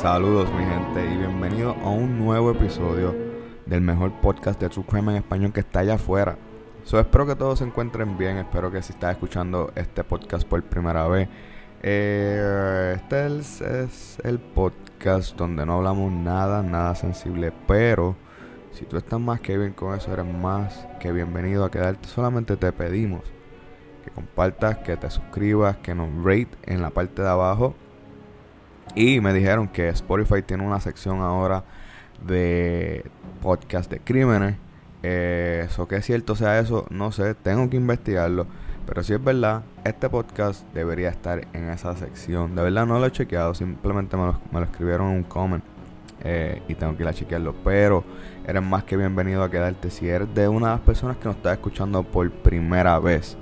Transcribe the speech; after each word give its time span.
Saludos 0.00 0.48
mi 0.52 0.64
gente 0.64 1.12
y 1.12 1.16
bienvenidos 1.16 1.76
a 1.82 1.88
un 1.88 2.20
nuevo 2.20 2.52
episodio 2.52 3.16
del 3.66 3.80
mejor 3.80 4.12
podcast 4.20 4.60
de 4.60 4.68
True 4.68 4.86
Crime 4.88 5.10
en 5.10 5.16
español 5.18 5.52
que 5.52 5.58
está 5.58 5.80
allá 5.80 5.94
afuera. 5.94 6.38
So, 6.84 7.00
espero 7.00 7.26
que 7.26 7.34
todos 7.34 7.58
se 7.58 7.64
encuentren 7.64 8.16
bien, 8.16 8.36
espero 8.36 8.70
que 8.70 8.80
si 8.80 8.92
estás 8.92 9.10
escuchando 9.10 9.72
este 9.74 10.04
podcast 10.04 10.46
por 10.46 10.62
primera 10.62 11.08
vez, 11.08 11.28
eh, 11.82 12.92
este 12.94 13.26
es, 13.26 13.60
es 13.60 14.18
el 14.22 14.38
podcast 14.38 15.36
donde 15.36 15.66
no 15.66 15.78
hablamos 15.78 16.12
nada, 16.12 16.62
nada 16.62 16.94
sensible, 16.94 17.52
pero 17.66 18.14
si 18.70 18.84
tú 18.84 18.98
estás 18.98 19.18
más 19.18 19.40
que 19.40 19.58
bien 19.58 19.72
con 19.72 19.96
eso, 19.96 20.12
eres 20.12 20.32
más 20.32 20.86
que 21.00 21.10
bienvenido 21.10 21.64
a 21.64 21.72
quedarte. 21.72 22.08
Solamente 22.08 22.56
te 22.56 22.70
pedimos 22.70 23.22
que 24.04 24.12
compartas, 24.12 24.78
que 24.78 24.96
te 24.96 25.10
suscribas, 25.10 25.78
que 25.78 25.92
nos 25.92 26.08
rate 26.22 26.50
en 26.66 26.82
la 26.82 26.90
parte 26.90 27.20
de 27.20 27.28
abajo. 27.28 27.74
Y 28.94 29.20
me 29.20 29.32
dijeron 29.32 29.68
que 29.68 29.88
Spotify 29.90 30.42
tiene 30.42 30.66
una 30.66 30.80
sección 30.80 31.20
ahora 31.20 31.64
de 32.26 33.04
podcast 33.42 33.90
de 33.90 34.00
crímenes. 34.00 34.56
Eh, 35.02 35.62
Eso 35.66 35.86
que 35.86 35.96
es 35.96 36.04
cierto 36.06 36.34
sea 36.34 36.58
eso, 36.58 36.86
no 36.90 37.12
sé, 37.12 37.34
tengo 37.34 37.68
que 37.70 37.76
investigarlo. 37.76 38.46
Pero 38.86 39.02
si 39.02 39.12
es 39.12 39.22
verdad, 39.22 39.62
este 39.84 40.08
podcast 40.08 40.64
debería 40.72 41.10
estar 41.10 41.46
en 41.52 41.68
esa 41.68 41.94
sección. 41.94 42.54
De 42.56 42.62
verdad 42.62 42.86
no 42.86 42.98
lo 42.98 43.06
he 43.06 43.12
chequeado, 43.12 43.54
simplemente 43.54 44.16
me 44.16 44.26
lo, 44.26 44.40
me 44.50 44.60
lo 44.60 44.64
escribieron 44.66 45.10
en 45.10 45.16
un 45.18 45.22
comment. 45.24 45.62
eh, 46.24 46.62
y 46.66 46.74
tengo 46.74 46.96
que 46.96 47.02
ir 47.04 47.08
a 47.08 47.12
chequearlo. 47.14 47.54
Pero 47.62 48.02
eres 48.46 48.62
más 48.62 48.82
que 48.84 48.96
bienvenido 48.96 49.42
a 49.44 49.50
quedarte 49.50 49.90
si 49.90 50.08
eres 50.08 50.34
de 50.34 50.48
una 50.48 50.68
de 50.68 50.72
las 50.72 50.80
personas 50.80 51.16
que 51.18 51.26
nos 51.26 51.36
está 51.36 51.52
escuchando 51.52 52.02
por 52.02 52.28
primera 52.32 52.98
vez. 52.98 53.36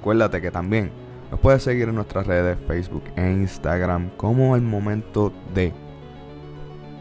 Acuérdate 0.00 0.40
que 0.40 0.50
también 0.50 0.90
nos 1.30 1.40
puedes 1.40 1.62
seguir 1.62 1.88
en 1.88 1.94
nuestras 1.94 2.26
redes, 2.26 2.58
Facebook 2.66 3.04
e 3.16 3.30
Instagram, 3.30 4.10
como 4.16 4.56
el 4.56 4.62
momento 4.62 5.32
de. 5.54 5.72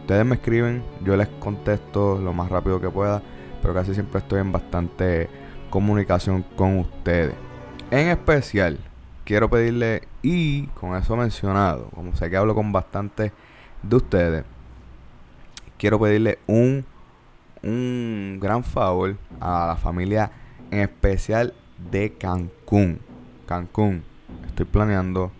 Ustedes 0.01 0.25
me 0.25 0.35
escriben, 0.35 0.83
yo 1.03 1.15
les 1.15 1.27
contesto 1.27 2.19
lo 2.19 2.33
más 2.33 2.49
rápido 2.49 2.81
que 2.81 2.89
pueda, 2.89 3.21
pero 3.61 3.73
casi 3.73 3.93
siempre 3.93 4.19
estoy 4.19 4.41
en 4.41 4.51
bastante 4.51 5.29
comunicación 5.69 6.43
con 6.55 6.79
ustedes. 6.79 7.35
En 7.89 8.09
especial, 8.09 8.79
quiero 9.23 9.49
pedirle, 9.49 10.03
y 10.21 10.67
con 10.67 10.95
eso 10.95 11.15
mencionado, 11.15 11.89
como 11.91 12.15
sé 12.15 12.29
que 12.29 12.37
hablo 12.37 12.55
con 12.55 12.71
bastante 12.71 13.31
de 13.81 13.95
ustedes, 13.95 14.43
quiero 15.77 15.99
pedirle 15.99 16.39
un, 16.47 16.85
un 17.61 18.39
gran 18.41 18.63
favor 18.63 19.15
a 19.39 19.67
la 19.67 19.75
familia, 19.75 20.31
en 20.71 20.79
especial 20.79 21.53
de 21.91 22.13
Cancún. 22.13 22.99
Cancún, 23.45 24.03
estoy 24.47 24.65
planeando 24.65 25.31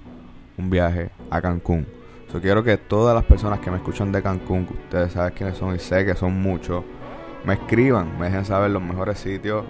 un 0.58 0.70
viaje 0.70 1.10
a 1.30 1.42
Cancún. 1.42 1.88
Yo 2.34 2.42
quiero 2.42 2.64
que 2.64 2.78
todas 2.78 3.14
las 3.14 3.26
personas 3.26 3.60
que 3.60 3.70
me 3.70 3.78
escuchan 3.78 4.12
de 4.12 4.22
Cancún, 4.22 4.66
que 4.66 4.74
ustedes 4.74 5.14
saben 5.14 5.34
quiénes 5.36 5.56
son 5.56 5.76
y 5.76 5.80
sé 5.80 6.04
que 6.04 6.16
son 6.16 6.42
muchos, 6.42 6.84
me 7.46 7.54
escriban, 7.54 8.18
me 8.18 8.26
dejen 8.26 8.46
saber 8.46 8.72
los 8.72 8.82
mejores 8.82 9.20
sitios, 9.20 9.66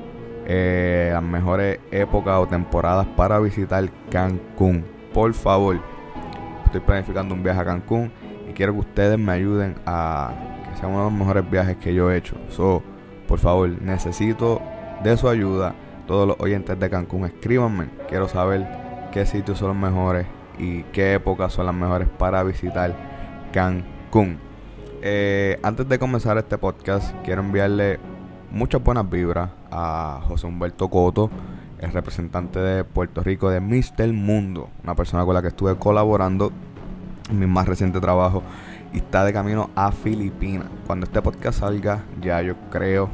eh, 0.45 1.09
las 1.11 1.23
mejores 1.23 1.79
épocas 1.91 2.37
o 2.39 2.47
temporadas 2.47 3.05
para 3.17 3.39
visitar 3.39 3.89
Cancún. 4.09 4.85
Por 5.13 5.33
favor, 5.33 5.79
estoy 6.65 6.81
planificando 6.81 7.33
un 7.33 7.43
viaje 7.43 7.59
a 7.59 7.65
Cancún 7.65 8.11
y 8.49 8.53
quiero 8.53 8.73
que 8.73 8.79
ustedes 8.79 9.19
me 9.19 9.31
ayuden 9.33 9.75
a 9.85 10.33
que 10.69 10.77
sea 10.77 10.87
uno 10.87 10.99
de 10.99 11.03
los 11.05 11.13
mejores 11.13 11.49
viajes 11.49 11.77
que 11.77 11.93
yo 11.93 12.11
he 12.11 12.17
hecho. 12.17 12.35
So, 12.49 12.81
por 13.27 13.39
favor, 13.39 13.69
necesito 13.81 14.61
de 15.03 15.17
su 15.17 15.27
ayuda. 15.27 15.75
Todos 16.07 16.27
los 16.27 16.39
oyentes 16.39 16.79
de 16.79 16.89
Cancún, 16.89 17.25
escríbanme. 17.25 17.89
Quiero 18.07 18.27
saber 18.27 18.82
qué 19.13 19.27
sitios 19.27 19.59
son 19.59 19.67
los 19.67 19.77
mejores 19.77 20.25
y 20.57 20.81
qué 20.85 21.13
épocas 21.13 21.53
son 21.53 21.67
las 21.67 21.75
mejores 21.75 22.07
para 22.17 22.41
visitar 22.41 22.95
Cancún. 23.53 24.39
Eh, 25.03 25.59
antes 25.61 25.87
de 25.87 25.99
comenzar 25.99 26.35
este 26.39 26.57
podcast, 26.57 27.15
quiero 27.23 27.41
enviarle 27.41 27.99
muchas 28.49 28.83
buenas 28.83 29.07
vibras 29.07 29.51
a 29.69 30.21
José 30.27 30.47
Humberto 30.47 30.89
Coto, 30.89 31.29
el 31.79 31.91
representante 31.91 32.59
de 32.59 32.83
Puerto 32.83 33.21
Rico 33.21 33.51
de 33.51 33.59
Mr. 33.59 34.11
Mundo, 34.13 34.69
una 34.83 34.95
persona 34.95 35.23
con 35.25 35.35
la 35.35 35.43
que 35.43 35.49
estuve 35.49 35.75
colaborando 35.75 36.51
en 37.29 37.37
mi 37.37 37.45
más 37.45 37.67
reciente 37.67 37.99
trabajo 37.99 38.41
y 38.93 38.97
está 38.97 39.23
de 39.25 39.31
camino 39.31 39.69
a 39.75 39.91
Filipinas. 39.91 40.67
Cuando 40.87 41.05
este 41.05 41.21
podcast 41.21 41.59
salga, 41.59 42.03
ya 42.19 42.41
yo 42.41 42.55
creo 42.71 43.09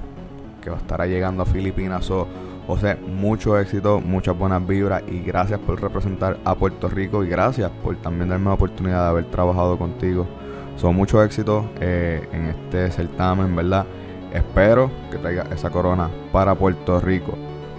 que 0.62 0.70
va 0.70 0.78
a 0.78 0.80
estar 0.80 1.06
llegando 1.08 1.44
a 1.44 1.46
Filipinas. 1.46 2.06
So, 2.06 2.26
José, 2.70 2.98
mucho 2.98 3.58
éxito, 3.58 4.00
muchas 4.00 4.38
buenas 4.38 4.66
vibras 4.68 5.02
y 5.08 5.22
gracias 5.22 5.60
por 5.60 5.82
representar 5.82 6.38
a 6.46 6.54
Puerto 6.54 6.88
Rico 6.88 7.24
y 7.24 7.28
gracias 7.28 7.72
por 7.84 7.96
también 7.96 8.30
darme 8.30 8.46
la 8.46 8.54
oportunidad 8.54 9.06
de 9.06 9.10
haber 9.10 9.26
trabajado 9.26 9.76
contigo. 9.76 10.28
Son 10.76 10.96
mucho 10.96 11.24
éxito 11.24 11.68
eh, 11.82 12.22
en 12.32 12.46
este 12.46 12.92
certamen, 12.92 13.56
¿verdad? 13.56 13.88
Espero 14.32 14.92
que 15.10 15.18
traiga 15.18 15.48
esa 15.52 15.72
corona 15.72 16.12
para 16.32 16.54
Puerto 16.54 17.00
Rico. 17.00 17.34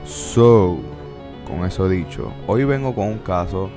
So, 0.05 0.79
con 1.47 1.65
eso 1.65 1.89
dicho, 1.89 2.33
hoy 2.49 2.65
vengo 2.65 2.93
con 2.93 3.07
un 3.07 3.19
caso 3.19 3.71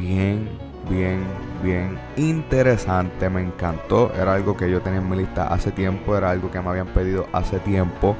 bien, 0.00 0.48
bien, 0.88 1.26
bien 1.62 1.98
interesante. 2.16 3.28
Me 3.28 3.42
encantó. 3.42 4.10
Era 4.14 4.32
algo 4.32 4.56
que 4.56 4.70
yo 4.70 4.80
tenía 4.80 5.00
en 5.00 5.10
mi 5.10 5.18
lista 5.18 5.48
hace 5.48 5.72
tiempo. 5.72 6.16
Era 6.16 6.30
algo 6.30 6.50
que 6.50 6.58
me 6.58 6.70
habían 6.70 6.86
pedido 6.86 7.26
hace 7.34 7.58
tiempo. 7.58 8.16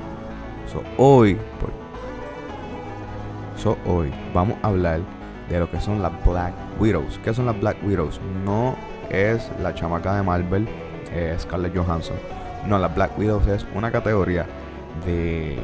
So, 0.71 0.83
hoy, 0.99 1.39
por 1.59 1.88
So, 3.59 3.77
hoy 3.87 4.13
vamos 4.33 4.57
a 4.63 4.69
hablar 4.69 5.01
de 5.49 5.59
lo 5.59 5.69
que 5.69 5.81
son 5.81 6.01
las 6.01 6.13
Black 6.25 6.55
Widows. 6.79 7.19
¿Qué 7.25 7.35
son 7.35 7.47
las 7.47 7.59
Black 7.59 7.77
Widows? 7.85 8.21
No 8.45 8.77
es 9.11 9.51
la 9.61 9.75
chamaca 9.75 10.15
de 10.15 10.23
Marvel, 10.23 10.69
eh, 11.13 11.35
Scarlett 11.41 11.77
Johansson. 11.77 12.17
No, 12.69 12.79
las 12.79 12.95
Black 12.95 13.19
Widows 13.19 13.49
es 13.49 13.67
una 13.75 13.91
categoría 13.91 14.47
de, 15.05 15.59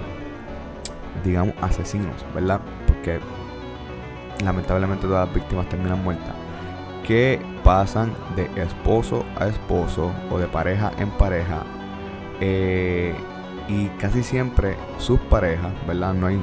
digamos, 1.22 1.54
asesinos, 1.62 2.16
¿verdad? 2.34 2.60
Porque 2.88 3.20
lamentablemente 4.44 5.06
todas 5.06 5.28
las 5.28 5.34
víctimas 5.34 5.68
terminan 5.68 6.02
muertas. 6.02 6.34
Que 7.06 7.40
pasan 7.62 8.12
de 8.34 8.50
esposo 8.60 9.24
a 9.38 9.46
esposo 9.46 10.10
o 10.32 10.38
de 10.38 10.48
pareja 10.48 10.90
en 10.98 11.10
pareja. 11.10 11.62
eh, 12.40 13.14
y 13.68 13.86
casi 13.98 14.22
siempre 14.22 14.76
sus 14.98 15.18
parejas, 15.20 15.72
¿verdad? 15.86 16.12
No 16.12 16.26
hay 16.26 16.38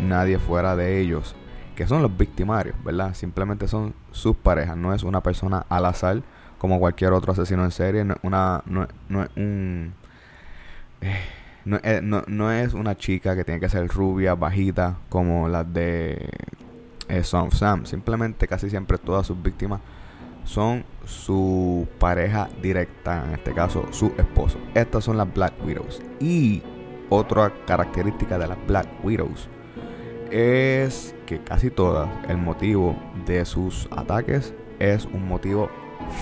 nadie 0.00 0.38
fuera 0.38 0.76
de 0.76 1.00
ellos, 1.00 1.34
que 1.76 1.86
son 1.86 2.02
los 2.02 2.16
victimarios, 2.16 2.76
¿verdad? 2.84 3.14
Simplemente 3.14 3.68
son 3.68 3.94
sus 4.10 4.36
parejas, 4.36 4.76
no 4.76 4.92
es 4.94 5.02
una 5.02 5.22
persona 5.22 5.64
al 5.68 5.86
azar 5.86 6.22
como 6.58 6.78
cualquier 6.78 7.12
otro 7.12 7.32
asesino 7.32 7.64
en 7.64 7.70
serie, 7.72 8.04
no 8.04 8.14
una 8.22 8.62
no, 8.66 8.86
no 9.08 9.26
un 9.36 9.92
eh, 11.00 12.00
no, 12.02 12.22
no- 12.26 12.52
es 12.52 12.74
una 12.74 12.96
chica 12.96 13.34
que 13.36 13.44
tiene 13.44 13.60
que 13.60 13.68
ser 13.68 13.86
rubia, 13.88 14.34
bajita, 14.34 14.96
como 15.08 15.48
las 15.48 15.72
de 15.72 16.28
eh, 17.08 17.22
Son 17.24 17.50
Sam. 17.50 17.86
Simplemente 17.86 18.46
casi 18.48 18.70
siempre 18.70 18.98
todas 18.98 19.26
sus 19.26 19.40
víctimas 19.42 19.80
son 20.44 20.84
su 21.04 21.86
pareja 21.98 22.48
directa, 22.60 23.24
en 23.26 23.34
este 23.34 23.52
caso 23.52 23.86
su 23.92 24.06
esposo. 24.18 24.58
Estas 24.74 25.04
son 25.04 25.16
las 25.16 25.32
Black 25.32 25.54
Widows. 25.64 26.02
Y 26.20 26.62
otra 27.10 27.52
característica 27.66 28.38
de 28.38 28.46
las 28.48 28.58
Black 28.66 28.88
Widows 29.04 29.48
es 30.32 31.14
que 31.26 31.40
casi 31.40 31.70
todas 31.70 32.08
el 32.28 32.38
motivo 32.38 32.96
de 33.26 33.44
sus 33.44 33.86
ataques 33.90 34.54
es 34.78 35.04
un 35.04 35.28
motivo 35.28 35.70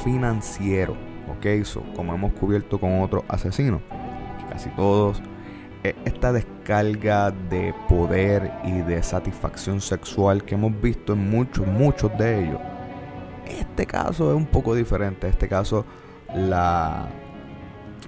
financiero. 0.03 0.97
Ok, 1.29 1.65
so, 1.65 1.83
como 1.95 2.13
hemos 2.13 2.33
cubierto 2.33 2.79
con 2.79 3.01
otros 3.03 3.23
asesinos, 3.29 3.81
casi 4.51 4.69
todos, 4.71 5.23
eh, 5.85 5.95
esta 6.05 6.33
descarga 6.33 7.31
de 7.31 7.73
poder 7.89 8.53
y 8.65 8.81
de 8.83 9.03
satisfacción 9.03 9.81
sexual 9.81 10.45
que 10.45 10.57
hemos 10.57 10.79
visto 10.81 11.13
en 11.13 11.31
muchos, 11.31 11.67
muchos 11.67 12.11
de 12.19 12.45
ellos. 12.45 12.61
Este 13.47 13.87
caso 13.87 14.31
es 14.31 14.37
un 14.37 14.47
poco 14.47 14.75
diferente. 14.75 15.29
Este 15.29 15.49
caso, 15.49 15.85
la, 16.35 17.09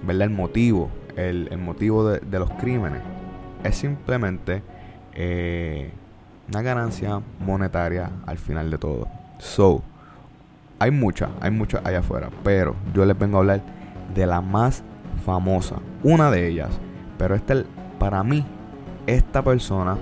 ¿verdad? 0.05 0.23
El 0.23 0.29
motivo, 0.31 0.89
el, 1.15 1.47
el 1.49 1.57
motivo 1.59 2.09
de, 2.09 2.19
de 2.19 2.39
los 2.39 2.49
crímenes 2.51 3.01
es 3.63 3.77
simplemente 3.77 4.61
eh, 5.15 5.91
una 6.49 6.61
ganancia 6.61 7.21
monetaria 7.39 8.11
al 8.25 8.37
final 8.37 8.69
de 8.69 8.77
todo. 8.77 9.07
So, 9.39 9.81
hay 10.79 10.91
muchas, 10.91 11.29
hay 11.41 11.51
muchas 11.51 11.85
allá 11.85 11.99
afuera, 11.99 12.29
pero 12.43 12.75
yo 12.93 13.05
les 13.05 13.17
vengo 13.17 13.37
a 13.37 13.39
hablar 13.41 13.61
de 14.13 14.25
la 14.25 14.41
más 14.41 14.83
famosa, 15.25 15.77
una 16.03 16.29
de 16.29 16.47
ellas. 16.47 16.69
Pero 17.17 17.35
este, 17.35 17.65
para 17.99 18.23
mí, 18.23 18.45
esta 19.07 19.43
persona 19.43 19.97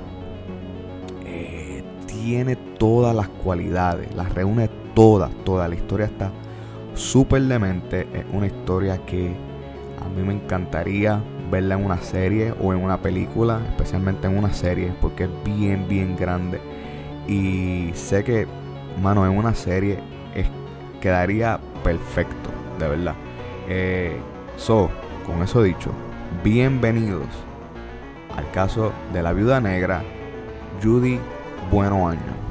eh, 1.25 1.83
tiene 2.07 2.55
todas 2.55 3.15
las 3.15 3.27
cualidades, 3.27 4.13
las 4.15 4.33
reúne 4.33 4.69
todas, 4.95 5.31
toda 5.43 5.67
la 5.67 5.75
historia 5.75 6.07
está 6.07 6.31
súper 6.95 7.43
demente, 7.43 8.07
es 8.13 8.25
una 8.33 8.47
historia 8.47 8.97
que 9.05 9.35
a 10.03 10.09
mí 10.09 10.23
me 10.23 10.33
encantaría 10.33 11.21
verla 11.51 11.75
en 11.75 11.85
una 11.85 11.97
serie 11.97 12.53
o 12.59 12.73
en 12.73 12.81
una 12.81 12.97
película, 13.01 13.59
especialmente 13.69 14.25
en 14.27 14.37
una 14.37 14.53
serie, 14.53 14.93
porque 15.01 15.25
es 15.25 15.29
bien, 15.43 15.87
bien 15.87 16.15
grande. 16.15 16.59
Y 17.27 17.91
sé 17.93 18.23
que, 18.23 18.47
mano, 19.01 19.25
en 19.25 19.37
una 19.37 19.53
serie 19.53 19.99
es, 20.33 20.47
quedaría 21.01 21.59
perfecto, 21.83 22.49
de 22.79 22.87
verdad. 22.87 23.15
Eh, 23.67 24.17
so, 24.55 24.89
con 25.27 25.43
eso 25.43 25.61
dicho, 25.61 25.91
bienvenidos 26.43 27.27
al 28.35 28.49
caso 28.51 28.93
de 29.13 29.21
la 29.21 29.33
viuda 29.33 29.59
negra, 29.59 30.01
Judy 30.81 31.19
Bueno 31.69 32.07
Año. 32.07 32.50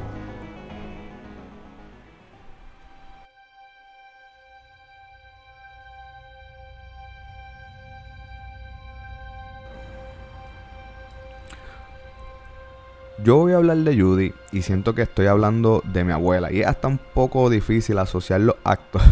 Yo 13.22 13.36
voy 13.36 13.52
a 13.52 13.56
hablar 13.56 13.76
de 13.78 14.00
Judy 14.00 14.32
y 14.50 14.62
siento 14.62 14.94
que 14.94 15.02
estoy 15.02 15.26
hablando 15.26 15.82
de 15.84 16.04
mi 16.04 16.12
abuela. 16.12 16.50
Y 16.50 16.60
es 16.60 16.66
hasta 16.66 16.88
un 16.88 16.98
poco 16.98 17.50
difícil 17.50 17.98
asociar 17.98 18.40
los 18.40 18.56
actos 18.64 19.02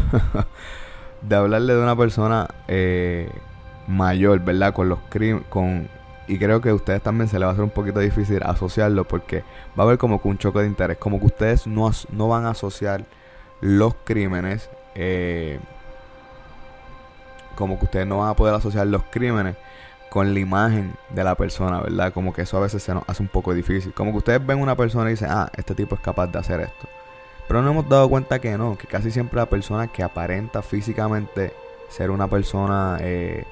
de 1.23 1.37
hablarle 1.37 1.75
de 1.75 1.83
una 1.83 1.95
persona 1.95 2.49
eh, 2.69 3.31
mayor, 3.87 4.41
¿verdad? 4.41 4.73
Con 4.73 4.89
los 4.89 4.99
crímenes, 5.11 5.47
con... 5.49 5.89
Y 6.27 6.39
creo 6.39 6.61
que 6.61 6.71
a 6.71 6.75
ustedes 6.75 7.03
también 7.03 7.29
se 7.29 7.39
les 7.39 7.47
va 7.47 7.51
a 7.51 7.53
hacer 7.53 7.65
un 7.65 7.71
poquito 7.71 8.01
difícil 8.01 8.43
asociarlo 8.43 9.05
porque 9.05 9.45
va 9.79 9.83
a 9.83 9.87
haber 9.87 9.99
como 9.99 10.23
que 10.23 10.29
un 10.29 10.39
choque 10.39 10.61
de 10.61 10.67
interés. 10.67 10.97
Como 10.97 11.19
que 11.21 11.27
ustedes 11.27 11.67
no, 11.67 11.91
no 12.11 12.29
van 12.29 12.47
a 12.47 12.51
asociar 12.51 13.05
los 13.61 13.95
crímenes. 14.05 14.71
Eh, 14.95 15.59
como 17.57 17.79
que 17.79 17.87
ustedes 17.87 18.07
no 18.07 18.19
van 18.19 18.31
a 18.31 18.35
poder 18.35 18.55
asociar 18.55 18.87
los 18.87 19.03
crímenes 19.11 19.57
con 20.11 20.33
la 20.33 20.41
imagen 20.41 20.95
de 21.11 21.25
la 21.25 21.35
persona, 21.35 21.81
¿verdad? 21.81 22.13
Como 22.13 22.33
que 22.33 22.43
eso 22.43 22.57
a 22.57 22.61
veces 22.61 22.83
se 22.83 22.95
nos 22.95 23.05
hace 23.07 23.23
un 23.23 23.29
poco 23.29 23.55
difícil. 23.55 23.93
Como 23.93 24.13
que 24.13 24.19
ustedes 24.19 24.45
ven 24.45 24.61
una 24.61 24.77
persona 24.77 25.11
y 25.11 25.13
dicen, 25.13 25.29
ah, 25.31 25.51
este 25.57 25.75
tipo 25.75 25.95
es 25.95 26.01
capaz 26.01 26.29
de 26.29 26.39
hacer 26.39 26.61
esto. 26.61 26.89
Pero 27.47 27.63
no 27.63 27.71
hemos 27.71 27.89
dado 27.89 28.09
cuenta 28.09 28.39
que 28.39 28.57
no, 28.59 28.77
que 28.77 28.87
casi 28.87 29.11
siempre 29.11 29.39
la 29.39 29.47
persona 29.47 29.87
que 29.89 30.03
aparenta 30.03 30.63
físicamente 30.63 31.53
ser 31.89 32.11
una 32.11 32.29
persona 32.29 32.99
eh, 33.01 33.45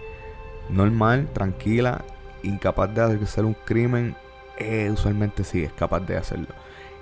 normal, 0.69 1.29
tranquila, 1.33 2.05
incapaz 2.43 2.95
de 2.95 3.03
hacer 3.03 3.45
un 3.45 3.55
crimen, 3.65 4.15
eh, 4.59 4.91
usualmente 4.93 5.45
sí 5.45 5.65
es 5.65 5.73
capaz 5.73 6.01
de 6.01 6.17
hacerlo. 6.17 6.49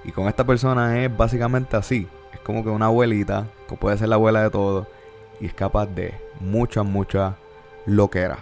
Y 0.04 0.12
con 0.12 0.28
esta 0.28 0.44
persona 0.44 1.02
es 1.02 1.16
básicamente 1.16 1.76
así. 1.76 2.08
Es 2.32 2.40
como 2.40 2.62
que 2.62 2.70
una 2.70 2.86
abuelita, 2.86 3.46
que 3.68 3.76
puede 3.76 3.98
ser 3.98 4.08
la 4.08 4.16
abuela 4.16 4.42
de 4.42 4.50
todo, 4.50 4.86
y 5.40 5.46
es 5.46 5.54
capaz 5.54 5.86
de 5.86 6.14
muchas, 6.40 6.84
muchas 6.84 7.34
loqueras 7.86 8.38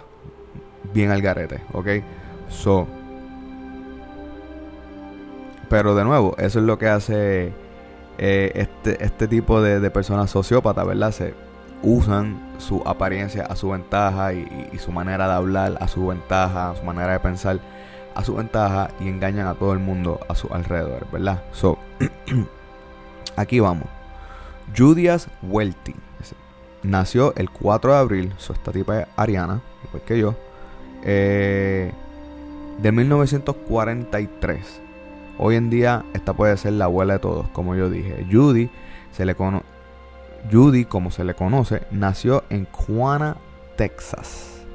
bien 0.93 1.11
al 1.11 1.21
garete, 1.21 1.61
¿ok? 1.71 1.87
So. 2.49 2.87
Pero 5.69 5.95
de 5.95 6.03
nuevo, 6.03 6.35
eso 6.37 6.59
es 6.59 6.65
lo 6.65 6.77
que 6.77 6.87
hace 6.87 7.53
eh, 8.17 8.51
este, 8.55 9.03
este 9.03 9.27
tipo 9.27 9.61
de, 9.61 9.89
personas 9.89 10.29
sociópatas, 10.29 10.85
¿verdad? 10.85 11.11
Se 11.11 11.33
usan 11.81 12.53
su 12.59 12.83
apariencia 12.85 13.43
a 13.43 13.55
su 13.55 13.69
ventaja 13.69 14.33
y, 14.33 14.69
y, 14.71 14.77
su 14.77 14.91
manera 14.91 15.27
de 15.27 15.33
hablar 15.33 15.77
a 15.79 15.87
su 15.87 16.07
ventaja, 16.07 16.75
su 16.75 16.83
manera 16.83 17.13
de 17.13 17.19
pensar 17.19 17.59
a 18.15 18.23
su 18.23 18.35
ventaja 18.35 18.91
y 18.99 19.07
engañan 19.07 19.47
a 19.47 19.55
todo 19.55 19.73
el 19.73 19.79
mundo 19.79 20.19
a 20.29 20.35
su 20.35 20.47
alrededor, 20.53 21.07
¿verdad? 21.11 21.43
So, 21.51 21.77
aquí 23.35 23.59
vamos. 23.59 23.87
Judias 24.77 25.27
Welty 25.41 25.95
nació 26.83 27.33
el 27.35 27.49
4 27.49 27.93
de 27.93 27.97
abril, 27.97 28.33
so 28.37 28.53
esta 28.53 28.71
tipa 28.71 29.01
es 29.01 29.07
Ariana, 29.15 29.61
igual 29.85 30.03
que 30.03 30.19
yo 30.19 30.35
eh, 31.03 31.91
de 32.79 32.91
1943. 32.91 34.81
Hoy 35.37 35.55
en 35.55 35.69
día 35.69 36.05
esta 36.13 36.33
puede 36.33 36.57
ser 36.57 36.73
la 36.73 36.85
abuela 36.85 37.13
de 37.13 37.19
todos, 37.19 37.47
como 37.49 37.75
yo 37.75 37.89
dije. 37.89 38.25
Judy, 38.31 38.69
se 39.11 39.25
le 39.25 39.35
Judy, 40.51 40.85
como 40.85 41.11
se 41.11 41.23
le 41.23 41.33
conoce, 41.33 41.83
nació 41.91 42.43
en 42.49 42.65
Juana, 42.71 43.37
Texas. 43.77 44.65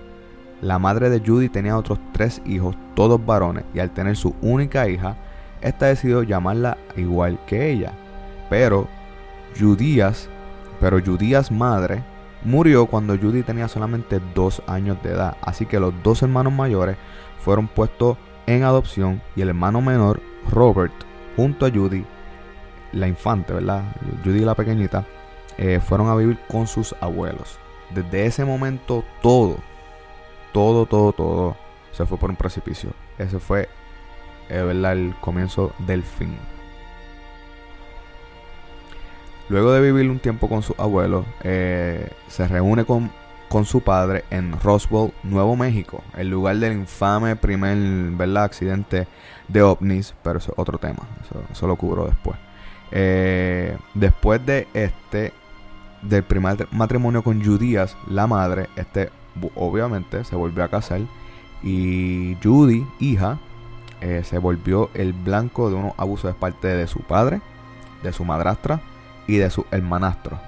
La 0.60 0.78
madre 0.78 1.10
de 1.10 1.20
Judy 1.20 1.48
tenía 1.48 1.76
otros 1.76 1.98
tres 2.12 2.42
hijos, 2.44 2.76
todos 2.94 3.24
varones, 3.24 3.64
y 3.74 3.78
al 3.78 3.90
tener 3.90 4.16
su 4.16 4.34
única 4.42 4.88
hija, 4.88 5.16
esta 5.60 5.86
decidió 5.86 6.22
llamarla 6.22 6.78
igual 6.96 7.38
que 7.46 7.70
ella. 7.70 7.92
Pero 8.50 8.88
Judías, 9.58 10.28
pero 10.80 11.00
Judías 11.04 11.52
madre, 11.52 12.02
murió 12.42 12.86
cuando 12.86 13.16
Judy 13.16 13.42
tenía 13.42 13.68
solamente 13.68 14.20
dos 14.34 14.62
años 14.66 15.02
de 15.02 15.10
edad, 15.10 15.36
así 15.42 15.66
que 15.66 15.80
los 15.80 15.92
dos 16.02 16.22
hermanos 16.22 16.52
mayores 16.52 16.96
fueron 17.40 17.68
puestos 17.68 18.16
en 18.46 18.62
adopción 18.62 19.20
y 19.36 19.42
el 19.42 19.48
hermano 19.48 19.80
menor, 19.80 20.20
Robert, 20.50 20.92
junto 21.36 21.66
a 21.66 21.70
Judy, 21.70 22.04
la 22.92 23.06
infante, 23.08 23.52
¿verdad? 23.52 23.84
Judy 24.24 24.40
la 24.40 24.54
pequeñita, 24.54 25.04
eh, 25.58 25.80
fueron 25.80 26.08
a 26.08 26.14
vivir 26.14 26.38
con 26.48 26.66
sus 26.66 26.94
abuelos. 27.00 27.58
Desde 27.94 28.26
ese 28.26 28.44
momento 28.44 29.04
todo, 29.22 29.56
todo, 30.52 30.86
todo, 30.86 31.12
todo 31.12 31.56
se 31.92 32.06
fue 32.06 32.18
por 32.18 32.30
un 32.30 32.36
precipicio. 32.36 32.90
Ese 33.18 33.38
fue, 33.38 33.68
eh, 34.48 34.62
¿verdad? 34.62 34.92
El 34.92 35.14
comienzo 35.20 35.72
del 35.78 36.02
fin. 36.02 36.36
Luego 39.48 39.72
de 39.72 39.80
vivir 39.80 40.10
un 40.10 40.18
tiempo 40.18 40.48
con 40.48 40.62
su 40.62 40.74
abuelo, 40.76 41.24
eh, 41.42 42.10
se 42.28 42.46
reúne 42.46 42.84
con, 42.84 43.10
con, 43.48 43.64
su 43.64 43.80
padre 43.80 44.24
en 44.30 44.52
Roswell, 44.60 45.12
Nuevo 45.22 45.56
México, 45.56 46.02
el 46.16 46.28
lugar 46.28 46.56
del 46.56 46.74
infame 46.74 47.34
primer 47.34 47.78
¿verdad? 48.12 48.44
accidente 48.44 49.08
de 49.48 49.62
ovnis, 49.62 50.14
pero 50.22 50.38
eso 50.38 50.52
es 50.52 50.58
otro 50.58 50.78
tema, 50.78 51.08
eso, 51.50 51.66
lo 51.66 51.76
cubro 51.76 52.06
después. 52.06 52.38
Eh, 52.90 53.76
después 53.94 54.44
de 54.44 54.68
este, 54.74 55.32
del 56.02 56.24
primer 56.24 56.68
matrimonio 56.70 57.22
con 57.22 57.42
Judías, 57.42 57.96
la 58.06 58.26
madre, 58.26 58.68
este 58.76 59.10
obviamente 59.54 60.24
se 60.24 60.36
volvió 60.36 60.64
a 60.64 60.68
casar 60.68 61.00
y 61.62 62.36
Judy, 62.42 62.86
hija, 62.98 63.38
eh, 64.00 64.22
se 64.24 64.38
volvió 64.38 64.90
el 64.94 65.12
blanco 65.12 65.70
de 65.70 65.76
unos 65.76 65.92
abusos 65.96 66.32
de 66.32 66.38
parte 66.38 66.68
de 66.68 66.86
su 66.86 67.00
padre, 67.00 67.40
de 68.02 68.12
su 68.12 68.24
madrastra, 68.24 68.80
y 69.28 69.36
de 69.36 69.50
su 69.50 69.64
hermanastro. 69.70 70.40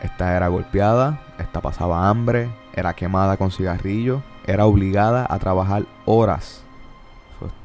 Esta 0.00 0.36
era 0.36 0.46
golpeada, 0.46 1.18
esta 1.38 1.60
pasaba 1.60 2.08
hambre, 2.08 2.48
era 2.74 2.94
quemada 2.94 3.36
con 3.36 3.50
cigarrillos, 3.50 4.22
era 4.46 4.66
obligada 4.66 5.26
a 5.28 5.38
trabajar 5.40 5.84
horas. 6.04 6.62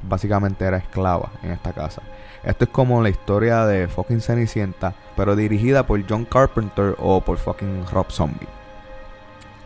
Básicamente 0.01 0.65
era 0.65 0.77
esclava 0.77 1.29
en 1.43 1.51
esta 1.51 1.74
casa. 1.74 2.01
Esto 2.43 2.63
es 2.63 2.69
como 2.69 3.03
la 3.03 3.10
historia 3.10 3.65
de 3.65 3.88
fucking 3.88 4.22
Cenicienta, 4.22 4.93
pero 5.17 5.36
dirigida 5.36 5.86
por 5.86 6.01
John 6.10 6.25
Carpenter 6.25 6.96
o 6.98 7.19
por 7.22 7.38
fucking 7.38 7.86
Rob 7.91 8.10
Zombie. 8.10 8.48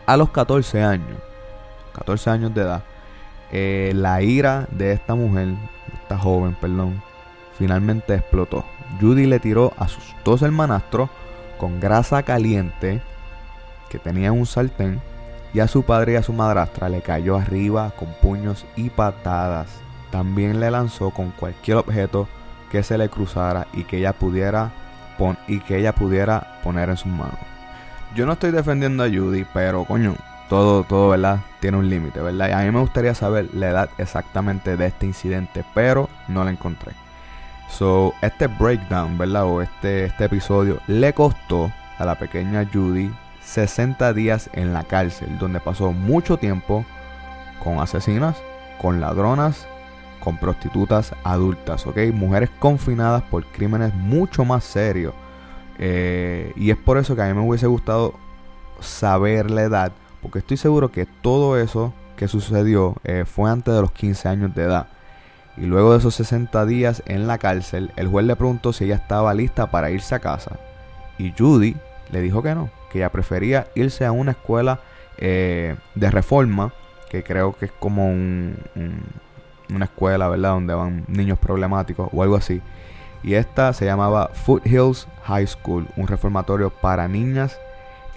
A 0.06 0.16
los 0.16 0.30
14 0.30 0.82
años, 0.82 1.18
14 1.94 2.30
años 2.30 2.54
de 2.54 2.62
edad, 2.62 2.82
eh, 3.52 3.92
la 3.94 4.20
ira 4.20 4.66
de 4.72 4.92
esta 4.92 5.14
mujer, 5.14 5.54
esta 6.02 6.18
joven, 6.18 6.56
perdón, 6.60 7.00
finalmente 7.56 8.14
explotó. 8.14 8.64
Judy 9.00 9.26
le 9.26 9.40
tiró 9.40 9.72
a 9.78 9.88
sus 9.88 10.14
dos 10.24 10.42
hermanastros 10.42 11.10
con 11.58 11.80
grasa 11.80 12.22
caliente 12.22 13.00
que 13.88 13.98
tenía 13.98 14.32
un 14.32 14.46
sartén 14.46 15.00
y 15.52 15.60
a 15.60 15.68
su 15.68 15.84
padre 15.84 16.14
y 16.14 16.16
a 16.16 16.22
su 16.22 16.32
madrastra 16.32 16.88
le 16.88 17.00
cayó 17.00 17.36
arriba 17.36 17.92
con 17.96 18.08
puños 18.20 18.66
y 18.76 18.90
patadas. 18.90 19.68
También 20.10 20.60
le 20.60 20.70
lanzó 20.70 21.10
con 21.10 21.30
cualquier 21.30 21.78
objeto 21.78 22.28
que 22.70 22.82
se 22.82 22.98
le 22.98 23.08
cruzara 23.08 23.66
y 23.72 23.84
que 23.84 23.98
ella 23.98 24.12
pudiera 24.12 24.72
y 25.46 25.60
que 25.60 25.78
ella 25.78 25.94
pudiera 25.94 26.58
poner 26.64 26.88
en 26.88 26.96
sus 26.96 27.12
manos. 27.12 27.38
Yo 28.16 28.26
no 28.26 28.32
estoy 28.32 28.50
defendiendo 28.50 29.04
a 29.04 29.08
Judy, 29.08 29.46
pero 29.54 29.84
coño, 29.84 30.16
todo, 30.48 30.82
todo, 30.84 31.10
¿verdad? 31.10 31.40
Tiene 31.60 31.76
un 31.76 31.88
límite, 31.88 32.20
¿verdad? 32.20 32.48
Y 32.48 32.52
a 32.52 32.58
mí 32.58 32.70
me 32.70 32.80
gustaría 32.80 33.14
saber 33.14 33.48
la 33.54 33.70
edad 33.70 33.90
exactamente 33.98 34.76
de 34.76 34.86
este 34.86 35.06
incidente, 35.06 35.64
pero 35.72 36.08
no 36.28 36.44
la 36.44 36.50
encontré. 36.50 37.03
So, 37.68 38.14
este 38.22 38.46
breakdown, 38.46 39.18
¿verdad? 39.18 39.44
O 39.44 39.62
este, 39.62 40.04
este 40.04 40.24
episodio 40.26 40.80
le 40.86 41.12
costó 41.12 41.72
a 41.98 42.04
la 42.04 42.16
pequeña 42.16 42.68
Judy 42.72 43.10
60 43.44 44.12
días 44.14 44.50
en 44.52 44.72
la 44.72 44.84
cárcel, 44.84 45.38
donde 45.38 45.60
pasó 45.60 45.92
mucho 45.92 46.36
tiempo 46.36 46.84
con 47.62 47.78
asesinas, 47.78 48.36
con 48.80 49.00
ladronas, 49.00 49.66
con 50.20 50.38
prostitutas 50.38 51.14
adultas, 51.22 51.86
¿ok? 51.86 51.98
Mujeres 52.12 52.50
confinadas 52.58 53.22
por 53.22 53.44
crímenes 53.44 53.94
mucho 53.94 54.44
más 54.44 54.64
serios. 54.64 55.14
Eh, 55.78 56.52
y 56.56 56.70
es 56.70 56.76
por 56.76 56.98
eso 56.98 57.14
que 57.14 57.22
a 57.22 57.26
mí 57.26 57.34
me 57.34 57.46
hubiese 57.46 57.66
gustado 57.66 58.14
saber 58.80 59.50
la 59.50 59.62
edad, 59.62 59.92
porque 60.22 60.38
estoy 60.38 60.56
seguro 60.56 60.90
que 60.90 61.06
todo 61.06 61.58
eso 61.58 61.92
que 62.16 62.28
sucedió 62.28 62.96
eh, 63.04 63.24
fue 63.26 63.50
antes 63.50 63.74
de 63.74 63.80
los 63.80 63.92
15 63.92 64.28
años 64.28 64.54
de 64.54 64.64
edad. 64.64 64.88
Y 65.56 65.66
luego 65.66 65.92
de 65.92 65.98
esos 65.98 66.14
60 66.16 66.66
días 66.66 67.02
en 67.06 67.26
la 67.26 67.38
cárcel, 67.38 67.92
el 67.96 68.08
juez 68.08 68.26
le 68.26 68.36
preguntó 68.36 68.72
si 68.72 68.84
ella 68.84 68.96
estaba 68.96 69.34
lista 69.34 69.70
para 69.70 69.90
irse 69.90 70.14
a 70.14 70.18
casa. 70.18 70.58
Y 71.18 71.32
Judy 71.36 71.76
le 72.10 72.20
dijo 72.20 72.42
que 72.42 72.54
no, 72.54 72.70
que 72.90 72.98
ella 72.98 73.10
prefería 73.10 73.68
irse 73.74 74.04
a 74.04 74.12
una 74.12 74.32
escuela 74.32 74.80
eh, 75.18 75.76
de 75.94 76.10
reforma, 76.10 76.72
que 77.08 77.22
creo 77.22 77.52
que 77.52 77.66
es 77.66 77.72
como 77.72 78.08
un, 78.08 78.56
una 79.70 79.84
escuela, 79.84 80.28
¿verdad? 80.28 80.50
Donde 80.50 80.74
van 80.74 81.04
niños 81.06 81.38
problemáticos 81.38 82.08
o 82.12 82.22
algo 82.22 82.36
así. 82.36 82.60
Y 83.22 83.34
esta 83.34 83.72
se 83.72 83.86
llamaba 83.86 84.30
Foothills 84.34 85.06
High 85.24 85.46
School, 85.46 85.86
un 85.96 86.08
reformatorio 86.08 86.70
para 86.70 87.08
niñas 87.08 87.58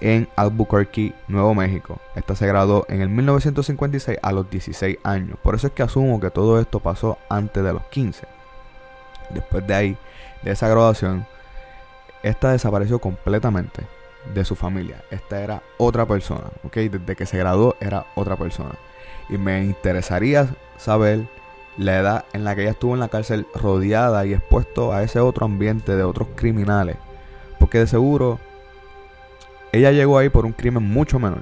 en 0.01 0.27
Albuquerque, 0.35 1.13
Nuevo 1.27 1.53
México. 1.55 1.99
Esta 2.15 2.35
se 2.35 2.47
graduó 2.47 2.85
en 2.89 3.01
el 3.01 3.09
1956 3.09 4.19
a 4.21 4.31
los 4.31 4.49
16 4.49 4.97
años. 5.03 5.37
Por 5.41 5.55
eso 5.55 5.67
es 5.67 5.73
que 5.73 5.83
asumo 5.83 6.19
que 6.19 6.29
todo 6.29 6.59
esto 6.59 6.79
pasó 6.79 7.17
antes 7.29 7.63
de 7.63 7.73
los 7.73 7.83
15. 7.85 8.27
Después 9.31 9.65
de 9.67 9.73
ahí, 9.73 9.97
de 10.43 10.51
esa 10.51 10.67
graduación, 10.67 11.25
esta 12.23 12.51
desapareció 12.51 12.99
completamente 12.99 13.83
de 14.33 14.45
su 14.45 14.55
familia. 14.55 15.03
Esta 15.11 15.41
era 15.41 15.61
otra 15.77 16.05
persona, 16.05 16.45
¿ok? 16.63 16.75
Desde 16.75 17.15
que 17.15 17.25
se 17.25 17.37
graduó 17.37 17.75
era 17.79 18.05
otra 18.15 18.35
persona. 18.35 18.75
Y 19.29 19.37
me 19.37 19.63
interesaría 19.63 20.47
saber 20.77 21.27
la 21.77 21.97
edad 21.99 22.25
en 22.33 22.43
la 22.43 22.55
que 22.55 22.61
ella 22.63 22.71
estuvo 22.71 22.93
en 22.93 22.99
la 22.99 23.09
cárcel 23.09 23.45
rodeada 23.53 24.25
y 24.25 24.33
expuesto 24.33 24.93
a 24.93 25.03
ese 25.03 25.19
otro 25.19 25.45
ambiente 25.45 25.95
de 25.95 26.03
otros 26.03 26.29
criminales. 26.35 26.97
Porque 27.59 27.79
de 27.79 27.87
seguro 27.87 28.39
ella 29.71 29.91
llegó 29.91 30.17
ahí 30.17 30.29
por 30.29 30.45
un 30.45 30.53
crimen 30.53 30.83
mucho 30.83 31.19
menor. 31.19 31.41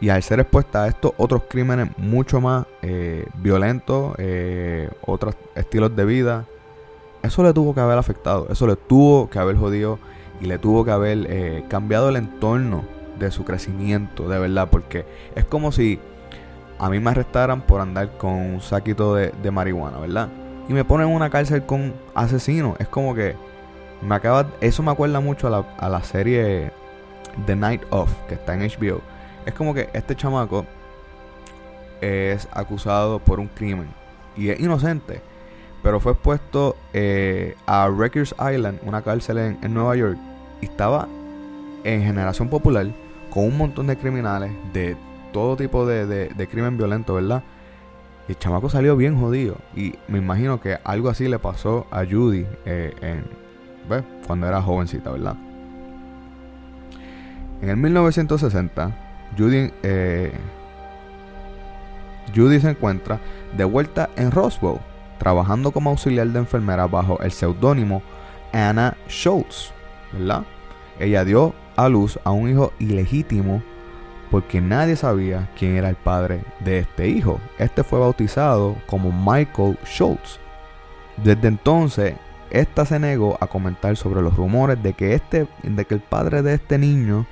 Y 0.00 0.08
al 0.10 0.22
ser 0.22 0.40
expuesta 0.40 0.84
a 0.84 0.88
estos 0.88 1.12
otros 1.16 1.44
crímenes 1.48 1.88
mucho 1.96 2.40
más 2.40 2.66
eh, 2.82 3.26
violentos, 3.36 4.14
eh, 4.18 4.90
otros 5.02 5.34
estilos 5.54 5.94
de 5.96 6.04
vida, 6.04 6.44
eso 7.22 7.42
le 7.42 7.54
tuvo 7.54 7.74
que 7.74 7.80
haber 7.80 7.96
afectado, 7.96 8.48
eso 8.50 8.66
le 8.66 8.76
tuvo 8.76 9.30
que 9.30 9.38
haber 9.38 9.56
jodido 9.56 9.98
y 10.40 10.46
le 10.46 10.58
tuvo 10.58 10.84
que 10.84 10.90
haber 10.90 11.26
eh, 11.30 11.64
cambiado 11.68 12.10
el 12.10 12.16
entorno 12.16 12.84
de 13.18 13.30
su 13.30 13.44
crecimiento, 13.44 14.28
de 14.28 14.38
verdad, 14.38 14.68
porque 14.70 15.06
es 15.34 15.44
como 15.44 15.72
si 15.72 15.98
a 16.78 16.90
mí 16.90 17.00
me 17.00 17.10
arrestaran 17.10 17.62
por 17.62 17.80
andar 17.80 18.18
con 18.18 18.32
un 18.32 18.60
saquito 18.60 19.14
de, 19.14 19.50
marihuana, 19.50 19.98
¿verdad? 19.98 20.28
Y 20.68 20.72
me 20.72 20.84
ponen 20.84 21.08
en 21.08 21.14
una 21.14 21.30
cárcel 21.30 21.64
con 21.64 21.94
asesinos. 22.14 22.76
Es 22.78 22.88
como 22.88 23.14
que 23.14 23.36
me 24.02 24.14
acaba. 24.14 24.48
Eso 24.60 24.82
me 24.82 24.90
acuerda 24.90 25.20
mucho 25.20 25.46
a 25.46 25.50
la, 25.50 25.64
a 25.78 25.88
la 25.88 26.02
serie 26.02 26.72
The 27.46 27.56
Night 27.56 27.82
Of, 27.90 28.10
que 28.28 28.34
está 28.34 28.54
en 28.54 28.60
HBO. 28.60 29.00
Es 29.46 29.54
como 29.54 29.74
que 29.74 29.88
este 29.92 30.14
chamaco 30.14 30.64
es 32.00 32.48
acusado 32.52 33.18
por 33.18 33.40
un 33.40 33.48
crimen 33.48 33.88
y 34.36 34.48
es 34.48 34.60
inocente, 34.60 35.20
pero 35.82 36.00
fue 36.00 36.12
expuesto 36.12 36.76
eh, 36.92 37.56
a 37.66 37.88
Rikers 37.88 38.34
Island, 38.38 38.80
una 38.84 39.02
cárcel 39.02 39.38
en, 39.38 39.58
en 39.62 39.74
Nueva 39.74 39.96
York, 39.96 40.18
y 40.60 40.66
estaba 40.66 41.08
en 41.84 42.02
generación 42.02 42.48
popular 42.48 42.86
con 43.30 43.44
un 43.44 43.58
montón 43.58 43.86
de 43.86 43.96
criminales 43.96 44.52
de 44.72 44.96
todo 45.32 45.56
tipo 45.56 45.84
de, 45.84 46.06
de, 46.06 46.48
crimen 46.48 46.76
violento, 46.76 47.14
¿verdad? 47.14 47.42
Y 48.28 48.32
el 48.32 48.38
chamaco 48.38 48.70
salió 48.70 48.96
bien 48.96 49.18
jodido. 49.18 49.56
Y 49.74 49.94
me 50.06 50.18
imagino 50.18 50.60
que 50.60 50.78
algo 50.84 51.08
así 51.10 51.28
le 51.28 51.40
pasó 51.40 51.86
a 51.90 52.04
Judy 52.04 52.46
eh, 52.64 52.94
en, 53.02 53.24
cuando 54.26 54.46
era 54.46 54.62
jovencita, 54.62 55.10
¿verdad? 55.10 55.36
En 57.64 57.70
el 57.70 57.78
1960, 57.78 58.90
Judy, 59.38 59.72
eh, 59.82 60.32
Judy 62.36 62.60
se 62.60 62.68
encuentra 62.68 63.20
de 63.56 63.64
vuelta 63.64 64.10
en 64.16 64.32
Roswell, 64.32 64.80
trabajando 65.18 65.70
como 65.70 65.88
auxiliar 65.88 66.26
de 66.26 66.40
enfermera 66.40 66.86
bajo 66.86 67.18
el 67.22 67.32
seudónimo 67.32 68.02
Anna 68.52 68.98
Schultz, 69.08 69.72
¿verdad? 70.12 70.42
Ella 70.98 71.24
dio 71.24 71.54
a 71.74 71.88
luz 71.88 72.18
a 72.24 72.32
un 72.32 72.50
hijo 72.50 72.74
ilegítimo 72.78 73.62
porque 74.30 74.60
nadie 74.60 74.94
sabía 74.94 75.48
quién 75.58 75.76
era 75.76 75.88
el 75.88 75.96
padre 75.96 76.42
de 76.60 76.80
este 76.80 77.08
hijo. 77.08 77.40
Este 77.58 77.82
fue 77.82 77.98
bautizado 77.98 78.76
como 78.86 79.10
Michael 79.10 79.78
Schultz. 79.86 80.38
Desde 81.16 81.48
entonces, 81.48 82.14
esta 82.50 82.84
se 82.84 82.98
negó 82.98 83.38
a 83.40 83.46
comentar 83.46 83.96
sobre 83.96 84.20
los 84.20 84.36
rumores 84.36 84.82
de 84.82 84.92
que, 84.92 85.14
este, 85.14 85.48
de 85.62 85.84
que 85.86 85.94
el 85.94 86.02
padre 86.02 86.42
de 86.42 86.52
este 86.52 86.76
niño 86.76 87.24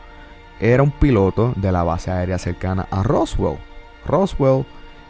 era 0.63 0.85
un 0.85 0.93
piloto 0.93 1.53
de 1.57 1.73
la 1.73 1.83
base 1.83 2.13
aérea 2.13 2.39
cercana 2.39 2.87
a 2.93 3.03
Roswell. 3.03 3.59
Roswell 4.07 4.65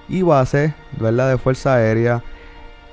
y 0.08 0.22
base 0.22 0.74
¿verdad? 0.98 1.28
de 1.28 1.36
Fuerza 1.36 1.74
Aérea. 1.74 2.22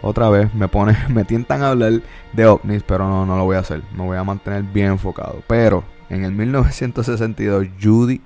Otra 0.02 0.30
vez 0.30 0.54
me 0.54 0.68
pone, 0.68 0.98
me 1.10 1.24
tientan 1.24 1.64
a 1.64 1.70
hablar 1.70 2.02
de 2.34 2.46
ovnis, 2.46 2.84
pero 2.84 3.08
no, 3.08 3.26
no 3.26 3.38
lo 3.38 3.46
voy 3.46 3.56
a 3.56 3.60
hacer. 3.60 3.82
Me 3.96 4.04
voy 4.04 4.18
a 4.18 4.26
mantener 4.26 4.64
bien 4.64 4.88
enfocado. 4.88 5.42
Pero 5.48 5.86
en 6.10 6.26
el 6.26 6.34
1962, 6.34 7.68
Judy 7.82 8.22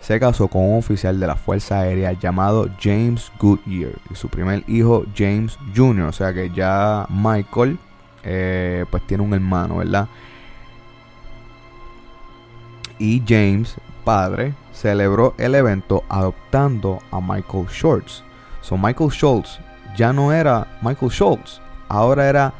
se 0.00 0.20
casó 0.20 0.48
con 0.48 0.64
un 0.64 0.78
oficial 0.78 1.18
de 1.18 1.26
la 1.26 1.36
Fuerza 1.36 1.80
Aérea 1.80 2.12
llamado 2.12 2.68
James 2.78 3.32
Goodyear 3.40 3.92
y 4.10 4.14
su 4.14 4.28
primer 4.28 4.64
hijo 4.66 5.06
James 5.16 5.56
Jr. 5.74 6.08
O 6.08 6.12
sea 6.12 6.34
que 6.34 6.50
ya 6.50 7.06
Michael 7.08 7.78
eh, 8.22 8.84
pues 8.90 9.06
tiene 9.06 9.22
un 9.22 9.32
hermano, 9.32 9.76
¿verdad? 9.76 10.08
Y 12.98 13.22
James, 13.26 13.76
padre, 14.04 14.54
celebró 14.72 15.34
el 15.38 15.54
evento 15.54 16.04
adoptando 16.08 16.98
a 17.10 17.20
Michael 17.20 17.66
Schultz. 17.68 18.22
So 18.60 18.76
Michael 18.76 19.10
Schultz 19.10 19.60
ya 19.96 20.12
no 20.12 20.32
era 20.32 20.66
Michael 20.82 21.10
Schultz, 21.10 21.60
ahora 21.88 22.28
era 22.28 22.54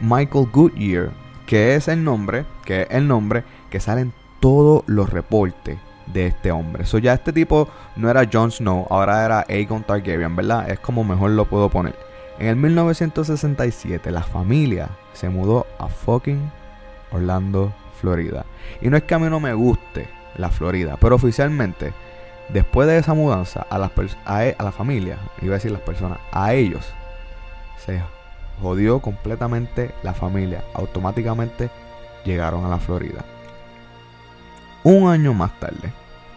Michael 0.00 0.48
Goodyear, 0.52 1.10
que 1.46 1.74
es 1.74 1.88
el 1.88 2.02
nombre, 2.02 2.44
que 2.64 2.82
es 2.82 2.88
el 2.90 3.06
nombre 3.06 3.44
que 3.70 3.80
sale 3.80 4.00
en 4.02 4.12
todos 4.40 4.82
los 4.86 5.10
reportes 5.10 5.78
de 6.06 6.26
este 6.26 6.50
hombre. 6.50 6.84
Eso 6.84 6.98
ya 6.98 7.12
este 7.12 7.32
tipo 7.32 7.68
no 7.96 8.10
era 8.10 8.28
Jon 8.30 8.50
Snow, 8.50 8.86
ahora 8.90 9.24
era 9.24 9.44
Aegon 9.48 9.82
Targaryen, 9.82 10.34
¿verdad? 10.34 10.70
Es 10.70 10.78
como 10.80 11.04
mejor 11.04 11.30
lo 11.30 11.44
puedo 11.44 11.68
poner. 11.68 11.94
En 12.38 12.48
el 12.48 12.56
1967 12.56 14.10
la 14.10 14.22
familia 14.22 14.90
se 15.12 15.28
mudó 15.28 15.66
a 15.78 15.88
fucking 15.88 16.50
Orlando, 17.10 17.72
Florida. 18.00 18.44
Y 18.80 18.88
no 18.88 18.96
es 18.96 19.02
que 19.04 19.14
a 19.14 19.18
mí 19.18 19.28
no 19.28 19.40
me 19.40 19.54
guste 19.54 20.08
la 20.36 20.50
Florida, 20.50 20.96
pero 21.00 21.16
oficialmente, 21.16 21.92
después 22.48 22.88
de 22.88 22.98
esa 22.98 23.14
mudanza, 23.14 23.66
a, 23.68 23.78
las 23.78 23.90
a, 24.24 24.46
e, 24.46 24.56
a 24.58 24.62
la 24.62 24.72
familia, 24.72 25.18
iba 25.42 25.54
a 25.54 25.58
decir 25.58 25.70
las 25.70 25.80
personas, 25.80 26.18
a 26.32 26.54
ellos, 26.54 26.84
se 27.84 28.00
jodió 28.60 29.00
completamente 29.00 29.92
la 30.02 30.14
familia. 30.14 30.64
Automáticamente 30.74 31.70
llegaron 32.24 32.64
a 32.64 32.68
la 32.68 32.78
Florida. 32.78 33.24
Un 34.84 35.08
año 35.08 35.34
más 35.34 35.58
tarde, 35.58 35.92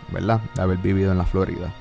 ¿verdad? 0.09 0.41
De 0.55 0.61
haber 0.61 0.77
vivido 0.77 1.11
en 1.11 1.17
la 1.17 1.25
Florida, 1.25 1.71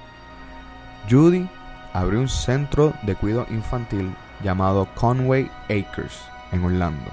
Judy 1.08 1.48
abrió 1.92 2.20
un 2.20 2.28
centro 2.28 2.92
de 3.02 3.14
cuidado 3.14 3.46
infantil 3.50 4.14
llamado 4.42 4.86
Conway 4.94 5.50
Acres 5.64 6.20
en 6.52 6.64
Orlando. 6.64 7.10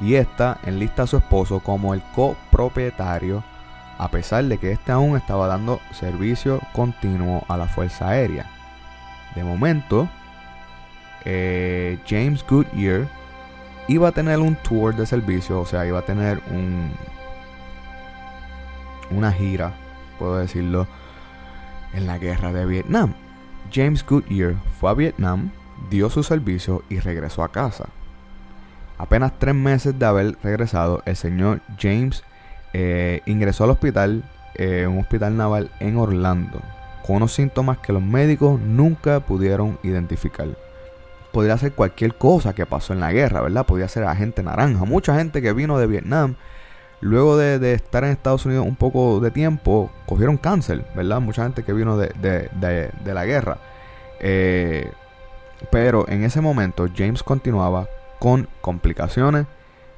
Y 0.00 0.14
esta 0.14 0.58
enlista 0.64 1.04
a 1.04 1.06
su 1.06 1.16
esposo 1.16 1.60
como 1.60 1.94
el 1.94 2.02
copropietario, 2.14 3.44
a 3.98 4.08
pesar 4.08 4.44
de 4.44 4.58
que 4.58 4.72
este 4.72 4.92
aún 4.92 5.16
estaba 5.16 5.46
dando 5.46 5.80
servicio 5.92 6.60
continuo 6.72 7.44
a 7.48 7.56
la 7.56 7.66
Fuerza 7.66 8.08
Aérea. 8.08 8.50
De 9.34 9.44
momento, 9.44 10.08
eh, 11.24 11.98
James 12.06 12.44
Goodyear 12.48 13.08
iba 13.88 14.08
a 14.08 14.12
tener 14.12 14.38
un 14.38 14.56
tour 14.56 14.94
de 14.94 15.06
servicio, 15.06 15.60
o 15.60 15.66
sea, 15.66 15.86
iba 15.86 16.00
a 16.00 16.04
tener 16.04 16.42
un, 16.50 16.92
una 19.10 19.32
gira, 19.32 19.74
puedo 20.18 20.36
decirlo, 20.36 20.86
en 21.92 22.06
la 22.06 22.18
guerra 22.18 22.52
de 22.52 22.66
Vietnam. 22.66 23.14
James 23.72 24.04
Goodyear 24.04 24.54
fue 24.78 24.90
a 24.90 24.94
Vietnam, 24.94 25.50
dio 25.90 26.10
su 26.10 26.22
servicio 26.22 26.82
y 26.88 27.00
regresó 27.00 27.42
a 27.42 27.50
casa. 27.50 27.86
Apenas 28.98 29.32
tres 29.38 29.54
meses 29.54 29.98
de 29.98 30.06
haber 30.06 30.36
regresado, 30.42 31.02
el 31.04 31.16
señor 31.16 31.60
James 31.78 32.22
eh, 32.72 33.22
ingresó 33.26 33.64
al 33.64 33.70
hospital, 33.70 34.22
eh, 34.54 34.86
un 34.88 34.98
hospital 34.98 35.36
naval 35.36 35.70
en 35.80 35.96
Orlando, 35.96 36.60
con 37.06 37.16
unos 37.16 37.32
síntomas 37.32 37.78
que 37.78 37.92
los 37.92 38.02
médicos 38.02 38.60
nunca 38.60 39.20
pudieron 39.20 39.78
identificar. 39.82 40.48
Podría 41.32 41.58
ser 41.58 41.72
cualquier 41.72 42.14
cosa 42.14 42.54
que 42.54 42.66
pasó 42.66 42.92
en 42.92 43.00
la 43.00 43.12
guerra, 43.12 43.40
¿verdad? 43.40 43.66
Podría 43.66 43.88
ser 43.88 44.04
agente 44.04 44.42
naranja. 44.44 44.84
Mucha 44.84 45.16
gente 45.16 45.42
que 45.42 45.52
vino 45.52 45.78
de 45.78 45.88
Vietnam 45.88 46.36
luego 47.00 47.36
de, 47.36 47.74
estar 47.74 48.04
en 48.04 48.10
Estados 48.10 48.46
Unidos 48.46 48.64
un 48.64 48.76
poco 48.76 49.18
de 49.18 49.32
tiempo, 49.32 49.90
cogieron 50.06 50.36
cáncer, 50.36 50.84
¿verdad? 50.94 51.20
Mucha 51.20 51.42
gente 51.42 51.64
que 51.64 51.72
vino 51.72 51.96
de 51.96 52.48
la 53.04 53.24
guerra. 53.24 53.58
Eh, 54.20 54.90
pero 55.70 56.08
en 56.08 56.24
ese 56.24 56.40
momento 56.40 56.86
James 56.94 57.22
continuaba 57.22 57.88
con 58.18 58.48
complicaciones 58.60 59.46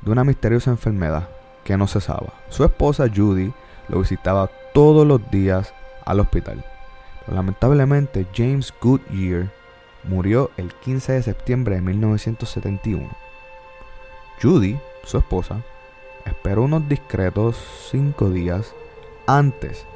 de 0.02 0.10
una 0.10 0.24
misteriosa 0.24 0.70
enfermedad 0.70 1.28
que 1.64 1.76
no 1.76 1.86
cesaba. 1.86 2.32
Su 2.48 2.64
esposa 2.64 3.06
Judy 3.14 3.52
lo 3.88 4.00
visitaba 4.00 4.50
todos 4.72 5.06
los 5.06 5.30
días 5.30 5.74
al 6.04 6.20
hospital. 6.20 6.64
Lamentablemente 7.26 8.26
James 8.34 8.72
Goodyear 8.80 9.50
murió 10.04 10.50
el 10.56 10.72
15 10.72 11.12
de 11.12 11.22
septiembre 11.22 11.76
de 11.76 11.82
1971. 11.82 13.08
Judy, 14.40 14.78
su 15.04 15.18
esposa, 15.18 15.62
esperó 16.24 16.62
unos 16.62 16.88
discretos 16.88 17.56
cinco 17.90 18.30
días 18.30 18.74
antes 19.26 19.86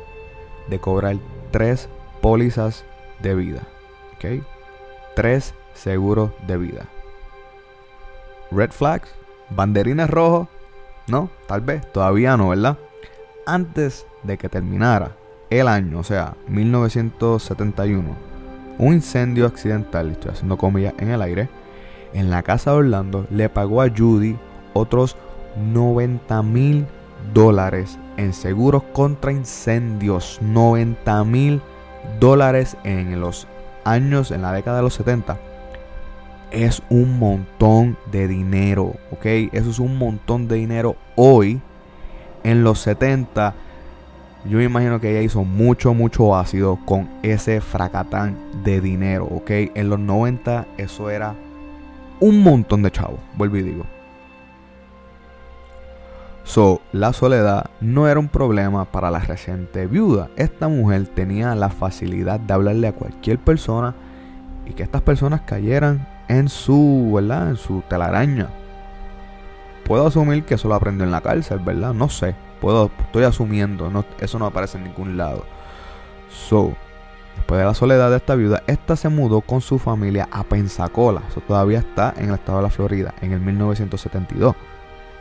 de 0.69 0.79
cobrar 0.81 1.17
tres 1.51 1.89
pólizas 2.21 2.85
de 3.21 3.35
vida. 3.35 3.63
Tres 5.15 5.55
seguros 5.75 6.31
de 6.47 6.57
vida. 6.57 6.87
Red 8.51 8.71
flags, 8.71 9.09
banderines 9.51 10.11
rojos, 10.11 10.49
no, 11.07 11.31
tal 11.47 11.61
vez, 11.61 11.91
todavía 11.93 12.37
no, 12.37 12.51
¿verdad? 12.51 12.79
Antes 13.47 14.07
de 14.23 14.39
que 14.39 14.49
terminara 14.49 15.17
el 15.51 15.69
año, 15.69 15.99
o 15.99 16.05
sea, 16.05 16.35
1971, 16.49 18.17
un 18.79 18.95
incendio 18.95 19.47
accidental, 19.47 20.11
estoy 20.11 20.33
haciendo 20.33 20.57
comillas 20.57 20.95
en 20.99 21.11
el 21.11 21.23
aire, 21.23 21.49
en 22.13 22.31
la 22.31 22.43
casa 22.43 22.73
de 22.73 22.79
Orlando 22.79 23.27
le 23.31 23.49
pagó 23.49 23.83
a 23.83 23.89
Judy 23.89 24.37
otros 24.73 25.17
90 25.73 26.43
mil 26.43 26.87
dólares 27.33 27.99
en 28.17 28.33
seguros 28.33 28.83
contra 28.93 29.33
incendios. 29.33 30.39
90 30.41 31.25
mil 31.25 31.61
dólares 32.19 32.77
en 32.85 33.21
los 33.21 33.47
años, 33.85 34.31
en 34.31 34.43
la 34.43 34.53
década 34.53 34.79
de 34.79 34.83
los 34.83 34.95
70. 34.95 35.39
Es 36.51 36.83
un 36.91 37.19
montón 37.19 37.97
de 38.11 38.27
dinero, 38.27 38.95
¿ok? 39.13 39.27
Eso 39.53 39.71
es 39.71 39.79
un 39.79 39.97
montón 39.97 40.49
de 40.49 40.57
dinero 40.57 40.97
hoy. 41.17 41.61
En 42.43 42.65
los 42.65 42.81
70, 42.81 43.55
yo 44.47 44.59
me 44.59 44.65
imagino 44.65 45.01
que 45.01 45.11
ella 45.11 45.21
hizo 45.21 45.45
mucho, 45.45 45.93
mucho 45.95 46.35
ácido 46.35 46.79
con 46.87 47.09
ese 47.23 47.61
fracatán 47.61 48.37
de 48.65 48.81
dinero, 48.81 49.27
¿ok? 49.27 49.51
En 49.75 49.91
los 49.91 49.99
90 49.99 50.67
eso 50.79 51.11
era 51.11 51.35
un 52.21 52.43
montón 52.43 52.83
de 52.83 52.91
chavos, 52.91 53.21
vuelvo 53.37 53.57
y 53.57 53.63
digo. 53.63 53.85
So, 56.45 56.81
la 56.91 57.13
soledad 57.13 57.71
no 57.81 58.09
era 58.09 58.19
un 58.19 58.29
problema 58.29 58.87
para 58.87 59.11
la 59.11 59.21
reciente 59.21 59.87
viuda. 59.87 60.31
Esta 60.37 60.69
mujer 60.69 61.07
tenía 61.07 61.55
la 61.55 61.69
facilidad 61.69 62.41
de 62.41 62.53
hablarle 62.53 62.89
a 62.89 62.93
cualquier 62.93 63.39
persona 63.39 63.95
y 64.67 64.73
que 64.73 64.83
estas 64.83 65.03
personas 65.03 65.43
cayeran 65.43 66.09
en 66.31 66.49
su, 66.49 67.11
¿verdad? 67.13 67.51
En 67.51 67.57
su 67.57 67.83
telaraña. 67.89 68.49
Puedo 69.85 70.07
asumir 70.07 70.45
que 70.45 70.55
eso 70.55 70.69
lo 70.69 70.77
aprendió 70.77 71.05
en 71.05 71.11
la 71.11 71.21
cárcel, 71.21 71.59
¿verdad? 71.59 71.93
No 71.93 72.09
sé. 72.09 72.37
Puedo, 72.61 72.91
estoy 73.01 73.25
asumiendo. 73.25 73.91
Eso 74.21 74.39
no 74.39 74.47
aparece 74.47 74.79
en 74.79 74.85
ningún 74.85 75.17
lado. 75.17 75.45
So, 76.31 76.73
después 77.35 77.59
de 77.59 77.67
la 77.67 77.75
soledad 77.75 78.11
de 78.11 78.19
esta 78.19 78.37
viuda, 78.37 78.63
esta 78.69 78.95
se 78.95 79.09
mudó 79.09 79.41
con 79.41 79.61
su 79.61 79.81
familia 79.81 80.29
a 80.31 80.45
Pensacola. 80.45 81.23
Eso 81.29 81.41
todavía 81.41 81.81
está 81.81 82.15
en 82.17 82.29
el 82.29 82.35
estado 82.35 82.59
de 82.59 82.65
la 82.65 82.71
Florida, 82.71 83.13
en 83.21 83.33
el 83.33 83.41
1972. 83.41 84.55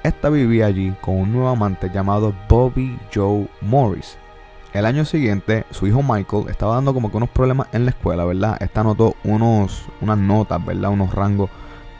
Esta 0.04 0.30
vivía 0.30 0.68
allí 0.68 0.94
con 1.02 1.16
un 1.16 1.34
nuevo 1.34 1.50
amante 1.50 1.90
llamado 1.92 2.36
Bobby 2.48 3.00
Joe 3.14 3.50
Morris. 3.62 4.20
El 4.74 4.86
año 4.86 5.04
siguiente, 5.04 5.66
su 5.72 5.88
hijo 5.88 6.04
Michael 6.04 6.46
estaba 6.50 6.76
dando 6.76 6.94
como 6.94 7.10
que 7.10 7.18
unos 7.18 7.30
problemas 7.30 7.68
en 7.72 7.86
la 7.86 7.92
escuela, 7.92 8.24
¿verdad? 8.24 8.58
Esta 8.62 8.82
anotó 8.82 9.16
unos, 9.24 9.88
unas 10.00 10.18
notas, 10.20 10.64
¿verdad? 10.64 10.92
Unos 10.92 11.14
rangos 11.14 11.50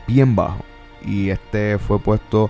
bien 0.06 0.36
bajos. 0.36 0.62
Y 1.04 1.30
este 1.30 1.78
fue 1.78 1.98
puesto 1.98 2.48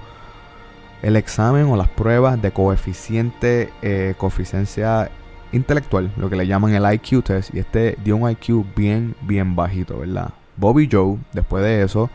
el 1.01 1.16
examen 1.16 1.66
o 1.66 1.77
las 1.77 1.88
pruebas 1.88 2.40
de 2.42 2.51
coeficiente, 2.51 3.73
eh, 3.81 4.14
coeficiencia 4.18 5.11
intelectual, 5.53 6.12
lo 6.18 6.29
que 6.29 6.37
le 6.37 6.47
llaman 6.47 6.75
el 6.75 6.92
IQ 6.92 7.25
test. 7.25 7.55
Y 7.55 7.61
este 7.61 7.97
dio 8.05 8.16
un 8.16 8.31
IQ 8.31 8.66
bien, 8.77 9.14
bien 9.23 9.57
bajito, 9.57 10.01
¿verdad? 10.01 10.35
Bobby 10.59 10.87
Joe, 10.90 11.16
después 11.33 11.64
de 11.64 11.83
eso, 11.83 12.11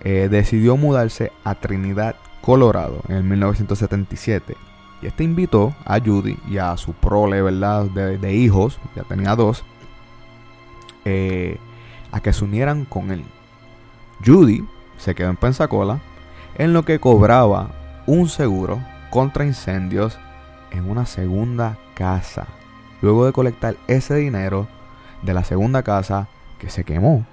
eh, 0.00 0.28
decidió 0.28 0.76
mudarse 0.76 1.30
a 1.44 1.54
Trinidad, 1.54 2.16
Colorado, 2.40 3.00
en 3.08 3.14
el 3.16 3.22
1977. 3.22 4.56
Y 5.04 5.08
este 5.08 5.22
invitó 5.22 5.74
a 5.84 6.00
Judy 6.00 6.38
y 6.48 6.56
a 6.56 6.74
su 6.78 6.94
prole, 6.94 7.42
¿verdad? 7.42 7.84
De, 7.84 8.34
hijos, 8.34 8.78
ya 8.96 9.02
tenía 9.02 9.36
dos, 9.36 9.62
eh, 11.04 11.58
a 12.10 12.20
que 12.20 12.32
se 12.32 12.42
unieran 12.42 12.86
con 12.86 13.10
él. 13.10 13.22
Judy 14.24 14.64
se 14.96 15.14
quedó 15.14 15.28
en 15.28 15.36
Pensacola, 15.36 16.00
en 16.56 16.72
lo 16.72 16.86
que 16.86 17.00
cobraba 17.00 17.72
un 18.06 18.30
seguro 18.30 18.80
contra 19.10 19.44
incendios 19.44 20.18
en 20.70 20.88
una 20.88 21.04
segunda 21.04 21.76
casa. 21.92 22.46
Luego 23.02 23.26
de 23.26 23.32
colectar 23.32 23.76
ese 23.88 24.14
dinero 24.14 24.68
de 25.20 25.34
la 25.34 25.44
segunda 25.44 25.82
casa 25.82 26.28
que 26.58 26.70
se 26.70 26.84
quemó, 26.84 27.26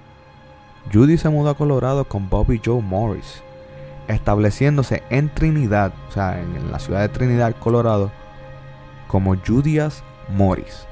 Judy 0.92 1.16
se 1.16 1.30
mudó 1.30 1.48
a 1.48 1.56
Colorado 1.56 2.04
con 2.04 2.28
Bobby 2.28 2.60
Joe 2.62 2.82
Morris, 2.82 3.42
estableciéndose 4.12 5.02
en 5.10 5.28
Trinidad, 5.28 5.92
o 6.08 6.12
sea, 6.12 6.40
en, 6.40 6.70
la 6.70 6.78
ciudad 6.78 7.00
de 7.00 7.08
Trinidad, 7.08 7.54
Colorado, 7.58 8.10
como 9.08 9.36
Judias 9.36 10.02
Morris. 10.28 10.86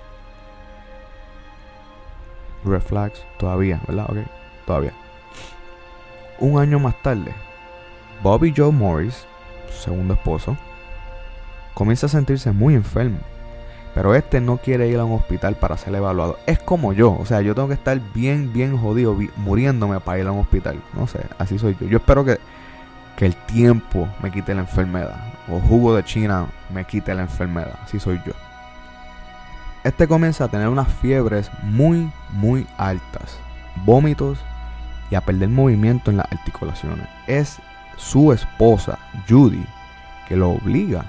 Red 2.64 2.82
flags, 2.82 3.24
todavía, 3.38 3.80
¿verdad? 3.86 4.06
Ok, 4.10 4.18
todavía. 4.66 4.92
Un 6.38 6.58
año 6.58 6.78
más 6.78 7.00
tarde, 7.02 7.34
Bobby 8.22 8.52
Joe 8.56 8.72
Morris, 8.72 9.26
su 9.70 9.82
segundo 9.82 10.14
esposo, 10.14 10.56
comienza 11.74 12.06
a 12.06 12.10
sentirse 12.10 12.52
muy 12.52 12.74
enfermo. 12.74 13.18
Pero 13.94 14.14
este 14.14 14.40
no 14.40 14.58
quiere 14.58 14.88
ir 14.88 14.98
a 14.98 15.04
un 15.04 15.14
hospital 15.14 15.56
para 15.56 15.76
ser 15.76 15.94
evaluado. 15.94 16.38
Es 16.46 16.58
como 16.60 16.92
yo. 16.92 17.16
O 17.18 17.26
sea, 17.26 17.40
yo 17.40 17.54
tengo 17.54 17.68
que 17.68 17.74
estar 17.74 17.98
bien, 18.14 18.52
bien 18.52 18.76
jodido, 18.78 19.16
muriéndome 19.36 19.98
para 20.00 20.20
ir 20.20 20.26
a 20.26 20.32
un 20.32 20.40
hospital. 20.40 20.80
No 20.94 21.06
sé, 21.06 21.20
así 21.38 21.58
soy 21.58 21.76
yo. 21.80 21.86
Yo 21.88 21.98
espero 21.98 22.24
que, 22.24 22.38
que 23.20 23.26
el 23.26 23.36
tiempo 23.36 24.08
me 24.22 24.30
quite 24.30 24.54
la 24.54 24.62
enfermedad. 24.62 25.20
O 25.46 25.60
jugo 25.60 25.94
de 25.94 26.02
China 26.02 26.46
me 26.72 26.86
quite 26.86 27.14
la 27.14 27.20
enfermedad. 27.20 27.78
Así 27.84 28.00
soy 28.00 28.18
yo. 28.24 28.32
Este 29.84 30.08
comienza 30.08 30.44
a 30.44 30.48
tener 30.48 30.68
unas 30.68 30.88
fiebres 30.88 31.50
muy, 31.62 32.10
muy 32.30 32.66
altas. 32.78 33.38
Vómitos 33.84 34.38
y 35.10 35.16
a 35.16 35.20
perder 35.20 35.50
movimiento 35.50 36.10
en 36.10 36.16
las 36.16 36.32
articulaciones. 36.32 37.06
Es 37.26 37.58
su 37.98 38.32
esposa, 38.32 38.98
Judy, 39.28 39.66
que 40.26 40.36
lo 40.36 40.52
obliga 40.52 41.04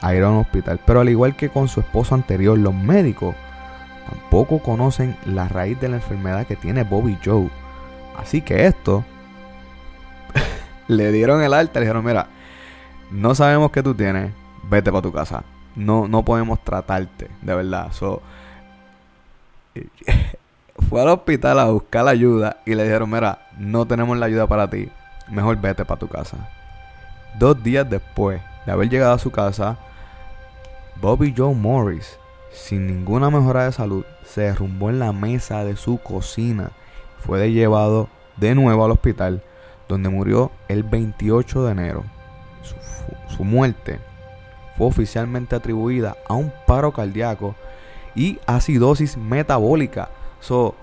a 0.00 0.14
ir 0.14 0.22
a 0.22 0.30
un 0.30 0.38
hospital. 0.38 0.80
Pero 0.86 1.00
al 1.02 1.10
igual 1.10 1.36
que 1.36 1.50
con 1.50 1.68
su 1.68 1.80
esposo 1.80 2.14
anterior, 2.14 2.56
los 2.56 2.72
médicos 2.72 3.34
tampoco 4.08 4.60
conocen 4.60 5.14
la 5.26 5.46
raíz 5.46 5.78
de 5.78 5.90
la 5.90 5.96
enfermedad 5.96 6.46
que 6.46 6.56
tiene 6.56 6.84
Bobby 6.84 7.18
Joe. 7.22 7.50
Así 8.16 8.40
que 8.40 8.64
esto 8.64 9.04
le 10.88 11.12
dieron 11.12 11.42
el 11.42 11.54
alta, 11.54 11.78
le 11.78 11.86
dijeron, 11.86 12.04
mira, 12.04 12.28
no 13.10 13.34
sabemos 13.34 13.70
qué 13.70 13.82
tú 13.82 13.94
tienes, 13.94 14.32
vete 14.68 14.90
para 14.90 15.02
tu 15.02 15.12
casa. 15.12 15.44
No, 15.76 16.08
no 16.08 16.24
podemos 16.24 16.62
tratarte, 16.64 17.30
de 17.42 17.54
verdad. 17.54 17.92
So, 17.92 18.20
fue 20.88 21.00
al 21.00 21.08
hospital 21.08 21.58
a 21.58 21.66
buscar 21.66 22.04
la 22.04 22.10
ayuda 22.12 22.56
y 22.66 22.74
le 22.74 22.84
dijeron, 22.84 23.10
mira, 23.10 23.46
no 23.58 23.86
tenemos 23.86 24.16
la 24.18 24.26
ayuda 24.26 24.46
para 24.46 24.68
ti, 24.68 24.88
mejor 25.28 25.60
vete 25.60 25.84
para 25.84 26.00
tu 26.00 26.08
casa. 26.08 26.36
Dos 27.38 27.62
días 27.62 27.88
después 27.88 28.40
de 28.66 28.72
haber 28.72 28.88
llegado 28.88 29.12
a 29.12 29.18
su 29.18 29.30
casa, 29.30 29.76
Bobby 31.00 31.32
Joe 31.36 31.54
Morris, 31.54 32.18
sin 32.50 32.86
ninguna 32.86 33.30
mejora 33.30 33.64
de 33.64 33.72
salud, 33.72 34.04
se 34.24 34.42
derrumbó 34.42 34.90
en 34.90 34.98
la 34.98 35.12
mesa 35.12 35.64
de 35.64 35.76
su 35.76 35.98
cocina. 35.98 36.70
Fue 37.18 37.52
llevado 37.52 38.08
de 38.36 38.54
nuevo 38.54 38.84
al 38.84 38.90
hospital, 38.90 39.42
donde 39.88 40.08
murió 40.08 40.50
el 40.68 40.82
28 40.82 41.64
de 41.64 41.72
enero. 41.72 42.04
Su, 43.28 43.44
muerte 43.44 43.98
fue 44.76 44.86
oficialmente 44.88 45.56
atribuida 45.56 46.16
a 46.28 46.34
un 46.34 46.52
paro 46.66 46.92
cardíaco 46.92 47.54
y 48.14 48.38
acidosis 48.46 49.16
metabólica. 49.16 50.10
So, 50.40 50.74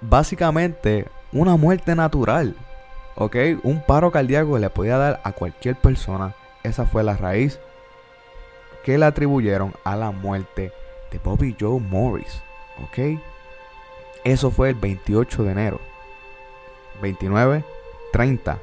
básicamente, 0.00 1.06
una 1.32 1.56
muerte 1.56 1.94
natural. 1.94 2.54
¿Ok? 3.16 3.36
Un 3.62 3.82
paro 3.82 4.10
cardíaco 4.10 4.58
le 4.58 4.70
podía 4.70 4.98
dar 4.98 5.20
a 5.24 5.32
cualquier 5.32 5.76
persona. 5.76 6.34
Esa 6.62 6.86
fue 6.86 7.02
la 7.02 7.16
raíz 7.16 7.58
que 8.84 8.98
le 8.98 9.06
atribuyeron 9.06 9.74
a 9.84 9.96
la 9.96 10.10
muerte 10.10 10.72
de 11.10 11.18
Bobby 11.18 11.56
Joe 11.58 11.80
Morris. 11.80 12.42
¿Ok? 12.82 13.20
Eso 14.24 14.50
fue 14.50 14.70
el 14.70 14.74
28 14.74 15.44
de 15.44 15.52
enero. 15.52 15.89
29, 17.00 17.64
30, 18.12 18.58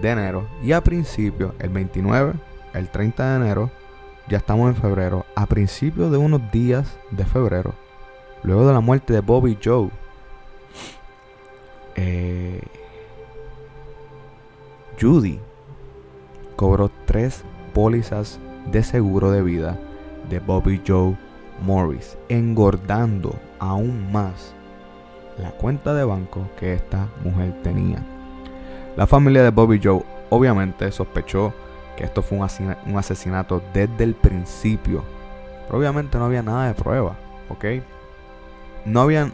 de 0.00 0.10
enero. 0.10 0.46
Y 0.62 0.72
a 0.72 0.82
principios, 0.82 1.52
el 1.58 1.70
29, 1.70 2.34
el 2.74 2.88
30 2.88 3.30
de 3.30 3.36
enero, 3.44 3.70
ya 4.28 4.38
estamos 4.38 4.68
en 4.68 4.80
febrero, 4.80 5.24
a 5.34 5.46
principios 5.46 6.10
de 6.10 6.18
unos 6.18 6.50
días 6.50 6.98
de 7.10 7.24
febrero, 7.24 7.74
luego 8.42 8.66
de 8.66 8.74
la 8.74 8.80
muerte 8.80 9.12
de 9.12 9.20
Bobby 9.20 9.56
Joe, 9.62 9.88
eh, 11.94 12.60
Judy 15.00 15.40
cobró 16.56 16.90
tres 17.04 17.44
pólizas 17.72 18.38
de 18.70 18.82
seguro 18.82 19.30
de 19.30 19.42
vida 19.42 19.78
de 20.28 20.40
Bobby 20.40 20.82
Joe 20.86 21.16
Morris, 21.64 22.18
engordando 22.28 23.34
aún 23.58 24.10
más 24.12 24.54
la 25.38 25.50
cuenta 25.50 25.94
de 25.94 26.04
banco 26.04 26.48
que 26.58 26.74
esta 26.74 27.08
mujer 27.22 27.54
tenía. 27.62 28.02
La 28.96 29.06
familia 29.06 29.42
de 29.42 29.50
Bobby 29.50 29.80
Joe 29.82 30.02
obviamente 30.30 30.90
sospechó 30.90 31.52
que 31.96 32.04
esto 32.04 32.22
fue 32.22 32.38
un 32.38 32.98
asesinato 32.98 33.62
desde 33.72 34.04
el 34.04 34.14
principio. 34.14 35.02
Pero 35.66 35.78
obviamente 35.78 36.18
no 36.18 36.26
había 36.26 36.42
nada 36.42 36.68
de 36.68 36.74
prueba, 36.74 37.16
¿ok? 37.48 37.64
No 38.84 39.00
había, 39.00 39.30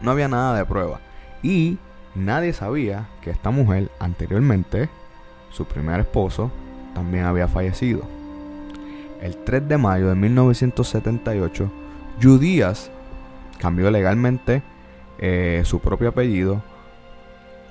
no 0.00 0.10
había 0.10 0.28
nada 0.28 0.56
de 0.56 0.64
prueba. 0.64 1.00
Y 1.42 1.78
nadie 2.14 2.52
sabía 2.52 3.08
que 3.20 3.30
esta 3.30 3.50
mujer 3.50 3.90
anteriormente, 3.98 4.88
su 5.50 5.64
primer 5.64 6.00
esposo, 6.00 6.50
también 6.94 7.24
había 7.24 7.48
fallecido. 7.48 8.02
El 9.20 9.36
3 9.36 9.68
de 9.68 9.78
mayo 9.78 10.08
de 10.08 10.14
1978, 10.14 11.70
Judías 12.20 12.90
cambió 13.58 13.90
legalmente 13.90 14.62
eh, 15.24 15.62
su 15.64 15.78
propio 15.78 16.08
apellido 16.08 16.60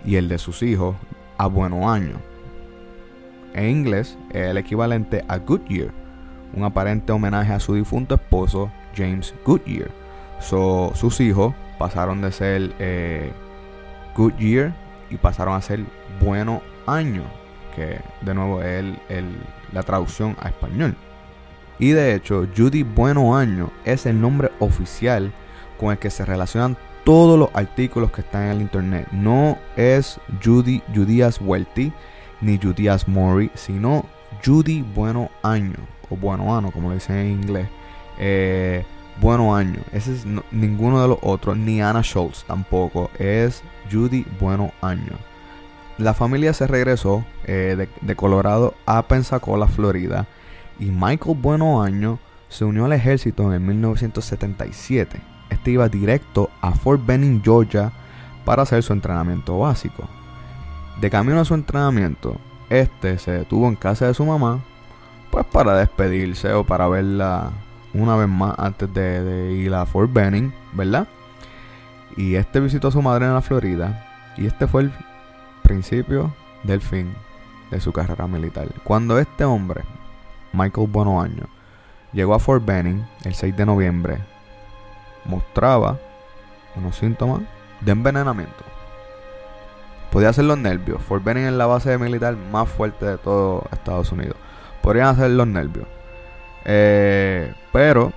y 0.05 0.15
el 0.15 0.29
de 0.29 0.37
sus 0.37 0.63
hijos 0.63 0.95
a 1.37 1.47
Bueno 1.47 1.91
Año. 1.91 2.15
En 3.53 3.69
inglés 3.69 4.17
el 4.31 4.57
equivalente 4.57 5.25
a 5.27 5.37
Goodyear, 5.37 5.91
un 6.53 6.63
aparente 6.63 7.11
homenaje 7.11 7.51
a 7.51 7.59
su 7.59 7.75
difunto 7.75 8.15
esposo 8.15 8.71
James 8.95 9.35
Goodyear. 9.45 9.91
sus 10.39 11.19
hijos 11.19 11.53
pasaron 11.77 12.21
de 12.21 12.31
ser 12.31 12.73
eh, 12.79 13.33
Goodyear 14.15 14.73
y 15.09 15.17
pasaron 15.17 15.55
a 15.55 15.61
ser 15.61 15.81
Bueno 16.21 16.61
Año, 16.87 17.23
que 17.75 17.99
de 18.21 18.33
nuevo 18.33 18.61
es 18.61 18.85
la 19.73 19.83
traducción 19.83 20.37
a 20.39 20.47
español. 20.47 20.95
Y 21.79 21.91
de 21.91 22.15
hecho, 22.15 22.47
Judy 22.55 22.83
Bueno 22.83 23.35
Año 23.35 23.71
es 23.83 24.05
el 24.05 24.21
nombre 24.21 24.51
oficial 24.59 25.33
con 25.77 25.91
el 25.91 25.97
que 25.97 26.11
se 26.11 26.23
relacionan 26.23 26.77
todos 27.03 27.37
los 27.37 27.49
artículos 27.53 28.11
que 28.11 28.21
están 28.21 28.43
en 28.43 28.51
el 28.51 28.61
internet. 28.61 29.07
No 29.11 29.57
es 29.75 30.19
Judy 30.43 30.81
Judías 30.93 31.39
Welty 31.41 31.91
ni 32.41 32.57
Judías 32.57 33.07
Mori, 33.07 33.51
sino 33.53 34.05
Judy 34.43 34.81
Bueno 34.81 35.29
Año 35.43 35.77
o 36.09 36.15
Bueno 36.15 36.55
Ano, 36.55 36.71
como 36.71 36.89
lo 36.89 36.95
dicen 36.95 37.17
en 37.17 37.31
inglés. 37.31 37.67
Eh, 38.17 38.83
bueno 39.19 39.55
Año. 39.55 39.79
Ese 39.91 40.13
es 40.13 40.25
ninguno 40.51 41.01
de 41.01 41.07
los 41.07 41.19
otros, 41.21 41.57
ni 41.57 41.81
Anna 41.81 42.01
Schultz 42.01 42.43
tampoco. 42.45 43.09
Es 43.17 43.63
Judy 43.91 44.25
Bueno 44.39 44.71
Año. 44.81 45.13
La 45.97 46.13
familia 46.13 46.53
se 46.53 46.65
regresó 46.65 47.23
eh, 47.45 47.75
de, 47.77 47.89
de, 48.01 48.15
Colorado 48.15 48.73
a 48.85 49.07
Pensacola, 49.07 49.67
Florida. 49.67 50.27
Y 50.79 50.85
Michael 50.85 51.37
Bueno 51.39 51.83
Año 51.83 52.17
se 52.49 52.65
unió 52.65 52.85
al 52.85 52.93
ejército 52.93 53.53
en 53.53 53.65
1977 53.65 55.30
este 55.51 55.71
iba 55.71 55.87
directo 55.89 56.49
a 56.61 56.71
Fort 56.71 57.05
Benning, 57.05 57.41
Georgia, 57.43 57.91
para 58.45 58.63
hacer 58.63 58.81
su 58.81 58.93
entrenamiento 58.93 59.59
básico. 59.59 60.07
De 60.99 61.09
camino 61.09 61.39
a 61.39 61.45
su 61.45 61.53
entrenamiento, 61.53 62.37
este 62.69 63.19
se 63.19 63.31
detuvo 63.31 63.67
en 63.67 63.75
casa 63.75 64.07
de 64.07 64.13
su 64.13 64.25
mamá, 64.25 64.61
pues 65.29 65.45
para 65.45 65.77
despedirse 65.77 66.51
o 66.53 66.63
para 66.63 66.87
verla 66.87 67.51
una 67.93 68.15
vez 68.15 68.29
más 68.29 68.57
antes 68.57 68.91
de, 68.93 69.53
ir 69.53 69.73
a 69.73 69.85
Fort 69.85 70.11
Benning, 70.11 70.53
¿verdad? 70.73 71.07
Y 72.15 72.35
este 72.35 72.59
visitó 72.59 72.87
a 72.87 72.91
su 72.91 73.01
madre 73.01 73.25
en 73.25 73.33
la 73.33 73.41
Florida, 73.41 74.07
y 74.37 74.47
este 74.47 74.67
fue 74.67 74.83
el 74.83 74.93
principio 75.63 76.33
del 76.63 76.81
fin 76.81 77.13
de 77.69 77.81
su 77.81 77.91
carrera 77.91 78.27
militar. 78.27 78.67
Cuando 78.83 79.19
este 79.19 79.43
hombre, 79.43 79.83
Michael 80.53 80.87
Bonoaño, 80.87 81.47
llegó 82.13 82.33
a 82.33 82.39
Fort 82.39 82.65
Benning 82.65 83.05
el 83.23 83.35
6 83.35 83.55
de 83.55 83.65
noviembre 83.65 84.30
mostraba 85.25 85.99
unos 86.75 86.95
síntomas 86.95 87.41
de 87.81 87.91
envenenamiento. 87.91 88.63
Podía 90.11 90.33
ser 90.33 90.45
los 90.45 90.57
nervios. 90.57 91.01
Fort 91.01 91.23
Benning 91.23 91.45
es 91.45 91.53
la 91.53 91.65
base 91.65 91.97
militar 91.97 92.35
más 92.35 92.69
fuerte 92.69 93.05
de 93.05 93.17
todo 93.17 93.63
Estados 93.71 94.11
Unidos. 94.11 94.35
Podrían 94.81 95.15
ser 95.15 95.31
los 95.31 95.47
nervios. 95.47 95.87
Eh, 96.65 97.53
pero 97.71 98.11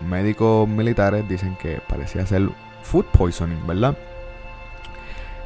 médicos 0.00 0.68
militares 0.68 1.28
dicen 1.28 1.56
que 1.56 1.80
parecía 1.88 2.24
ser 2.26 2.48
food 2.82 3.06
poisoning, 3.06 3.66
¿verdad? 3.66 3.96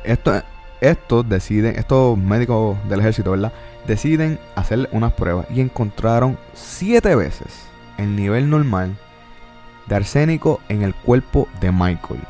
Esto, 0.05 0.43
estos 0.81 1.29
deciden, 1.29 1.77
estos 1.77 2.19
médicos 2.19 2.77
del 2.89 3.01
ejército, 3.01 3.31
¿verdad? 3.31 3.53
Deciden 3.87 4.39
hacer 4.57 4.89
unas 4.93 5.13
pruebas 5.15 5.47
y 5.51 5.61
encontraron 5.61 6.39
siete 6.53 7.15
veces 7.17 7.67
el 7.97 8.15
nivel 8.15 8.51
normal 8.51 8.97
de 9.88 9.96
arsénico 9.96 10.61
en 10.68 10.83
el 10.83 10.94
cuerpo 10.94 11.48
de 11.61 11.72
Michael 11.72 12.20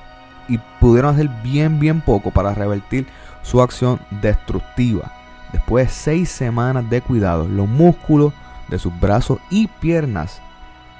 y 0.48 0.58
pudieron 0.80 1.14
hacer 1.14 1.28
bien 1.42 1.78
bien 1.78 2.00
poco 2.00 2.30
para 2.30 2.54
revertir 2.54 3.06
su 3.42 3.60
acción 3.60 4.00
destructiva. 4.22 5.12
Después 5.52 5.86
de 5.86 5.92
seis 5.92 6.28
semanas 6.30 6.88
de 6.90 7.00
cuidado, 7.00 7.46
los 7.48 7.68
músculos 7.68 8.32
de 8.68 8.78
sus 8.78 8.98
brazos 9.00 9.38
y 9.50 9.66
piernas 9.66 10.40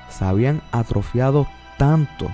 se 0.09 0.25
habían 0.25 0.63
atrofiado 0.73 1.47
tanto 1.77 2.29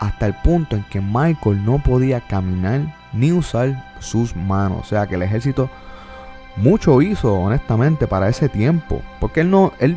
hasta 0.00 0.26
el 0.26 0.34
punto 0.34 0.76
en 0.76 0.84
que 0.84 1.00
Michael 1.00 1.64
no 1.64 1.78
podía 1.78 2.20
caminar 2.20 2.94
ni 3.12 3.32
usar 3.32 3.84
sus 3.98 4.36
manos. 4.36 4.78
O 4.80 4.84
sea 4.84 5.06
que 5.06 5.16
el 5.16 5.22
ejército 5.22 5.70
mucho 6.56 7.00
hizo 7.02 7.34
honestamente 7.34 8.06
para 8.06 8.28
ese 8.28 8.48
tiempo. 8.48 9.02
Porque 9.20 9.40
él 9.40 9.50
no, 9.50 9.72
él 9.78 9.96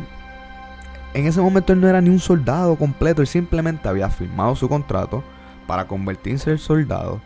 en 1.14 1.26
ese 1.26 1.40
momento 1.40 1.72
él 1.72 1.80
no 1.80 1.88
era 1.88 2.00
ni 2.00 2.10
un 2.10 2.18
soldado 2.18 2.76
completo, 2.76 3.20
él 3.20 3.28
simplemente 3.28 3.88
había 3.88 4.08
firmado 4.08 4.56
su 4.56 4.68
contrato 4.68 5.22
para 5.66 5.86
convertirse 5.86 6.50
en 6.50 6.58
soldado, 6.58 7.20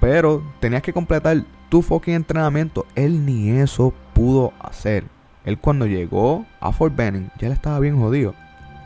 pero 0.00 0.42
tenías 0.60 0.82
que 0.82 0.92
completar 0.92 1.44
tu 1.68 1.82
fucking 1.82 2.14
entrenamiento. 2.14 2.86
Él 2.94 3.24
ni 3.24 3.50
eso 3.50 3.92
pudo 4.14 4.52
hacer. 4.60 5.04
Él 5.44 5.58
cuando 5.58 5.86
llegó 5.86 6.46
a 6.60 6.72
Fort 6.72 6.94
Benning 6.94 7.30
ya 7.38 7.48
le 7.48 7.54
estaba 7.54 7.78
bien 7.78 7.98
jodido. 7.98 8.34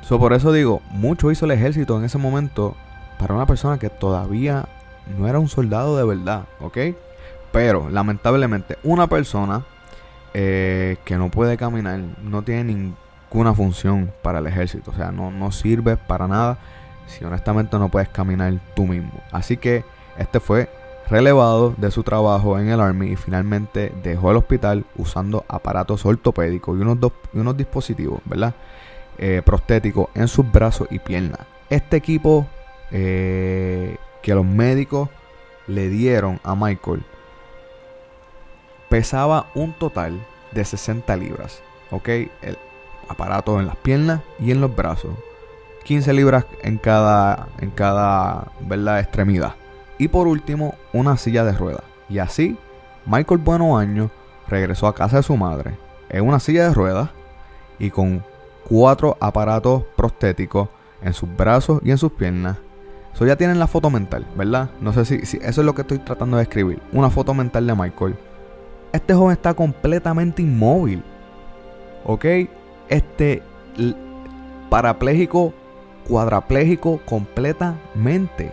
So, 0.02 0.18
por 0.18 0.32
eso 0.32 0.52
digo, 0.52 0.82
mucho 0.90 1.30
hizo 1.30 1.44
el 1.44 1.52
ejército 1.52 1.96
en 1.96 2.04
ese 2.04 2.18
momento 2.18 2.76
para 3.18 3.34
una 3.34 3.46
persona 3.46 3.78
que 3.78 3.88
todavía 3.88 4.68
no 5.16 5.28
era 5.28 5.38
un 5.38 5.48
soldado 5.48 5.96
de 5.96 6.04
verdad, 6.04 6.44
¿ok? 6.60 6.78
Pero 7.52 7.88
lamentablemente 7.90 8.78
una 8.82 9.06
persona 9.06 9.64
eh, 10.34 10.96
que 11.04 11.16
no 11.16 11.30
puede 11.30 11.56
caminar, 11.56 12.00
no 12.22 12.42
tiene 12.42 12.94
ningún 13.32 13.46
una 13.46 13.54
función 13.54 14.12
para 14.22 14.38
el 14.38 14.46
ejército. 14.46 14.90
O 14.90 14.94
sea, 14.94 15.10
no, 15.10 15.30
no 15.30 15.50
sirve 15.52 15.96
para 15.96 16.28
nada 16.28 16.58
si 17.06 17.24
honestamente 17.24 17.78
no 17.78 17.88
puedes 17.88 18.08
caminar 18.08 18.52
tú 18.74 18.86
mismo. 18.86 19.12
Así 19.30 19.56
que 19.56 19.84
este 20.18 20.40
fue 20.40 20.68
relevado 21.08 21.74
de 21.76 21.90
su 21.90 22.02
trabajo 22.02 22.58
en 22.58 22.68
el 22.68 22.80
Army 22.80 23.08
y 23.08 23.16
finalmente 23.16 23.92
dejó 24.02 24.30
el 24.30 24.36
hospital 24.36 24.84
usando 24.96 25.44
aparatos 25.48 26.06
ortopédicos 26.06 26.78
y 26.78 26.82
unos, 26.82 27.12
unos 27.32 27.56
dispositivos, 27.56 28.20
¿verdad? 28.24 28.54
Eh, 29.18 29.42
prostéticos 29.44 30.08
en 30.14 30.28
sus 30.28 30.50
brazos 30.50 30.88
y 30.90 30.98
piernas. 30.98 31.40
Este 31.68 31.96
equipo 31.96 32.46
eh, 32.90 33.96
que 34.22 34.34
los 34.34 34.44
médicos 34.44 35.08
le 35.66 35.88
dieron 35.88 36.40
a 36.44 36.54
Michael 36.54 37.04
pesaba 38.88 39.46
un 39.54 39.72
total 39.72 40.20
de 40.50 40.64
60 40.64 41.16
libras. 41.16 41.62
¿Ok? 41.90 42.08
El, 42.08 42.58
aparatos 43.08 43.60
en 43.60 43.66
las 43.66 43.76
piernas 43.76 44.20
y 44.38 44.50
en 44.50 44.60
los 44.60 44.74
brazos. 44.74 45.12
15 45.84 46.12
libras 46.12 46.46
en 46.62 46.78
cada, 46.78 47.48
en 47.58 47.70
cada 47.70 48.52
¿verdad? 48.60 49.00
extremidad. 49.00 49.54
Y 49.98 50.08
por 50.08 50.26
último, 50.26 50.74
una 50.92 51.16
silla 51.16 51.44
de 51.44 51.52
ruedas. 51.52 51.84
Y 52.08 52.18
así, 52.18 52.56
Michael 53.06 53.40
Bueno 53.40 53.76
Año 53.76 54.10
regresó 54.48 54.86
a 54.86 54.94
casa 54.94 55.16
de 55.16 55.22
su 55.22 55.36
madre 55.36 55.76
en 56.08 56.26
una 56.26 56.40
silla 56.40 56.68
de 56.68 56.74
ruedas 56.74 57.10
y 57.78 57.90
con 57.90 58.22
cuatro 58.68 59.16
aparatos 59.20 59.84
prostéticos 59.96 60.68
en 61.02 61.12
sus 61.12 61.34
brazos 61.36 61.80
y 61.84 61.90
en 61.90 61.98
sus 61.98 62.12
piernas. 62.12 62.58
Eso 63.14 63.26
ya 63.26 63.36
tienen 63.36 63.58
la 63.58 63.66
foto 63.66 63.90
mental, 63.90 64.26
¿verdad? 64.36 64.70
No 64.80 64.92
sé 64.92 65.04
si, 65.04 65.26
si 65.26 65.36
eso 65.38 65.60
es 65.60 65.66
lo 65.66 65.74
que 65.74 65.82
estoy 65.82 65.98
tratando 65.98 66.36
de 66.36 66.44
escribir. 66.44 66.80
Una 66.92 67.10
foto 67.10 67.34
mental 67.34 67.66
de 67.66 67.74
Michael. 67.74 68.16
Este 68.92 69.14
joven 69.14 69.32
está 69.32 69.54
completamente 69.54 70.42
inmóvil. 70.42 71.02
¿Ok? 72.04 72.24
Este 72.88 73.42
parapléjico, 74.70 75.52
cuadrapléjico 76.08 77.00
completamente. 77.04 78.52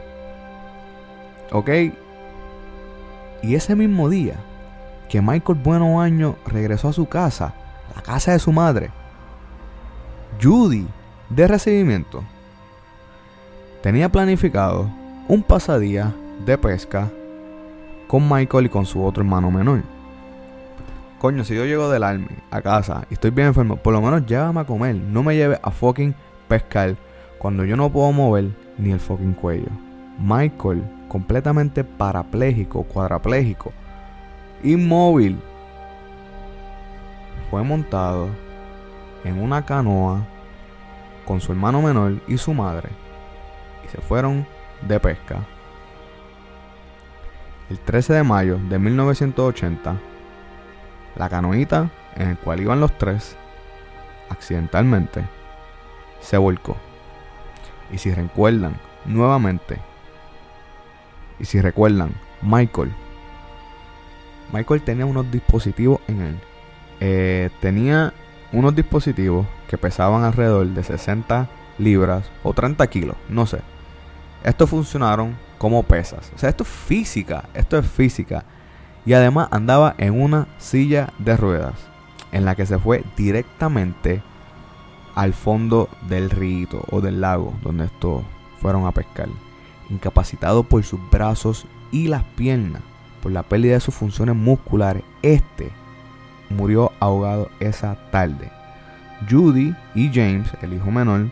¿Ok? 1.52 1.70
Y 3.42 3.56
ese 3.56 3.76
mismo 3.76 4.10
día, 4.10 4.36
que 5.08 5.22
Michael 5.22 5.60
Bueno 5.64 6.02
Año 6.02 6.36
regresó 6.46 6.90
a 6.90 6.94
su 6.94 7.08
casa, 7.08 7.54
la 7.96 8.02
casa 8.02 8.34
de 8.34 8.40
su 8.40 8.52
madre. 8.52 8.92
Judy, 10.42 10.88
de 11.30 11.48
recibimiento, 11.48 12.24
tenía 13.82 14.10
planificado 14.10 14.90
un 15.28 15.42
pasadía 15.44 16.14
de 16.46 16.58
pesca 16.58 17.10
con 18.08 18.28
Michael 18.30 18.66
y 18.66 18.70
con 18.70 18.86
su 18.86 19.04
otro 19.04 19.24
hermano 19.24 19.52
menor. 19.52 19.84
Coño, 21.20 21.44
si 21.44 21.54
yo 21.54 21.66
llego 21.66 21.90
del 21.90 22.04
army 22.04 22.30
a 22.50 22.62
casa 22.62 23.06
y 23.10 23.16
estoy 23.16 23.32
bien 23.32 23.48
enfermo, 23.48 23.76
por 23.76 23.94
lo 23.94 24.02
menos 24.02 24.26
llévame 24.26 24.62
a 24.62 24.66
comer. 24.66 24.96
No 24.96 25.22
me 25.22 25.36
lleve 25.36 25.60
a 25.62 25.70
fucking 25.70 26.16
pescar 26.48 26.96
cuando 27.38 27.66
yo 27.66 27.76
no 27.76 27.90
puedo 27.90 28.12
mover 28.14 28.52
ni 28.78 28.92
el 28.92 29.02
fucking 29.02 29.34
cuello. 29.34 29.68
Michael, 30.18 30.82
completamente 31.10 31.84
parapléjico, 31.84 32.84
cuadrapléjico, 32.84 33.74
inmóvil, 34.64 35.38
fue 37.50 37.64
montado 37.64 38.30
en 39.26 39.42
una 39.42 39.66
canoa 39.66 40.26
con 41.26 41.42
su 41.42 41.52
hermano 41.52 41.82
menor 41.82 42.14
y 42.28 42.38
su 42.38 42.54
madre 42.54 42.90
y 43.84 43.90
se 43.90 44.00
fueron 44.00 44.48
de 44.88 45.00
pesca. 45.02 45.46
El 47.70 47.78
13 47.80 48.14
de 48.14 48.24
mayo 48.24 48.58
de 48.70 48.80
1980, 48.80 50.00
la 51.16 51.30
canoita 51.30 51.90
en 52.16 52.30
el 52.30 52.38
cual 52.38 52.62
iban 52.62 52.80
los 52.80 52.98
tres, 52.98 53.36
accidentalmente, 54.30 55.24
se 56.22 56.38
volcó. 56.38 56.76
Y 57.92 57.98
si 57.98 58.14
recuerdan 58.14 58.76
nuevamente, 59.06 59.78
y 61.40 61.46
si 61.46 61.62
recuerdan, 61.62 62.14
Michael, 62.42 62.94
Michael 64.52 64.82
tenía 64.82 65.06
unos 65.06 65.32
dispositivos 65.32 66.02
en 66.08 66.22
él. 66.22 66.40
Eh, 67.00 67.50
tenía 67.62 68.14
unos 68.52 68.76
dispositivos 68.76 69.46
que 69.68 69.78
pesaban 69.78 70.24
alrededor 70.24 70.68
de 70.68 70.84
60 70.84 71.48
libras 71.78 72.30
o 72.44 72.54
30 72.54 72.86
kilos, 72.88 73.16
no 73.30 73.46
sé. 73.46 73.60
Estos 74.44 74.70
funcionaron 74.70 75.36
como 75.58 75.84
pesas. 75.84 76.32
O 76.36 76.38
sea, 76.38 76.50
esto 76.50 76.64
es 76.64 76.70
física, 76.70 77.50
esto 77.54 77.78
es 77.78 77.88
física. 77.88 78.44
Y 79.06 79.14
además 79.14 79.48
andaba 79.52 79.96
en 79.98 80.22
una 80.22 80.48
silla 80.58 81.14
de 81.18 81.38
ruedas 81.38 81.76
en 82.32 82.46
la 82.46 82.56
que 82.56 82.66
se 82.66 82.78
fue 82.78 83.04
directamente 83.18 84.22
al 85.16 85.34
fondo 85.34 85.90
del 86.08 86.30
río 86.30 86.68
o 86.92 87.02
del 87.02 87.22
lago 87.22 87.54
donde 87.62 87.86
estos 87.86 88.24
fueron 88.62 88.86
a 88.86 88.92
pescar. 88.92 89.28
Incapacitado 89.90 90.64
por 90.64 90.84
sus 90.84 91.00
brazos 91.10 91.66
y 91.92 92.08
las 92.08 92.24
piernas, 92.24 92.82
por 93.22 93.32
la 93.32 93.44
pérdida 93.44 93.74
de 93.74 93.80
sus 93.80 93.96
funciones 93.96 94.36
musculares, 94.36 95.04
este 95.22 95.72
murió 96.50 96.92
ahogado 97.00 97.50
esa 97.60 97.96
tarde. 98.12 98.52
Judy 99.30 99.76
y 99.96 100.10
James, 100.14 100.50
el 100.62 100.74
hijo 100.74 100.92
menor, 100.92 101.30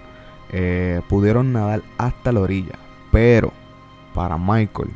eh, 0.49 1.01
pudieron 1.07 1.53
nadar 1.53 1.81
hasta 1.97 2.31
la 2.31 2.41
orilla, 2.41 2.75
pero 3.11 3.51
para 4.13 4.37
Michael, 4.37 4.89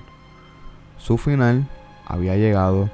su 0.97 1.17
final 1.17 1.67
había 2.11 2.35
llegado 2.35 2.89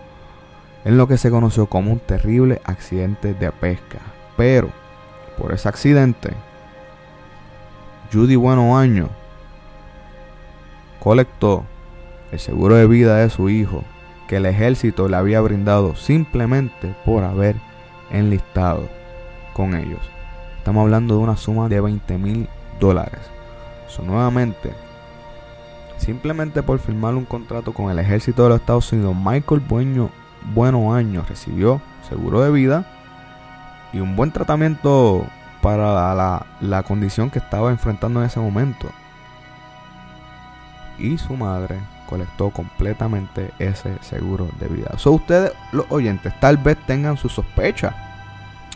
en 0.86 0.98
lo 0.98 1.08
que 1.08 1.18
se 1.18 1.30
conoció 1.32 1.66
como 1.66 1.92
un 1.92 2.00
terrible 2.00 2.62
accidente 2.64 3.34
de 3.34 3.52
pesca. 3.52 4.00
Pero, 4.38 4.70
por 5.38 5.54
ese 5.54 5.68
accidente, 5.68 6.32
Judy 8.14 8.36
Bueno 8.36 8.78
Año 8.78 9.10
colectó 11.00 11.66
el 12.32 12.40
seguro 12.40 12.76
de 12.76 12.88
vida 12.88 13.18
de 13.18 13.30
su 13.30 13.50
hijo 13.50 13.84
que 14.28 14.38
el 14.38 14.46
ejército 14.46 15.08
le 15.08 15.18
había 15.18 15.42
brindado 15.42 15.96
simplemente 15.96 16.94
por 17.06 17.24
haber 17.24 17.56
enlistado 18.12 18.88
con 19.54 19.74
ellos. 19.76 20.02
Estamos 20.58 20.84
hablando 20.84 21.18
de 21.18 21.24
una 21.24 21.38
suma 21.38 21.70
de 21.70 21.82
20 21.82 22.18
mil 22.18 22.50
dólares. 22.80 23.20
So, 23.88 24.04
nuevamente, 24.04 24.74
simplemente 25.98 26.64
por 26.64 26.80
firmar 26.80 27.16
un 27.16 27.26
contrato 27.26 27.74
con 27.74 27.92
el 27.92 28.00
ejército 28.00 28.44
de 28.44 28.50
los 28.50 28.60
Estados 28.60 28.92
Unidos, 28.92 29.16
Michael 29.16 29.62
Bueno, 29.62 30.10
bueno 30.54 30.94
Año 30.94 31.24
recibió 31.28 31.82
seguro 32.08 32.42
de 32.42 32.52
vida 32.52 32.86
y 33.94 34.00
un 34.00 34.16
buen 34.16 34.32
tratamiento 34.32 35.26
para 35.62 36.14
la, 36.14 36.46
la 36.62 36.84
condición 36.84 37.30
que 37.30 37.40
estaba 37.40 37.72
enfrentando 37.72 38.20
en 38.20 38.28
ese 38.28 38.40
momento. 38.40 38.90
Y 40.98 41.18
su 41.18 41.36
madre 41.36 41.78
colectó 42.08 42.50
completamente 42.50 43.52
ese 43.60 43.98
seguro 44.02 44.48
de 44.60 44.68
vida. 44.68 44.98
So, 44.98 45.12
ustedes, 45.12 45.52
los 45.72 45.86
oyentes, 45.90 46.34
tal 46.40 46.58
vez 46.58 46.78
tengan 46.86 47.18
sus 47.18 47.34
sospechas 47.34 47.94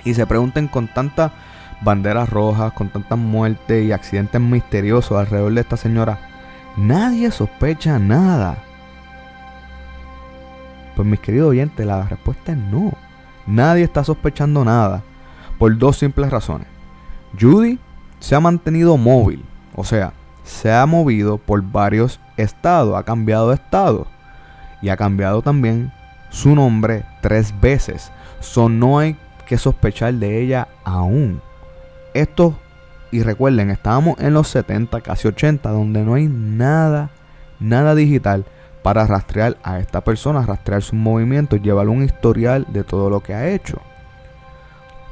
y 0.04 0.14
se 0.14 0.28
pregunten 0.28 0.68
con 0.68 0.88
tantas 0.88 1.32
banderas 1.82 2.30
rojas, 2.30 2.74
con 2.74 2.90
tantas 2.90 3.18
muertes 3.18 3.86
y 3.86 3.92
accidentes 3.92 4.40
misteriosos 4.40 5.18
alrededor 5.18 5.54
de 5.54 5.62
esta 5.62 5.78
señora, 5.78 6.20
nadie 6.78 7.32
sospecha 7.32 8.00
nada. 8.00 8.58
Pues 10.96 11.08
mis 11.08 11.20
queridos 11.20 11.50
oyentes, 11.50 11.86
la 11.86 12.04
respuesta 12.04 12.52
es 12.52 12.58
no. 12.58 12.94
Nadie 13.48 13.84
está 13.84 14.04
sospechando 14.04 14.64
nada 14.64 15.04
por 15.58 15.78
dos 15.78 15.98
simples 15.98 16.30
razones. 16.30 16.68
Judy 17.40 17.80
se 18.20 18.36
ha 18.36 18.40
mantenido 18.40 18.98
móvil, 18.98 19.44
o 19.76 19.84
sea, 19.84 20.14
se 20.44 20.72
ha 20.72 20.86
movido 20.86 21.38
por 21.38 21.62
varios 21.62 22.20
estados, 22.38 22.96
ha 22.98 23.04
cambiado 23.04 23.50
de 23.50 23.56
estado 23.56 24.08
y 24.82 24.90
ha 24.90 24.98
cambiado 24.98 25.42
también 25.42 25.92
su 26.30 26.56
nombre 26.56 27.04
tres 27.22 27.54
veces. 27.62 28.12
So, 28.40 28.70
no 28.70 29.00
hay 29.00 29.16
que 29.46 29.58
sospechar 29.58 30.14
de 30.16 30.42
ella 30.42 30.68
aún. 30.84 31.42
Esto, 32.14 32.58
y 33.12 33.24
recuerden, 33.24 33.70
estábamos 33.70 34.20
en 34.20 34.34
los 34.34 34.48
70, 34.48 35.02
casi 35.02 35.28
80, 35.28 35.70
donde 35.70 36.04
no 36.04 36.14
hay 36.14 36.28
nada, 36.28 37.10
nada 37.60 37.94
digital 37.94 38.46
para 38.84 39.06
rastrear 39.06 39.58
a 39.64 39.80
esta 39.80 40.02
persona, 40.02 40.46
rastrear 40.46 40.82
sus 40.82 40.94
movimientos, 40.94 41.62
llevarle 41.62 41.92
un 41.92 42.04
historial 42.04 42.66
de 42.70 42.84
todo 42.84 43.10
lo 43.10 43.22
que 43.22 43.34
ha 43.34 43.50
hecho. 43.50 43.80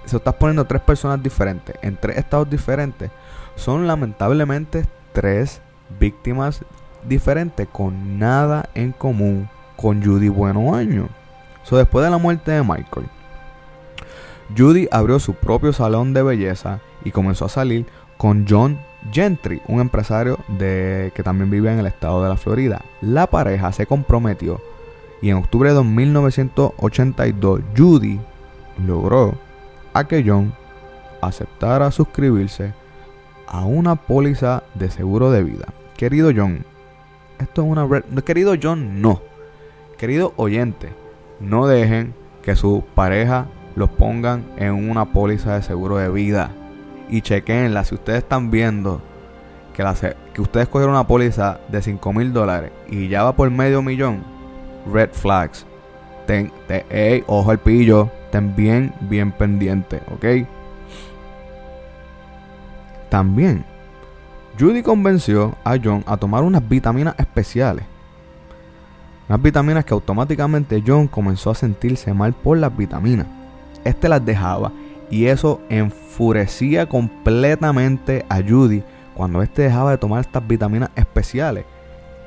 Se 0.06 0.18
estás 0.18 0.34
poniendo 0.36 0.66
tres 0.66 0.82
personas 0.82 1.22
diferentes, 1.22 1.76
en 1.82 1.98
tres 1.98 2.18
estados 2.18 2.50
diferentes. 2.50 3.12
Son 3.56 3.86
lamentablemente 3.86 4.88
tres 5.12 5.62
víctimas 6.00 6.64
diferentes 7.08 7.68
con 7.68 8.18
nada 8.18 8.70
en 8.74 8.92
común 8.92 9.50
con 9.76 10.04
Judy 10.04 10.30
Bueno 10.30 10.74
Año. 10.74 11.10
So, 11.64 11.78
después 11.78 12.04
de 12.04 12.12
la 12.12 12.18
muerte 12.18 12.52
de 12.52 12.64
Michael, 12.64 13.08
Judy 14.58 14.88
abrió 14.92 15.20
su 15.20 15.36
propio 15.36 15.74
salón 15.74 16.14
de 16.14 16.24
belleza 16.24 16.80
y 17.04 17.12
comenzó 17.12 17.46
a 17.46 17.50
salir 17.50 17.86
con 18.18 18.46
John 18.48 18.78
Gentry, 19.12 19.62
un 19.68 19.80
empresario 19.80 20.40
de, 20.48 21.12
que 21.16 21.24
también 21.24 21.50
vive 21.50 21.72
en 21.72 21.80
el 21.80 21.86
estado 21.86 22.22
de 22.24 22.30
la 22.30 22.38
Florida. 22.38 22.82
La 23.02 23.28
pareja 23.28 23.72
se 23.72 23.86
comprometió 23.86 24.62
y 25.22 25.30
en 25.30 25.38
octubre 25.38 25.74
de 25.74 25.84
1982 25.84 27.62
Judy 27.78 28.20
logró 28.86 29.36
a 29.94 30.08
que 30.08 30.24
John 30.26 30.54
aceptara 31.22 31.92
suscribirse 31.92 32.74
a 33.48 33.66
una 33.66 33.96
póliza 33.96 34.64
de 34.76 34.90
seguro 34.90 35.32
de 35.32 35.44
vida. 35.44 35.68
Querido 35.98 36.32
John, 36.36 36.64
esto 37.40 37.64
es 37.64 37.68
una 37.68 37.86
red. 37.86 38.04
Querido 38.24 38.56
John, 38.62 39.02
no. 39.02 39.22
Querido 39.98 40.34
oyente, 40.38 40.90
no 41.40 41.68
dejen 41.68 42.14
que 42.42 42.56
su 42.56 42.84
pareja 42.96 43.48
los 43.76 43.90
pongan 43.90 44.46
en 44.58 44.90
una 44.90 45.12
póliza 45.12 45.56
de 45.56 45.64
seguro 45.64 45.98
de 45.98 46.10
vida. 46.10 46.52
Y 47.10 47.22
chequenla 47.22 47.84
si 47.84 47.96
ustedes 47.96 48.20
están 48.20 48.52
viendo 48.52 49.02
que, 49.74 50.16
que 50.34 50.42
ustedes 50.42 50.68
cogieron 50.68 50.96
una 50.96 51.08
póliza 51.08 51.60
de 51.70 51.82
5 51.82 52.14
mil 52.14 52.34
dólares 52.34 52.72
y 52.90 53.08
ya 53.08 53.24
va 53.24 53.36
por 53.36 53.50
medio 53.50 53.82
millón. 53.82 54.24
Red 54.92 55.12
flags. 55.12 55.66
Ten, 56.28 56.52
ojo 57.28 57.52
al 57.52 57.60
pillo. 57.60 58.10
Ten 58.32 58.56
bien, 58.56 58.94
bien 59.02 59.32
pendiente, 59.32 60.02
¿ok? 60.14 60.48
También, 63.10 63.66
Judy 64.60 64.84
convenció 64.84 65.56
a 65.64 65.78
John 65.84 66.04
a 66.06 66.18
tomar 66.18 66.44
unas 66.44 66.68
vitaminas 66.68 67.16
especiales. 67.18 67.86
Unas 69.28 69.42
vitaminas 69.42 69.84
que 69.86 69.94
automáticamente 69.94 70.84
John 70.86 71.08
comenzó 71.08 71.50
a 71.50 71.56
sentirse 71.56 72.14
mal 72.14 72.34
por 72.34 72.58
las 72.58 72.76
vitaminas. 72.76 73.26
Este 73.84 74.10
las 74.10 74.24
dejaba 74.24 74.72
y 75.10 75.26
eso 75.26 75.62
enfurecía 75.70 76.88
completamente 76.88 78.26
a 78.30 78.42
Judy 78.42 78.84
cuando 79.16 79.42
este 79.42 79.64
dejaba 79.64 79.92
de 79.92 79.98
tomar 79.98 80.22
estas 80.22 80.48
vitaminas 80.48 80.90
especiales. 80.96 81.66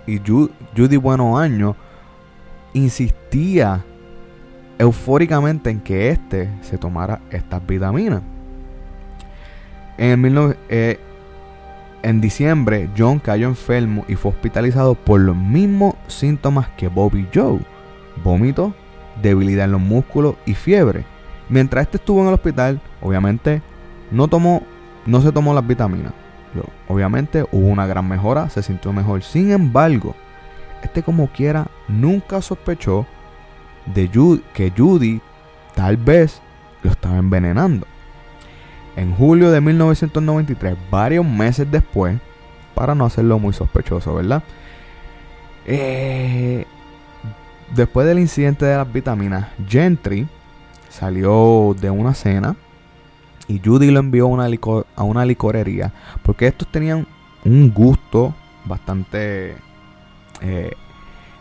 Y 0.06 0.18
Judy 0.18 0.96
Bueno 0.96 1.38
Año 1.38 1.76
insistía 2.74 3.84
eufóricamente 4.78 5.70
en 5.70 5.80
que 5.80 6.10
este 6.10 6.50
se 6.60 6.76
tomara 6.76 7.20
estas 7.30 7.64
vitaminas. 7.66 8.22
En, 9.96 10.24
el 10.24 10.56
eh, 10.68 10.98
en 12.02 12.20
diciembre, 12.20 12.88
John 12.98 13.20
cayó 13.20 13.46
enfermo 13.46 14.04
y 14.08 14.16
fue 14.16 14.32
hospitalizado 14.32 14.94
por 14.96 15.20
los 15.20 15.36
mismos 15.36 15.94
síntomas 16.08 16.68
que 16.76 16.88
Bobby 16.88 17.28
Joe. 17.32 17.60
Vómito, 18.24 18.74
debilidad 19.22 19.66
en 19.66 19.72
los 19.72 19.80
músculos 19.80 20.34
y 20.46 20.54
fiebre. 20.54 21.04
Mientras 21.52 21.82
este 21.82 21.98
estuvo 21.98 22.22
en 22.22 22.28
el 22.28 22.32
hospital, 22.32 22.80
obviamente 23.02 23.60
no 24.10 24.26
tomó, 24.26 24.62
no 25.04 25.20
se 25.20 25.32
tomó 25.32 25.52
las 25.52 25.66
vitaminas. 25.66 26.14
Obviamente 26.88 27.44
hubo 27.52 27.66
una 27.66 27.86
gran 27.86 28.08
mejora, 28.08 28.48
se 28.48 28.62
sintió 28.62 28.90
mejor. 28.90 29.22
Sin 29.22 29.52
embargo, 29.52 30.16
este 30.82 31.02
como 31.02 31.26
quiera 31.26 31.66
nunca 31.88 32.40
sospechó 32.40 33.06
de 33.84 34.08
Judy, 34.08 34.42
que 34.54 34.72
Judy 34.74 35.20
tal 35.74 35.98
vez 35.98 36.40
lo 36.82 36.90
estaba 36.90 37.18
envenenando. 37.18 37.86
En 38.96 39.14
julio 39.14 39.50
de 39.50 39.60
1993, 39.60 40.74
varios 40.90 41.26
meses 41.26 41.70
después, 41.70 42.16
para 42.74 42.94
no 42.94 43.04
hacerlo 43.04 43.38
muy 43.38 43.52
sospechoso, 43.52 44.14
¿verdad? 44.14 44.42
Eh, 45.66 46.64
después 47.74 48.06
del 48.06 48.20
incidente 48.20 48.64
de 48.64 48.74
las 48.74 48.90
vitaminas, 48.90 49.48
Gentry 49.68 50.26
salió 50.92 51.74
de 51.80 51.90
una 51.90 52.14
cena 52.14 52.54
y 53.48 53.60
Judy 53.64 53.90
lo 53.90 54.00
envió 54.00 54.26
a 54.26 54.28
una, 54.28 54.48
a 54.94 55.02
una 55.02 55.24
licorería 55.24 55.92
porque 56.22 56.46
estos 56.46 56.68
tenían 56.68 57.06
un 57.44 57.72
gusto 57.72 58.34
bastante 58.64 59.56
eh, 60.40 60.72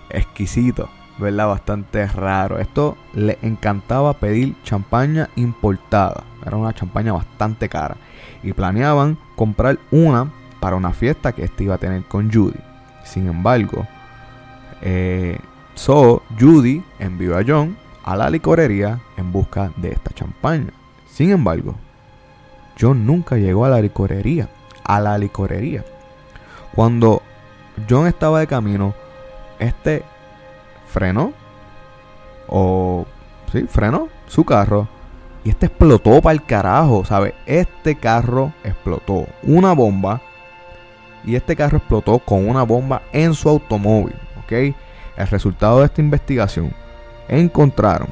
exquisito, 0.10 0.90
¿verdad? 1.20 1.48
Bastante 1.48 2.08
raro. 2.08 2.60
Esto 2.60 2.98
le 3.14 3.38
encantaba 3.42 4.14
pedir 4.14 4.56
champaña 4.64 5.30
importada. 5.36 6.24
Era 6.46 6.58
una 6.58 6.74
champaña 6.74 7.14
bastante 7.14 7.70
cara. 7.70 7.98
Y 8.44 8.54
planeaban 8.54 9.18
comprar 9.36 9.78
una 9.92 10.32
para 10.60 10.76
una 10.76 10.92
fiesta 10.92 11.34
que 11.34 11.44
este 11.44 11.66
iba 11.66 11.76
a 11.76 11.80
tener 11.80 12.04
con 12.04 12.32
Judy. 12.32 12.60
Sin 13.04 13.28
embargo, 13.28 13.86
eh, 14.82 15.38
so 15.76 16.24
Judy 16.40 16.84
envió 17.00 17.38
a 17.38 17.44
John 17.46 17.78
a 18.04 18.16
la 18.16 18.30
licorería 18.30 19.00
en 19.18 19.32
busca 19.32 19.72
de 19.78 19.92
esta 19.92 20.12
champaña. 20.12 20.72
Sin 21.08 21.32
embargo, 21.32 21.76
John 22.80 23.06
nunca 23.06 23.38
llegó 23.38 23.66
a 23.66 23.70
la 23.70 23.82
licorería. 23.82 24.50
A 24.84 25.00
la 25.00 25.18
licorería. 25.18 25.86
Cuando 26.74 27.22
John 27.90 28.08
estaba 28.08 28.40
de 28.40 28.48
camino, 28.48 28.94
este 29.60 30.04
frenó. 30.88 31.34
O. 32.48 33.06
Sí, 33.52 33.66
frenó 33.70 34.08
su 34.28 34.44
carro. 34.44 34.88
Y 35.44 35.50
este 35.50 35.68
explotó 35.68 36.22
para 36.22 36.34
el 36.34 36.44
carajo. 36.46 37.04
Este 37.46 37.96
carro 37.96 38.54
explotó. 38.64 39.28
Una 39.44 39.74
bomba. 39.74 40.22
Y 41.24 41.36
este 41.36 41.56
carro 41.56 41.78
explotó 41.78 42.20
con 42.20 42.50
una 42.50 42.64
bomba 42.64 43.04
en 43.12 43.34
su 43.34 43.50
automóvil. 43.50 44.16
¿Ok? 44.44 44.52
El 45.18 45.28
resultado 45.28 45.80
de 45.80 45.86
esta 45.86 46.02
investigación. 46.02 46.74
Encontraron 47.32 48.10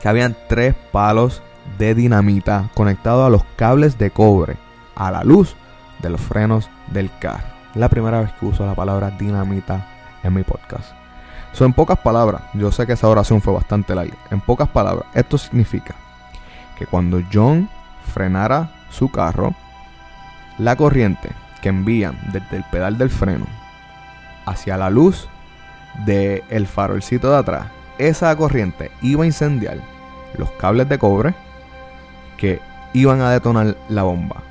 que 0.00 0.08
habían 0.08 0.36
tres 0.48 0.74
palos 0.90 1.42
de 1.76 1.94
dinamita 1.94 2.70
conectados 2.74 3.26
a 3.26 3.30
los 3.30 3.44
cables 3.56 3.98
de 3.98 4.10
cobre 4.10 4.56
a 4.94 5.10
la 5.10 5.24
luz 5.24 5.54
de 6.00 6.08
los 6.08 6.20
frenos 6.20 6.70
del 6.86 7.10
carro. 7.18 7.46
La 7.74 7.88
primera 7.88 8.20
vez 8.20 8.32
que 8.38 8.46
uso 8.46 8.64
la 8.64 8.74
palabra 8.74 9.10
dinamita 9.10 9.86
en 10.22 10.34
mi 10.34 10.44
podcast. 10.44 10.92
So, 11.52 11.64
en 11.64 11.72
pocas 11.72 11.98
palabras, 11.98 12.42
yo 12.54 12.72
sé 12.72 12.86
que 12.86 12.94
esa 12.94 13.08
oración 13.08 13.42
fue 13.42 13.52
bastante 13.52 13.94
larga. 13.94 14.16
En 14.30 14.40
pocas 14.40 14.68
palabras, 14.68 15.06
esto 15.14 15.36
significa 15.36 15.94
que 16.78 16.86
cuando 16.86 17.20
John 17.32 17.68
frenara 18.14 18.70
su 18.90 19.10
carro, 19.10 19.54
la 20.58 20.76
corriente 20.76 21.30
que 21.60 21.68
envían 21.68 22.18
desde 22.32 22.56
el 22.56 22.64
pedal 22.70 22.98
del 22.98 23.10
freno 23.10 23.46
hacia 24.46 24.76
la 24.76 24.90
luz 24.90 25.28
del 26.04 26.42
el 26.48 26.66
farolcito 26.66 27.30
de 27.30 27.36
atrás, 27.38 27.66
esa 27.98 28.34
corriente 28.36 28.90
iba 29.00 29.24
a 29.24 29.26
incendiar 29.26 29.78
los 30.36 30.50
cables 30.52 30.88
de 30.88 30.98
cobre 30.98 31.34
que 32.36 32.60
iban 32.94 33.20
a 33.20 33.30
detonar 33.30 33.76
la 33.88 34.02
bomba, 34.02 34.42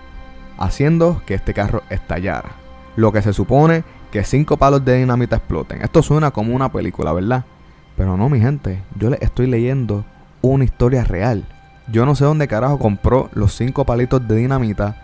haciendo 0.58 1.22
que 1.26 1.34
este 1.34 1.54
carro 1.54 1.84
estallara. 1.90 2.52
Lo 2.96 3.12
que 3.12 3.22
se 3.22 3.34
supone 3.34 3.84
que 4.12 4.24
cinco 4.24 4.58
palos 4.58 4.84
de 4.84 4.98
dinamita 4.98 5.38
exploten. 5.38 5.82
Esto 5.82 6.04
suena 6.04 6.32
como 6.32 6.54
una 6.54 6.72
película, 6.72 7.14
¿verdad? 7.14 7.46
Pero 7.96 8.18
no, 8.18 8.30
mi 8.30 8.40
gente, 8.40 8.82
yo 8.98 9.10
le 9.10 9.18
estoy 9.22 9.48
leyendo 9.48 10.06
una 10.42 10.64
historia 10.64 11.04
real. 11.04 11.46
Yo 11.88 12.06
no 12.06 12.16
sé 12.16 12.26
dónde 12.26 12.48
carajo 12.48 12.80
compró 12.80 13.30
los 13.34 13.56
cinco 13.56 13.86
palitos 13.86 14.28
de 14.28 14.36
dinamita, 14.36 14.96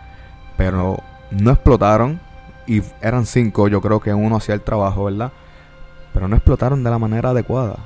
pero 0.56 0.98
no 1.30 1.50
explotaron. 1.50 2.20
Y 2.66 2.82
eran 3.00 3.24
cinco, 3.24 3.68
yo 3.68 3.80
creo 3.80 4.00
que 4.00 4.12
uno 4.12 4.36
hacía 4.36 4.54
el 4.54 4.60
trabajo, 4.60 5.04
¿verdad? 5.04 5.32
Pero 6.12 6.28
no 6.28 6.36
explotaron 6.36 6.84
de 6.84 6.90
la 6.90 6.98
manera 6.98 7.30
adecuada. 7.30 7.76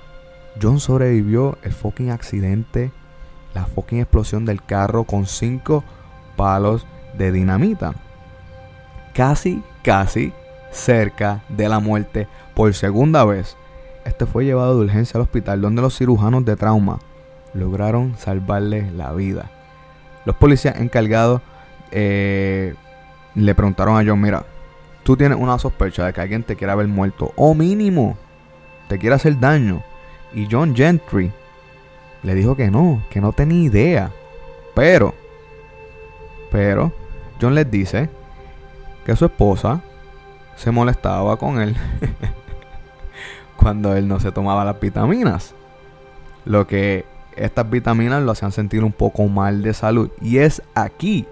John 0.61 0.81
sobrevivió 0.81 1.59
el 1.63 1.73
fucking 1.73 2.11
accidente, 2.11 2.93
la 3.55 3.67
fucking 3.67 4.01
explosión 4.01 4.45
del 4.45 4.63
carro 4.63 5.05
con 5.05 5.27
cinco 5.27 5.85
palos 6.37 6.87
de 7.17 7.33
dinamita. 7.33 7.95
Casi, 9.15 9.63
casi 9.83 10.33
cerca 10.71 11.43
de 11.49 11.69
la 11.69 11.81
muerte 11.81 12.29
por 12.55 12.73
segunda 12.75 13.25
vez. 13.25 13.57
Este 14.05 14.27
fue 14.27 14.45
llevado 14.45 14.79
de 14.79 14.85
urgencia 14.85 15.19
al 15.19 15.23
hospital 15.23 15.61
donde 15.61 15.83
los 15.83 15.97
cirujanos 15.97 16.45
de 16.45 16.57
trauma 16.57 16.99
lograron 17.55 18.17
salvarle 18.19 18.91
la 18.91 19.13
vida. 19.13 19.51
Los 20.25 20.37
policías 20.37 20.81
encargados 20.81 21.41
eh, 21.91 22.75
le 23.35 23.55
preguntaron 23.55 23.99
a 23.99 24.09
John, 24.09 24.21
mira, 24.21 24.45
tú 25.03 25.17
tienes 25.17 25.39
una 25.39 25.59
sospecha 25.59 26.07
de 26.07 26.13
que 26.13 26.21
alguien 26.21 26.43
te 26.43 26.57
quiera 26.57 26.73
haber 26.73 26.89
muerto 26.89 27.33
o 27.37 27.55
mínimo 27.55 28.17
te 28.89 28.99
quiera 28.99 29.17
hacer 29.17 29.39
daño. 29.39 29.83
Y 30.35 30.49
John 30.51 30.75
Gentry 30.75 31.31
le 32.23 32.35
dijo 32.35 32.57
que 32.57 32.71
no, 32.71 33.03
que 33.11 33.21
no 33.21 33.33
tenía 33.33 33.63
idea. 33.63 34.11
Pero, 34.75 35.15
pero, 36.51 36.93
John 37.41 37.55
les 37.55 37.71
dice 37.71 38.09
que 39.05 39.17
su 39.17 39.27
esposa 39.27 39.83
se 40.57 40.71
molestaba 40.71 41.37
con 41.37 41.61
él 41.61 41.77
cuando 43.57 43.95
él 43.97 44.09
no 44.09 44.21
se 44.21 44.33
tomaba 44.33 44.65
las 44.65 44.81
vitaminas. 44.81 45.55
Lo 46.45 46.67
que 46.67 47.05
estas 47.37 47.69
vitaminas 47.69 48.23
lo 48.23 48.33
hacían 48.33 48.53
sentir 48.53 48.85
un 48.85 48.93
poco 48.93 49.27
mal 49.29 49.63
de 49.63 49.75
salud. 49.75 50.11
Y 50.21 50.39
es 50.39 50.63
aquí 50.75 51.27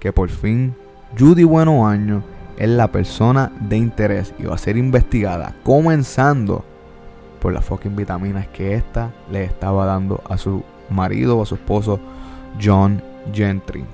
que 0.00 0.12
por 0.12 0.30
fin 0.30 0.74
Judy 1.18 1.44
Bueno 1.44 1.86
Año 1.86 2.22
es 2.56 2.68
la 2.68 2.90
persona 2.90 3.52
de 3.60 3.76
interés 3.76 4.34
y 4.38 4.44
va 4.44 4.54
a 4.54 4.58
ser 4.58 4.76
investigada, 4.76 5.54
comenzando 5.62 6.64
por 7.42 7.52
las 7.52 7.64
fucking 7.64 7.96
vitaminas 7.96 8.46
que 8.46 8.76
ésta 8.76 9.10
le 9.30 9.42
estaba 9.42 9.84
dando 9.84 10.22
a 10.30 10.38
su 10.38 10.62
marido 10.88 11.36
o 11.36 11.42
a 11.42 11.46
su 11.46 11.56
esposo 11.56 11.98
John 12.62 13.02
Gentry. 13.32 13.84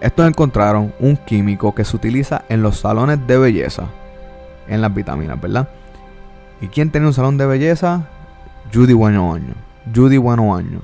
Estos 0.00 0.26
encontraron 0.26 0.92
un 0.98 1.16
químico 1.16 1.74
que 1.76 1.84
se 1.84 1.96
utiliza 1.96 2.44
en 2.48 2.62
los 2.62 2.78
salones 2.78 3.24
de 3.28 3.38
belleza, 3.38 3.84
en 4.66 4.80
las 4.80 4.92
vitaminas, 4.92 5.40
¿verdad? 5.40 5.68
¿Y 6.60 6.66
quién 6.66 6.90
tenía 6.90 7.08
un 7.08 7.14
salón 7.14 7.38
de 7.38 7.46
belleza? 7.46 8.08
Judy 8.74 8.92
Bueno 8.92 9.32
Año. 9.32 9.54
Judy 9.94 10.18
Bueno 10.18 10.56
Año. 10.56 10.80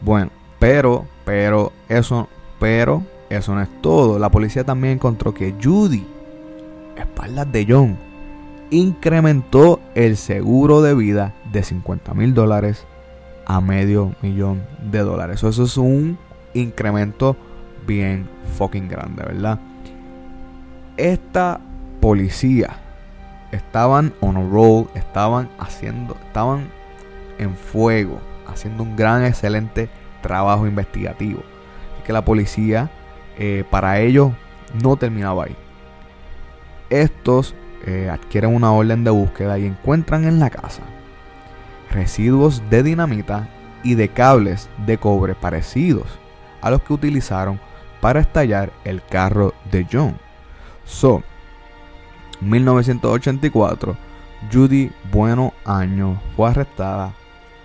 Bueno, 0.00 0.30
pero, 0.60 1.06
pero, 1.24 1.72
eso, 1.88 2.28
pero, 2.60 3.02
eso 3.28 3.54
no 3.54 3.62
es 3.62 3.82
todo. 3.82 4.18
La 4.18 4.30
policía 4.30 4.62
también 4.62 4.94
encontró 4.94 5.34
que 5.34 5.54
Judy, 5.60 6.06
espaldas 6.96 7.50
de 7.50 7.66
John, 7.68 8.09
incrementó 8.70 9.80
el 9.94 10.16
seguro 10.16 10.82
de 10.82 10.94
vida 10.94 11.34
de 11.52 11.62
50 11.62 12.14
mil 12.14 12.34
dólares 12.34 12.86
a 13.46 13.60
medio 13.60 14.14
millón 14.22 14.62
de 14.90 15.00
dólares. 15.00 15.42
Eso 15.42 15.64
es 15.64 15.76
un 15.76 16.18
incremento 16.54 17.36
bien 17.86 18.28
fucking 18.56 18.88
grande, 18.88 19.22
¿verdad? 19.24 19.58
Esta 20.96 21.60
policía 22.00 22.76
estaban 23.52 24.12
on 24.20 24.36
a 24.36 24.48
roll, 24.48 24.86
estaban 24.94 25.48
haciendo, 25.58 26.14
estaban 26.26 26.68
en 27.38 27.56
fuego, 27.56 28.20
haciendo 28.46 28.82
un 28.82 28.96
gran, 28.96 29.24
excelente 29.24 29.88
trabajo 30.22 30.66
investigativo. 30.66 31.40
Así 31.94 32.02
que 32.04 32.12
la 32.12 32.24
policía, 32.24 32.90
eh, 33.38 33.64
para 33.70 34.00
ellos, 34.00 34.32
no 34.82 34.96
terminaba 34.96 35.44
ahí. 35.44 35.56
Estos 36.90 37.54
eh, 37.86 38.08
adquieren 38.10 38.54
una 38.54 38.72
orden 38.72 39.04
de 39.04 39.10
búsqueda 39.10 39.58
y 39.58 39.66
encuentran 39.66 40.24
en 40.24 40.38
la 40.38 40.50
casa 40.50 40.82
residuos 41.90 42.62
de 42.70 42.82
dinamita 42.82 43.48
y 43.82 43.94
de 43.94 44.08
cables 44.08 44.68
de 44.86 44.98
cobre 44.98 45.34
parecidos 45.34 46.06
a 46.60 46.70
los 46.70 46.82
que 46.82 46.92
utilizaron 46.92 47.60
para 48.00 48.20
estallar 48.20 48.72
el 48.84 49.02
carro 49.04 49.54
de 49.70 49.86
John. 49.90 50.16
So, 50.84 51.22
1984, 52.40 53.96
Judy 54.52 54.90
Bueno 55.12 55.52
Año 55.64 56.20
fue 56.36 56.50
arrestada 56.50 57.12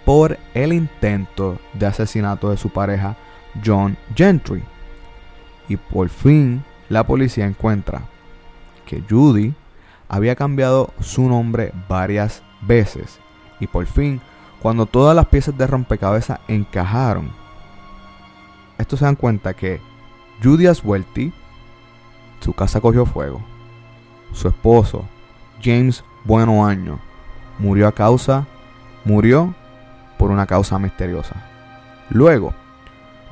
por 0.03 0.37
el 0.53 0.73
intento 0.73 1.57
de 1.73 1.85
asesinato 1.85 2.49
de 2.49 2.57
su 2.57 2.69
pareja 2.69 3.15
John 3.65 3.97
Gentry. 4.15 4.63
Y 5.67 5.77
por 5.77 6.09
fin 6.09 6.63
la 6.89 7.05
policía 7.05 7.45
encuentra 7.45 8.01
que 8.85 9.03
Judy 9.09 9.53
había 10.09 10.35
cambiado 10.35 10.93
su 10.99 11.27
nombre 11.27 11.73
varias 11.87 12.43
veces 12.61 13.19
y 13.59 13.67
por 13.67 13.85
fin 13.85 14.21
Cuando 14.61 14.85
todas 14.87 15.15
las 15.15 15.27
piezas 15.27 15.55
de 15.55 15.67
rompecabezas 15.67 16.39
encajaron, 16.47 17.29
estos 18.79 18.97
se 18.99 19.05
dan 19.05 19.15
cuenta 19.15 19.53
que 19.53 19.79
Judy 20.43 20.65
Aswelty, 20.65 21.31
su 22.39 22.53
casa 22.53 22.81
cogió 22.81 23.05
fuego. 23.05 23.41
Su 24.33 24.47
esposo, 24.47 25.05
James 25.63 26.03
Bueno 26.23 26.65
Año, 26.65 26.99
murió 27.59 27.87
a 27.87 27.91
causa, 27.91 28.47
murió 29.03 29.53
por 30.17 30.31
una 30.31 30.45
causa 30.47 30.79
misteriosa. 30.79 31.35
Luego, 32.09 32.53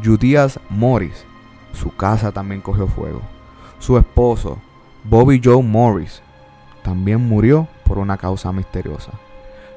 Judías 0.03 0.59
Morris, 0.69 1.25
su 1.73 1.95
casa 1.95 2.31
también 2.31 2.61
cogió 2.61 2.87
fuego. 2.87 3.21
Su 3.79 3.97
esposo, 3.97 4.59
Bobby 5.03 5.41
Joe 5.43 5.61
Morris, 5.61 6.21
también 6.83 7.27
murió 7.27 7.67
por 7.85 7.97
una 7.97 8.17
causa 8.17 8.51
misteriosa. 8.51 9.11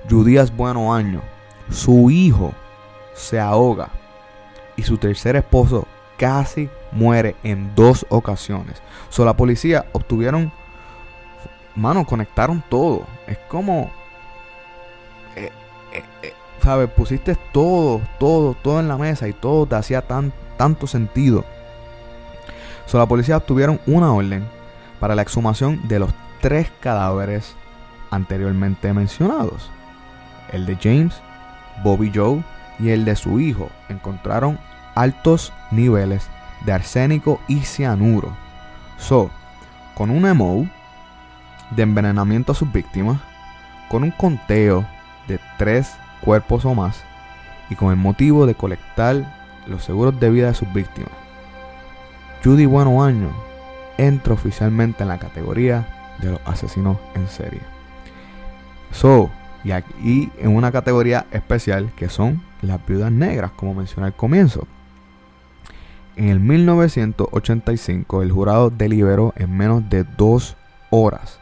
Judías 0.08 0.54
Bueno 0.54 0.94
Año, 0.94 1.22
su 1.70 2.10
hijo, 2.10 2.52
se 3.14 3.40
ahoga. 3.40 3.88
Y 4.76 4.82
su 4.82 4.98
tercer 4.98 5.36
esposo 5.36 5.86
casi 6.18 6.68
muere 6.92 7.34
en 7.42 7.74
dos 7.74 8.04
ocasiones. 8.10 8.82
So, 9.08 9.24
la 9.24 9.36
policía 9.36 9.86
obtuvieron, 9.92 10.52
mano, 11.74 12.04
conectaron 12.04 12.62
todo. 12.68 13.06
Es 13.26 13.38
como, 13.48 13.90
eh, 15.34 15.50
eh, 15.92 16.02
eh, 16.22 16.34
¿sabes? 16.62 16.90
Pusiste 16.90 17.36
todo, 17.52 18.02
todo, 18.18 18.54
todo 18.54 18.80
en 18.80 18.88
la 18.88 18.98
mesa 18.98 19.28
y 19.28 19.32
todo 19.32 19.66
te 19.66 19.76
hacía 19.76 20.02
tan, 20.02 20.32
tanto 20.58 20.86
sentido. 20.86 21.44
So, 22.84 22.98
la 22.98 23.06
policía 23.06 23.38
obtuvieron 23.38 23.80
una 23.86 24.12
orden 24.12 24.46
para 25.00 25.14
la 25.14 25.22
exhumación 25.22 25.88
de 25.88 26.00
los 26.00 26.10
tres 26.46 26.70
cadáveres 26.78 27.56
anteriormente 28.12 28.92
mencionados. 28.92 29.68
El 30.52 30.64
de 30.64 30.78
James, 30.80 31.20
Bobby 31.82 32.12
Joe 32.14 32.40
y 32.78 32.90
el 32.90 33.04
de 33.04 33.16
su 33.16 33.40
hijo 33.40 33.68
encontraron 33.88 34.56
altos 34.94 35.52
niveles 35.72 36.28
de 36.64 36.72
arsénico 36.72 37.40
y 37.48 37.62
cianuro. 37.62 38.30
So, 38.96 39.28
con 39.96 40.08
un 40.10 40.22
MO 40.36 40.68
de 41.72 41.82
envenenamiento 41.82 42.52
a 42.52 42.54
sus 42.54 42.70
víctimas, 42.72 43.18
con 43.88 44.04
un 44.04 44.12
conteo 44.12 44.86
de 45.26 45.40
tres 45.58 45.96
cuerpos 46.20 46.64
o 46.64 46.76
más 46.76 47.02
y 47.70 47.74
con 47.74 47.90
el 47.90 47.96
motivo 47.96 48.46
de 48.46 48.54
colectar 48.54 49.50
los 49.66 49.82
seguros 49.82 50.20
de 50.20 50.30
vida 50.30 50.46
de 50.46 50.54
sus 50.54 50.72
víctimas. 50.72 51.10
Judy 52.44 52.66
Bueno 52.66 53.02
Año 53.02 53.30
entra 53.98 54.34
oficialmente 54.34 55.02
en 55.02 55.08
la 55.08 55.18
categoría 55.18 55.88
de 56.20 56.32
los 56.32 56.40
asesinos 56.44 56.98
en 57.14 57.28
serie. 57.28 57.60
So, 58.92 59.30
y 59.64 59.72
aquí 59.72 60.30
en 60.38 60.54
una 60.54 60.72
categoría 60.72 61.26
especial 61.32 61.90
que 61.96 62.08
son 62.08 62.42
las 62.62 62.84
viudas 62.86 63.12
negras, 63.12 63.50
como 63.52 63.74
mencioné 63.74 64.06
al 64.06 64.16
comienzo. 64.16 64.66
En 66.16 66.28
el 66.28 66.40
1985 66.40 68.22
el 68.22 68.32
jurado 68.32 68.70
deliberó 68.70 69.34
en 69.36 69.56
menos 69.56 69.88
de 69.90 70.04
dos 70.04 70.56
horas 70.90 71.40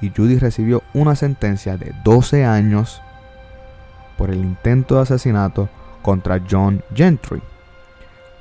y 0.00 0.12
Judy 0.14 0.38
recibió 0.38 0.82
una 0.92 1.16
sentencia 1.16 1.76
de 1.76 1.94
12 2.04 2.44
años 2.44 3.02
por 4.16 4.30
el 4.30 4.38
intento 4.38 4.96
de 4.96 5.02
asesinato 5.02 5.68
contra 6.02 6.40
John 6.48 6.82
Gentry. 6.94 7.42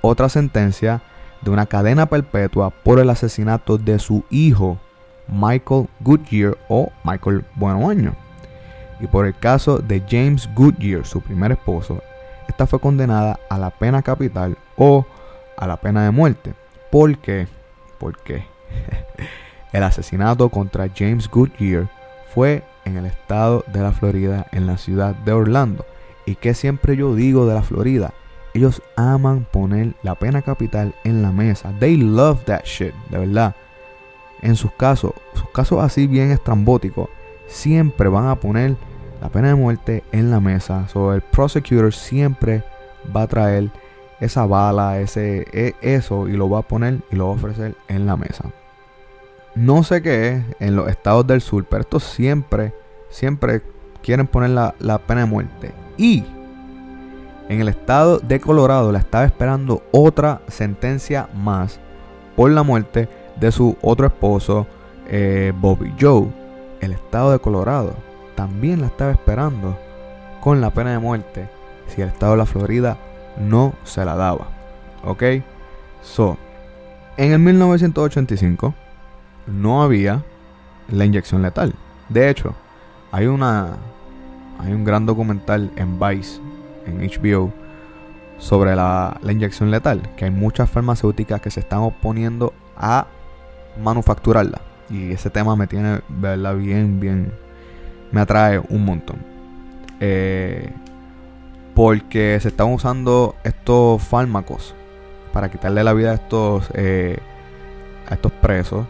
Otra 0.02 0.30
sentencia 0.30 1.02
de 1.42 1.52
una 1.52 1.66
cadena 1.66 2.06
perpetua 2.06 2.70
por 2.70 3.00
el 3.00 3.10
asesinato 3.10 3.78
de 3.78 4.00
su 4.00 4.24
hijo 4.30 4.80
Michael 5.28 5.88
Goodyear 6.02 6.58
o 6.70 6.92
Michael 7.04 7.46
Bueno 7.56 7.90
Año. 7.90 8.16
Y 9.00 9.08
por 9.08 9.26
el 9.26 9.36
caso 9.38 9.80
de 9.80 10.02
James 10.10 10.50
Goodyear, 10.56 11.06
su 11.06 11.22
primer 11.22 11.52
esposo, 11.52 12.02
esta 12.48 12.68
fue 12.68 12.80
condenada 12.80 13.40
a 13.50 13.58
la 13.58 13.70
pena 13.70 14.02
capital 14.02 14.58
o 14.78 15.06
a 15.58 15.68
la 15.68 15.78
pena 15.78 16.04
de 16.04 16.12
muerte. 16.12 16.54
¿Por 16.92 17.18
qué? 17.18 17.48
Porque 18.00 18.46
el 19.74 19.84
asesinato 19.84 20.50
contra 20.50 20.90
James 20.96 21.30
Goodyear 21.30 21.90
fue 22.34 22.64
en 22.86 22.98
el 22.98 23.06
estado 23.06 23.64
de 23.68 23.82
la 23.82 23.92
Florida, 23.92 24.48
en 24.52 24.68
la 24.68 24.78
ciudad 24.78 25.16
de 25.16 25.32
Orlando. 25.32 25.86
¿Y 26.26 26.36
que 26.36 26.54
siempre 26.54 26.96
yo 26.96 27.16
digo 27.16 27.46
de 27.46 27.56
la 27.56 27.64
Florida? 27.64 28.14
Ellos 28.54 28.82
aman 28.96 29.46
poner 29.52 29.94
la 30.04 30.16
pena 30.16 30.42
capital 30.42 30.94
en 31.04 31.22
la 31.22 31.32
mesa. 31.32 31.74
They 31.80 31.98
love 31.98 32.44
that 32.46 32.64
shit, 32.66 32.94
de 33.10 33.18
verdad. 33.18 33.56
En 34.44 34.58
sus 34.58 34.74
casos, 34.74 35.14
sus 35.34 35.50
casos 35.52 35.82
así 35.82 36.06
bien 36.06 36.30
estrambóticos, 36.30 37.10
siempre 37.48 38.10
van 38.10 38.28
a 38.28 38.36
poner 38.36 38.76
la 39.22 39.30
pena 39.30 39.48
de 39.48 39.56
muerte 39.56 40.04
en 40.12 40.32
la 40.32 40.42
mesa. 40.42 40.86
So, 40.90 41.14
el 41.14 41.22
prosecutor 41.22 41.94
siempre 41.94 42.62
va 43.16 43.22
a 43.22 43.28
traer 43.28 43.72
esa 44.20 44.46
bala, 44.46 45.00
ese, 45.00 45.48
e, 45.54 45.76
eso, 45.82 46.28
y 46.28 46.34
lo 46.34 46.50
va 46.50 46.60
a 46.60 46.68
poner 46.68 47.00
y 47.10 47.16
lo 47.16 47.28
va 47.28 47.32
a 47.32 47.36
ofrecer 47.36 47.76
en 47.88 48.06
la 48.06 48.18
mesa. 48.18 48.44
No 49.56 49.82
sé 49.84 50.02
qué 50.02 50.30
es 50.30 50.44
en 50.60 50.76
los 50.76 50.90
estados 50.90 51.26
del 51.26 51.40
sur, 51.40 51.64
pero 51.64 51.84
estos 51.84 52.04
siempre, 52.04 52.74
siempre 53.10 53.62
quieren 54.02 54.28
poner 54.28 54.50
la, 54.50 54.76
la 54.80 54.98
pena 54.98 55.22
de 55.22 55.28
muerte. 55.28 55.72
Y 55.96 56.26
en 57.48 57.62
el 57.62 57.70
estado 57.70 58.20
de 58.20 58.42
Colorado 58.42 58.92
la 58.92 59.00
estaba 59.00 59.24
esperando 59.24 59.84
otra 59.94 60.42
sentencia 60.50 61.30
más 61.34 61.80
por 62.36 62.52
la 62.52 62.64
muerte 62.64 63.08
de 63.44 63.52
su 63.52 63.76
otro 63.82 64.08
esposo, 64.08 64.66
eh, 65.10 65.52
Bobby 65.60 65.94
Joe. 66.00 66.28
El 66.80 66.94
estado 66.94 67.34
de 67.34 67.40
Colorado 67.40 67.94
también 68.36 68.80
la 68.80 68.88
estaba 68.88 69.12
esperando 69.12 69.78
con 70.40 70.62
la 70.62 70.70
pena 70.72 70.92
de 70.92 71.00
muerte 71.00 71.50
si 71.88 72.02
el 72.02 72.08
estado 72.08 72.34
de 72.34 72.38
la 72.38 72.46
Florida 72.46 72.98
no 73.38 73.74
se 73.84 74.06
la 74.06 74.16
daba. 74.16 74.48
¿Ok? 75.04 75.24
So, 76.02 76.38
en 77.18 77.34
el 77.34 77.40
1985 77.40 78.74
no 79.48 79.84
había 79.84 80.24
la 80.90 81.04
inyección 81.04 81.42
letal. 81.42 81.74
De 82.08 82.30
hecho, 82.30 82.56
hay 83.12 83.28
una 83.28 83.78
hay 84.60 84.72
un 84.72 84.86
gran 84.86 85.06
documental 85.06 85.70
en 85.76 86.00
Vice, 86.00 86.40
en 86.86 87.00
HBO, 87.00 87.52
sobre 88.38 88.74
la, 88.74 89.20
la 89.22 89.32
inyección 89.34 89.70
letal, 89.70 90.02
que 90.16 90.24
hay 90.26 90.32
muchas 90.32 90.70
farmacéuticas 90.70 91.42
que 91.42 91.52
se 91.52 91.60
están 91.60 91.80
oponiendo 91.80 92.54
a 92.78 93.08
manufacturarla. 93.82 94.62
Y 94.90 95.12
ese 95.12 95.30
tema 95.30 95.56
me 95.56 95.68
tiene, 95.68 96.02
verla 96.08 96.54
bien, 96.54 97.00
bien, 97.00 97.32
me 98.12 98.22
atrae 98.22 98.60
un 98.70 98.86
montón. 98.86 99.18
Eh, 100.00 100.70
porque 101.74 102.38
se 102.42 102.50
están 102.50 102.68
usando 102.72 103.36
estos 103.44 104.02
fármacos 104.04 104.76
para 105.32 105.50
quitarle 105.50 105.84
la 105.84 105.94
vida 105.94 106.12
a 106.12 106.14
estos, 106.16 106.70
eh, 106.74 107.18
a 108.08 108.14
estos 108.14 108.32
presos 108.34 108.86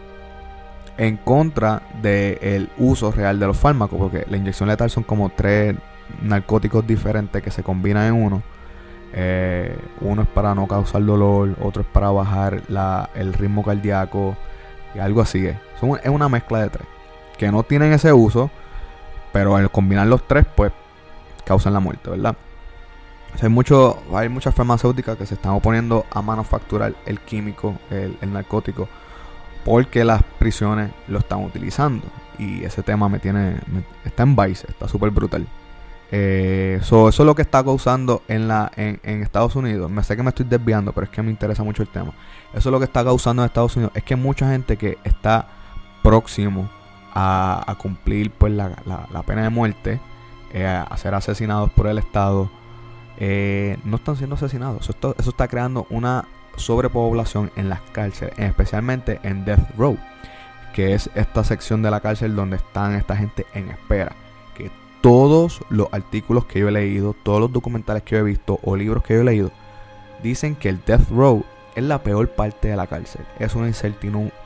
en 0.96 1.16
contra 1.16 1.82
del 2.02 2.70
uso 2.78 3.10
real 3.10 3.40
de 3.40 3.46
los 3.46 3.56
fármacos, 3.56 3.98
porque 3.98 4.26
la 4.28 4.36
inyección 4.36 4.68
letal 4.68 4.90
son 4.90 5.02
como 5.02 5.30
tres 5.30 5.74
narcóticos 6.22 6.86
diferentes 6.86 7.42
que 7.42 7.50
se 7.50 7.62
combinan 7.62 8.06
en 8.06 8.22
uno. 8.22 8.42
Eh, 9.12 9.76
uno 10.00 10.22
es 10.22 10.28
para 10.28 10.54
no 10.54 10.66
causar 10.66 11.04
dolor, 11.04 11.56
otro 11.60 11.82
es 11.82 11.88
para 11.88 12.10
bajar 12.10 12.62
la, 12.68 13.10
el 13.14 13.32
ritmo 13.32 13.62
cardíaco 13.62 14.36
y 14.94 14.98
algo 14.98 15.20
así 15.20 15.46
es. 15.46 15.56
es 16.02 16.08
una 16.08 16.28
mezcla 16.28 16.60
de 16.60 16.70
tres 16.70 16.86
que 17.36 17.50
no 17.50 17.62
tienen 17.62 17.92
ese 17.92 18.12
uso, 18.12 18.50
pero 19.32 19.56
al 19.56 19.70
combinar 19.70 20.06
los 20.06 20.26
tres, 20.26 20.46
pues 20.54 20.72
causan 21.44 21.72
la 21.72 21.80
muerte, 21.80 22.10
¿verdad? 22.10 22.36
hay, 23.42 23.48
mucho, 23.48 24.00
hay 24.14 24.28
muchas 24.28 24.54
farmacéuticas 24.54 25.18
que 25.18 25.26
se 25.26 25.34
están 25.34 25.52
oponiendo 25.52 26.06
a 26.10 26.22
manufacturar 26.22 26.94
el 27.06 27.18
químico, 27.20 27.74
el, 27.90 28.16
el 28.20 28.32
narcótico 28.32 28.88
porque 29.64 30.04
las 30.04 30.22
prisiones 30.38 30.90
lo 31.08 31.18
están 31.18 31.42
utilizando. 31.42 32.06
Y 32.38 32.64
ese 32.64 32.82
tema 32.82 33.08
me 33.08 33.18
tiene. 33.18 33.56
está 34.04 34.22
en 34.22 34.36
Vice, 34.36 34.66
está 34.68 34.86
súper 34.88 35.10
brutal. 35.10 35.46
Eh, 36.16 36.78
eso 36.80 37.08
es 37.08 37.18
lo 37.18 37.34
que 37.34 37.42
está 37.42 37.64
causando 37.64 38.22
en, 38.28 38.46
la, 38.46 38.70
en, 38.76 39.22
Estados 39.22 39.56
Unidos. 39.56 39.90
Me 39.90 40.04
sé 40.04 40.16
que 40.16 40.22
me 40.22 40.28
estoy 40.28 40.46
desviando, 40.48 40.92
pero 40.92 41.06
es 41.06 41.10
que 41.10 41.20
me 41.22 41.30
interesa 41.32 41.64
mucho 41.64 41.82
el 41.82 41.88
tema. 41.88 42.12
Eso 42.52 42.68
es 42.68 42.72
lo 42.72 42.78
que 42.78 42.84
está 42.84 43.02
causando 43.02 43.42
en 43.42 43.46
Estados 43.46 43.74
Unidos. 43.74 43.90
Es 43.96 44.04
que 44.04 44.14
mucha 44.14 44.48
gente 44.48 44.76
que 44.76 44.96
está 45.02 45.48
próximo 46.04 46.70
a, 47.12 47.74
cumplir 47.78 48.30
pues, 48.30 48.52
la, 48.52 48.70
pena 49.26 49.42
de 49.42 49.48
muerte, 49.48 50.00
eh, 50.52 50.64
a 50.64 50.96
ser 50.98 51.14
asesinados 51.14 51.72
por 51.72 51.88
el 51.88 51.98
Estado, 51.98 52.48
eh, 53.18 53.76
no 53.84 53.96
están 53.96 54.16
siendo 54.16 54.36
asesinados. 54.36 54.88
Eso 54.88 55.16
eso 55.18 55.30
está 55.30 55.48
creando 55.48 55.84
una 55.90 56.28
sobrepoblación 56.54 57.50
en 57.56 57.68
las 57.68 57.80
cárceles, 57.90 58.38
especialmente 58.38 59.18
en 59.24 59.44
Death 59.44 59.68
Row, 59.76 59.98
que 60.74 60.94
es 60.94 61.10
esta 61.16 61.42
sección 61.42 61.82
de 61.82 61.90
la 61.90 61.98
cárcel 61.98 62.36
donde 62.36 62.54
están 62.54 62.94
esta 62.94 63.16
gente 63.16 63.46
en 63.52 63.70
espera. 63.70 64.12
Que 64.54 64.70
todos 65.04 65.60
los 65.68 65.88
artículos 65.92 66.46
que 66.46 66.60
yo 66.60 66.68
he 66.68 66.72
leído, 66.72 67.14
todos 67.24 67.38
los 67.38 67.52
documentales 67.52 68.02
que 68.04 68.14
yo 68.14 68.20
he 68.20 68.22
visto 68.22 68.58
o 68.62 68.74
libros 68.74 69.02
que 69.02 69.12
yo 69.12 69.20
he 69.20 69.24
leído, 69.24 69.50
dicen 70.22 70.56
que 70.56 70.70
el 70.70 70.82
Death 70.82 71.10
Row 71.10 71.44
es 71.74 71.84
la 71.84 72.02
peor 72.02 72.30
parte 72.30 72.68
de 72.68 72.76
la 72.76 72.86
cárcel. 72.86 73.20
Es 73.38 73.54
una 73.54 73.68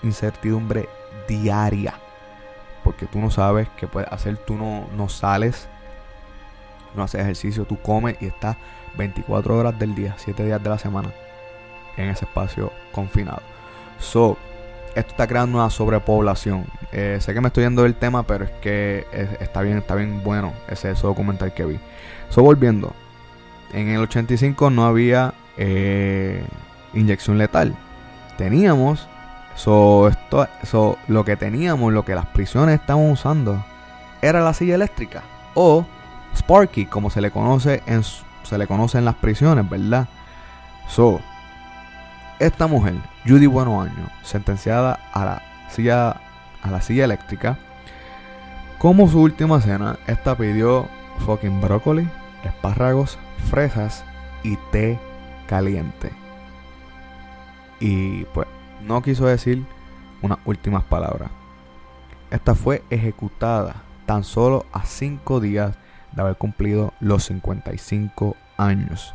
incertidumbre 0.03 0.89
diaria. 1.29 1.95
Porque 2.83 3.07
tú 3.07 3.21
no 3.21 3.31
sabes 3.31 3.69
qué 3.77 3.87
puedes 3.87 4.11
hacer, 4.11 4.37
tú 4.37 4.57
no, 4.57 4.89
no 4.97 5.09
sales 5.09 5.69
no 6.97 7.05
haces 7.05 7.21
ejercicio, 7.21 7.65
tú 7.65 7.81
comes 7.81 8.17
y 8.21 8.27
estás 8.27 8.57
24 8.97 9.57
horas 9.57 9.79
del 9.79 9.95
día, 9.95 10.15
7 10.17 10.45
días 10.45 10.61
de 10.61 10.71
la 10.71 10.79
semana 10.79 11.13
en 11.97 12.09
ese 12.09 12.25
espacio 12.25 12.73
confinado. 12.91 13.43
So, 14.01 14.37
esto 14.95 15.11
está 15.11 15.27
creando 15.27 15.59
una 15.59 15.71
sobrepoblación. 15.71 16.65
Eh, 16.93 17.19
sé 17.21 17.35
que 17.35 17.41
me 17.41 17.49
estoy 17.49 17.65
yendo 17.65 17.83
del 17.83 17.95
tema, 17.95 18.23
pero 18.25 18.45
es 18.45 18.51
que 18.63 19.07
es- 19.13 19.41
está 19.41 19.63
bien, 19.63 19.79
está 19.79 19.95
bien 19.95 20.23
bueno 20.25 20.53
ese, 20.69 20.91
ese 20.91 21.03
documental 21.07 21.53
que 21.55 21.65
vi. 21.65 21.79
So, 22.31 22.43
volviendo. 22.43 22.93
En 23.73 23.89
el 23.89 24.01
85 24.01 24.71
no 24.71 24.87
había 24.87 25.35
eh, 25.59 26.45
inyección 26.95 27.37
letal. 27.39 27.75
Teníamos. 28.37 29.09
So, 29.57 30.09
esto, 30.09 30.47
so, 30.63 30.97
lo 31.09 31.25
que 31.25 31.37
teníamos, 31.37 31.93
lo 31.93 32.05
que 32.05 32.15
las 32.15 32.27
prisiones 32.27 32.79
estaban 32.81 33.11
usando, 33.11 33.65
era 34.23 34.41
la 34.41 34.55
silla 34.55 34.77
eléctrica. 34.77 35.23
O 35.55 35.85
Sparky, 36.37 36.87
como 36.87 37.11
se 37.11 37.21
le 37.21 37.31
conoce 37.33 37.83
en, 37.87 38.03
se 38.05 38.57
le 38.57 38.67
conoce 38.69 38.99
en 38.99 39.05
las 39.05 39.17
prisiones, 39.17 39.69
¿verdad? 39.69 40.07
So, 40.89 41.21
esta 42.39 42.67
mujer, 42.69 42.95
Judy 43.29 43.45
Bueno 43.45 43.83
Año, 43.83 44.09
sentenciada 44.23 44.99
a 45.13 45.25
la 45.27 45.43
silla, 45.69 46.17
a 46.63 46.71
la 46.71 46.81
silla 46.81 47.05
eléctrica, 47.05 47.59
como 48.79 49.07
su 49.07 49.21
última 49.21 49.61
cena, 49.61 49.99
esta 50.07 50.35
pidió 50.35 50.89
fucking 51.27 51.61
brócoli, 51.61 52.09
espárragos, 52.43 53.19
fresas 53.51 54.03
y 54.43 54.57
té 54.73 54.99
caliente. 55.47 56.11
Y 57.81 58.25
pues 58.27 58.49
no 58.81 59.03
quiso 59.03 59.27
decir 59.27 59.63
unas 60.23 60.39
últimas 60.47 60.85
palabras. 60.85 61.31
Esta 62.31 62.55
fue 62.55 62.83
ejecutada 62.89 63.83
tan 64.07 64.25
solo 64.25 64.65
a 64.73 64.87
5 64.87 65.41
días 65.41 65.77
de 66.13 66.23
haber 66.23 66.37
cumplido 66.37 66.95
los 66.99 67.25
55 67.25 68.37
años. 68.57 69.13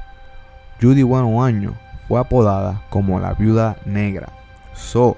Judy 0.80 1.02
Bueno 1.02 1.44
Año 1.44 1.74
fue 2.08 2.20
apodada 2.20 2.84
como 2.90 3.20
la 3.20 3.34
viuda 3.34 3.78
negra. 3.86 4.30
So, 4.74 5.18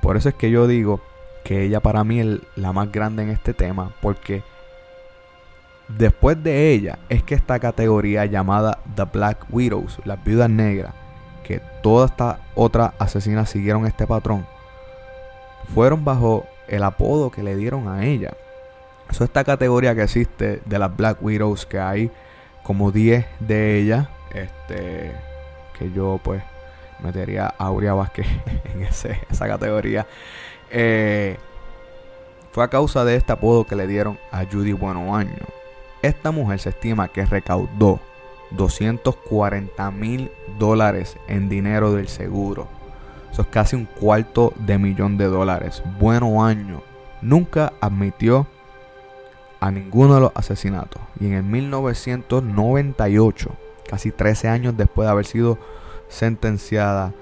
por 0.00 0.16
eso 0.16 0.28
es 0.28 0.34
que 0.34 0.50
yo 0.50 0.66
digo 0.66 1.00
que 1.44 1.62
ella 1.62 1.80
para 1.80 2.04
mí 2.04 2.20
es 2.20 2.40
la 2.56 2.72
más 2.72 2.90
grande 2.90 3.22
en 3.22 3.30
este 3.30 3.54
tema, 3.54 3.92
porque 4.00 4.42
después 5.88 6.42
de 6.42 6.72
ella 6.72 6.98
es 7.08 7.22
que 7.22 7.34
esta 7.34 7.58
categoría 7.58 8.26
llamada 8.26 8.80
The 8.94 9.04
Black 9.04 9.46
Widows, 9.50 10.00
las 10.04 10.22
viudas 10.24 10.50
negras, 10.50 10.92
que 11.44 11.60
todas 11.82 12.10
estas 12.10 12.38
otras 12.54 12.92
asesinas 12.98 13.48
siguieron 13.48 13.86
este 13.86 14.06
patrón, 14.06 14.46
fueron 15.72 16.04
bajo 16.04 16.46
el 16.68 16.82
apodo 16.82 17.30
que 17.30 17.42
le 17.42 17.56
dieron 17.56 17.88
a 17.88 18.04
ella. 18.04 18.32
Eso 19.08 19.22
esta 19.22 19.44
categoría 19.44 19.94
que 19.94 20.02
existe 20.02 20.60
de 20.64 20.78
las 20.78 20.96
Black 20.96 21.22
Widows, 21.22 21.64
que 21.66 21.78
hay 21.78 22.10
como 22.64 22.90
10 22.90 23.24
de 23.38 23.78
ellas, 23.78 24.08
este, 24.34 25.12
que 25.78 25.90
yo 25.92 26.20
pues 26.22 26.42
metería 27.00 27.54
a 27.58 27.66
Aurea 27.66 27.94
Vázquez 27.94 28.26
en 28.74 28.82
esa 28.82 29.46
categoría. 29.46 30.06
Eh, 30.70 31.36
fue 32.52 32.64
a 32.64 32.68
causa 32.68 33.04
de 33.04 33.16
este 33.16 33.32
apodo 33.32 33.66
que 33.66 33.76
le 33.76 33.86
dieron 33.86 34.18
a 34.32 34.44
Judy 34.44 34.72
Bueno 34.72 35.14
Año. 35.14 35.44
Esta 36.02 36.30
mujer 36.30 36.58
se 36.58 36.70
estima 36.70 37.08
que 37.08 37.26
recaudó 37.26 38.00
240 38.52 39.90
mil 39.90 40.30
dólares 40.58 41.18
en 41.28 41.48
dinero 41.48 41.92
del 41.92 42.08
seguro. 42.08 42.68
Eso 43.30 43.42
es 43.42 43.48
casi 43.48 43.76
un 43.76 43.84
cuarto 43.84 44.54
de 44.56 44.78
millón 44.78 45.18
de 45.18 45.26
dólares. 45.26 45.82
Bueno 45.98 46.44
Año 46.44 46.82
nunca 47.20 47.72
admitió 47.80 48.46
a 49.60 49.70
ninguno 49.70 50.14
de 50.14 50.20
los 50.20 50.32
asesinatos. 50.34 51.02
Y 51.20 51.26
en 51.26 51.34
el 51.34 51.42
1998, 51.42 53.50
casi 53.88 54.10
13 54.10 54.48
años 54.48 54.76
después 54.76 55.06
de 55.06 55.12
haber 55.12 55.26
sido 55.26 55.58
sentenciada 56.08 57.12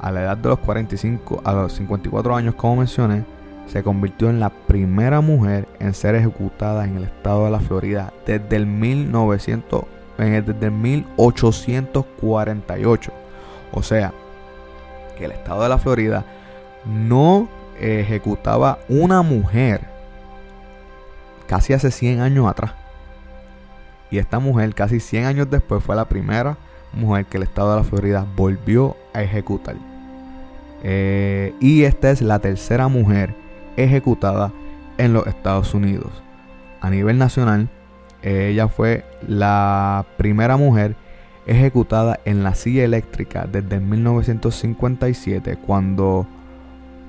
a 0.00 0.12
la 0.12 0.22
edad 0.22 0.36
de 0.36 0.48
los 0.48 0.58
45, 0.60 1.42
a 1.44 1.52
los 1.52 1.72
54 1.72 2.36
años 2.36 2.54
como 2.54 2.76
mencioné, 2.76 3.24
se 3.66 3.82
convirtió 3.82 4.30
en 4.30 4.38
la 4.40 4.48
primera 4.50 5.20
mujer 5.20 5.66
en 5.78 5.92
ser 5.92 6.14
ejecutada 6.14 6.84
en 6.84 6.96
el 6.96 7.04
estado 7.04 7.44
de 7.44 7.50
la 7.50 7.60
Florida 7.60 8.12
desde 8.26 8.56
el 8.56 8.66
1900, 8.66 9.84
en 10.18 10.34
el- 10.34 10.46
desde 10.46 10.66
el 10.66 10.72
1848. 10.72 13.12
O 13.72 13.82
sea, 13.82 14.12
que 15.16 15.24
el 15.26 15.32
estado 15.32 15.62
de 15.64 15.68
la 15.68 15.78
Florida 15.78 16.24
no 16.86 17.48
ejecutaba 17.80 18.78
una 18.88 19.22
mujer 19.22 19.82
casi 21.46 21.72
hace 21.72 21.90
100 21.90 22.20
años 22.20 22.46
atrás. 22.48 22.72
Y 24.10 24.18
esta 24.18 24.38
mujer 24.38 24.74
casi 24.74 25.00
100 25.00 25.24
años 25.24 25.50
después 25.50 25.82
fue 25.82 25.96
la 25.96 26.08
primera 26.08 26.56
mujer 26.92 27.26
que 27.26 27.36
el 27.36 27.42
estado 27.42 27.70
de 27.70 27.76
la 27.76 27.84
Florida 27.84 28.26
volvió 28.36 28.96
a 29.12 29.22
ejecutar. 29.22 29.76
Eh, 30.82 31.54
y 31.60 31.82
esta 31.82 32.10
es 32.10 32.22
la 32.22 32.38
tercera 32.38 32.88
mujer 32.88 33.34
ejecutada 33.76 34.52
en 34.96 35.12
los 35.12 35.26
Estados 35.26 35.74
Unidos. 35.74 36.10
A 36.80 36.90
nivel 36.90 37.18
nacional, 37.18 37.68
ella 38.22 38.68
fue 38.68 39.04
la 39.26 40.04
primera 40.16 40.56
mujer 40.56 40.96
ejecutada 41.46 42.20
en 42.24 42.42
la 42.44 42.54
silla 42.54 42.84
eléctrica 42.84 43.46
desde 43.50 43.80
1957 43.80 45.56
cuando 45.66 46.26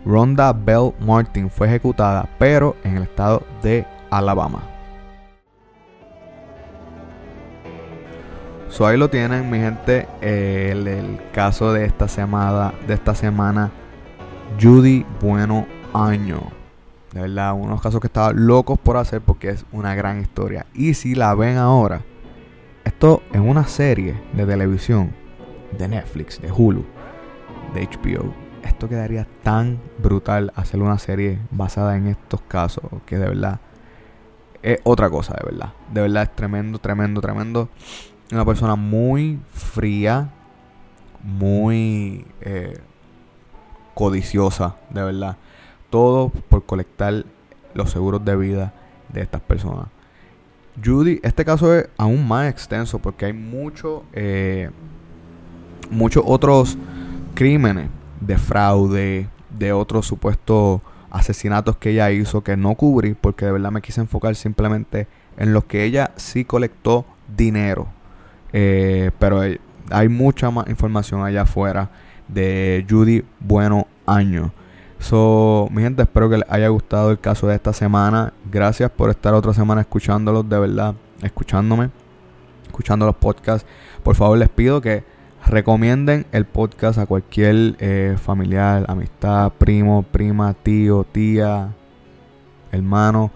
Rhonda 0.06 0.54
Bell 0.54 0.94
Martin 1.00 1.50
fue 1.50 1.68
ejecutada, 1.68 2.28
pero 2.40 2.76
en 2.84 2.98
el 2.98 3.04
estado 3.04 3.44
de 3.62 3.86
Alabama. 4.10 4.79
So 8.70 8.86
ahí 8.86 8.98
lo 8.98 9.10
tienen, 9.10 9.50
mi 9.50 9.58
gente, 9.58 10.08
eh, 10.22 10.70
el, 10.72 10.88
el 10.88 11.20
caso 11.34 11.74
de 11.74 11.86
esta 11.86 12.08
semana, 12.08 12.74
de 12.88 12.94
esta 12.94 13.16
semana, 13.16 13.72
Judy 14.62 15.06
Bueno 15.20 15.66
Año. 15.94 16.40
De 17.12 17.22
verdad, 17.22 17.56
unos 17.56 17.82
casos 17.82 18.00
que 18.00 18.08
estaba 18.08 18.32
locos 18.32 18.78
por 18.78 18.98
hacer 18.98 19.22
porque 19.22 19.50
es 19.50 19.66
una 19.72 19.96
gran 19.96 20.22
historia. 20.22 20.68
Y 20.76 20.94
si 20.94 21.16
la 21.16 21.34
ven 21.34 21.58
ahora, 21.58 22.02
esto 22.86 23.24
es 23.34 23.40
una 23.40 23.66
serie 23.66 24.22
de 24.34 24.46
televisión 24.46 25.12
de 25.78 25.88
Netflix, 25.88 26.40
de 26.40 26.52
Hulu, 26.52 26.86
de 27.74 27.88
HBO. 27.88 28.34
Esto 28.64 28.88
quedaría 28.88 29.28
tan 29.42 29.80
brutal 29.98 30.54
hacer 30.56 30.80
una 30.82 31.00
serie 31.00 31.40
basada 31.50 31.98
en 31.98 32.08
estos 32.08 32.42
casos 32.42 32.84
que 33.08 33.18
de 33.18 33.28
verdad 33.28 33.60
es 34.62 34.80
otra 34.84 35.10
cosa, 35.10 35.34
de 35.34 35.46
verdad. 35.50 35.74
De 35.92 36.02
verdad 36.02 36.24
es 36.24 36.36
tremendo, 36.36 36.80
tremendo, 36.80 37.22
tremendo. 37.22 37.70
Una 38.32 38.46
persona 38.46 38.76
muy 38.76 39.40
fría, 39.54 40.30
muy 41.24 42.26
eh, 42.42 42.78
codiciosa, 43.96 44.76
de 44.92 45.04
verdad. 45.04 45.38
Todo 45.90 46.30
por 46.30 46.64
colectar 46.64 47.26
los 47.74 47.90
seguros 47.90 48.24
de 48.24 48.36
vida 48.36 48.74
de 49.12 49.22
estas 49.22 49.42
personas. 49.42 49.88
Judy, 50.84 51.20
este 51.24 51.44
caso 51.44 51.74
es 51.76 51.90
aún 51.98 52.28
más 52.28 52.50
extenso 52.50 53.00
porque 53.00 53.26
hay 53.26 53.34
mucho, 53.34 54.04
eh, 54.14 54.70
muchos 55.90 56.24
otros 56.26 56.78
crímenes 57.34 57.90
de 58.22 58.38
fraude, 58.38 59.28
de 59.58 59.74
otros 59.74 60.06
supuestos 60.06 60.82
asesinatos 61.10 61.78
que 61.78 61.90
ella 61.90 62.12
hizo 62.12 62.44
que 62.44 62.56
no 62.56 62.76
cubrí 62.76 63.16
porque 63.16 63.46
de 63.46 63.52
verdad 63.52 63.72
me 63.72 63.82
quise 63.82 64.02
enfocar 64.02 64.36
simplemente 64.36 65.08
en 65.38 65.54
los 65.54 65.66
que 65.66 65.84
ella 65.84 66.12
sí 66.16 66.46
colectó 66.46 67.06
dinero. 67.36 67.88
Eh, 68.54 69.12
pero 69.20 69.42
hay- 69.42 70.08
mucha 70.10 70.52
más 70.52 70.68
información 70.68 71.24
allá 71.24 71.42
afuera 71.44 71.90
de 72.28 72.86
Judy 72.90 73.24
Bueno 73.40 73.88
Año. 74.06 74.54
So, 75.00 75.68
mi 75.72 75.82
gente, 75.82 76.02
espero 76.04 76.30
que 76.30 76.38
les 76.40 76.50
haya 76.50 76.68
gustado 76.68 77.12
el 77.12 77.20
caso 77.20 77.48
de 77.48 77.56
esta 77.56 77.74
semana. 77.74 78.34
Gracias 78.52 78.92
por 78.92 79.10
estar 79.10 79.34
otra 79.34 79.54
semana 79.54 79.82
escuchándolos, 79.82 80.48
de 80.50 80.60
verdad, 80.60 80.94
escuchándome, 81.24 81.90
escuchando 82.66 83.06
los 83.06 83.16
podcasts. 83.16 83.68
Por 84.04 84.16
favor, 84.16 84.38
les 84.38 84.50
pido 84.50 84.82
que 84.82 85.04
recomienden 85.48 86.26
el 86.34 86.46
podcast 86.46 87.00
a 87.00 87.06
cualquier 87.06 87.76
eh, 87.80 88.18
familiar, 88.22 88.86
amistad, 88.90 89.54
primo, 89.58 90.04
prima, 90.04 90.54
tío, 90.54 91.06
tía, 91.10 91.74
hermano. 92.72 93.32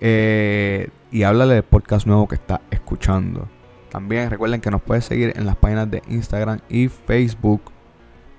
eh, 0.00 0.88
y 1.12 1.24
háblale 1.24 1.54
del 1.54 1.62
podcast 1.62 2.06
nuevo 2.06 2.26
que 2.26 2.36
está 2.36 2.62
escuchando. 2.70 3.46
También 3.92 4.30
recuerden 4.30 4.60
que 4.62 4.70
nos 4.70 4.80
pueden 4.80 5.02
seguir 5.02 5.34
en 5.36 5.44
las 5.44 5.54
páginas 5.56 5.90
de 5.90 6.02
Instagram 6.08 6.60
y 6.70 6.88
Facebook 6.88 7.60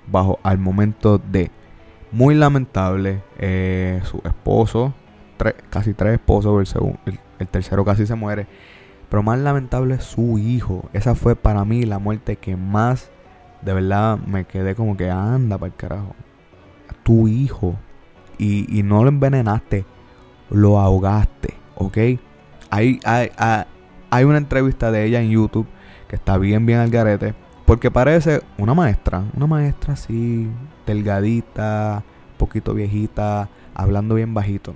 bajo 0.08 0.38
al 0.42 0.58
momento 0.58 1.18
de. 1.18 1.50
Muy 2.10 2.34
lamentable, 2.34 3.22
eh, 3.38 4.00
su 4.04 4.20
esposo, 4.24 4.94
casi 5.70 5.94
tres 5.94 6.14
esposos, 6.14 6.60
el, 6.60 6.66
segun- 6.66 6.98
el, 7.38 7.48
tercero 7.48 7.84
casi 7.84 8.06
se 8.06 8.14
muere. 8.14 8.46
Pero 9.08 9.22
más 9.22 9.38
lamentable 9.38 10.00
su 10.00 10.38
hijo. 10.38 10.88
Esa 10.92 11.14
fue 11.14 11.34
para 11.36 11.64
mí 11.64 11.84
la 11.84 11.98
muerte 11.98 12.36
que 12.36 12.56
más, 12.56 13.10
de 13.62 13.74
verdad, 13.74 14.18
me 14.18 14.44
quedé 14.44 14.74
como 14.74 14.96
que 14.96 15.10
anda 15.10 15.56
para 15.58 15.72
el 15.72 15.76
carajo. 15.76 16.14
Tu 17.02 17.28
hijo. 17.28 17.76
Y, 18.38 18.66
y 18.76 18.82
no 18.82 19.02
lo 19.04 19.08
envenenaste, 19.08 19.84
lo 20.50 20.80
ahogaste, 20.80 21.54
¿ok? 21.76 21.96
Hay, 22.70 22.98
hay, 23.04 23.30
hay- 23.36 23.64
Hay 24.14 24.22
una 24.22 24.38
entrevista 24.38 24.92
de 24.92 25.04
ella 25.04 25.20
en 25.20 25.30
YouTube 25.30 25.66
que 26.06 26.14
está 26.14 26.38
bien, 26.38 26.66
bien 26.66 26.78
al 26.78 26.88
garete. 26.88 27.34
Porque 27.66 27.90
parece 27.90 28.42
una 28.58 28.72
maestra, 28.72 29.24
una 29.34 29.48
maestra 29.48 29.94
así, 29.94 30.48
delgadita, 30.86 32.04
poquito 32.38 32.74
viejita, 32.74 33.48
hablando 33.74 34.14
bien 34.14 34.32
bajito. 34.32 34.72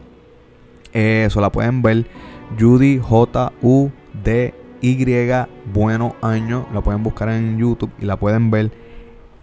Eso 0.92 1.40
la 1.40 1.52
pueden 1.52 1.82
ver. 1.82 2.08
Judy 2.58 2.98
J-U-D-Y, 2.98 4.56
bueno 5.72 6.16
año. 6.20 6.66
La 6.74 6.80
pueden 6.80 7.04
buscar 7.04 7.28
en 7.28 7.58
YouTube 7.58 7.92
y 8.00 8.06
la 8.06 8.16
pueden 8.16 8.50
ver. 8.50 8.72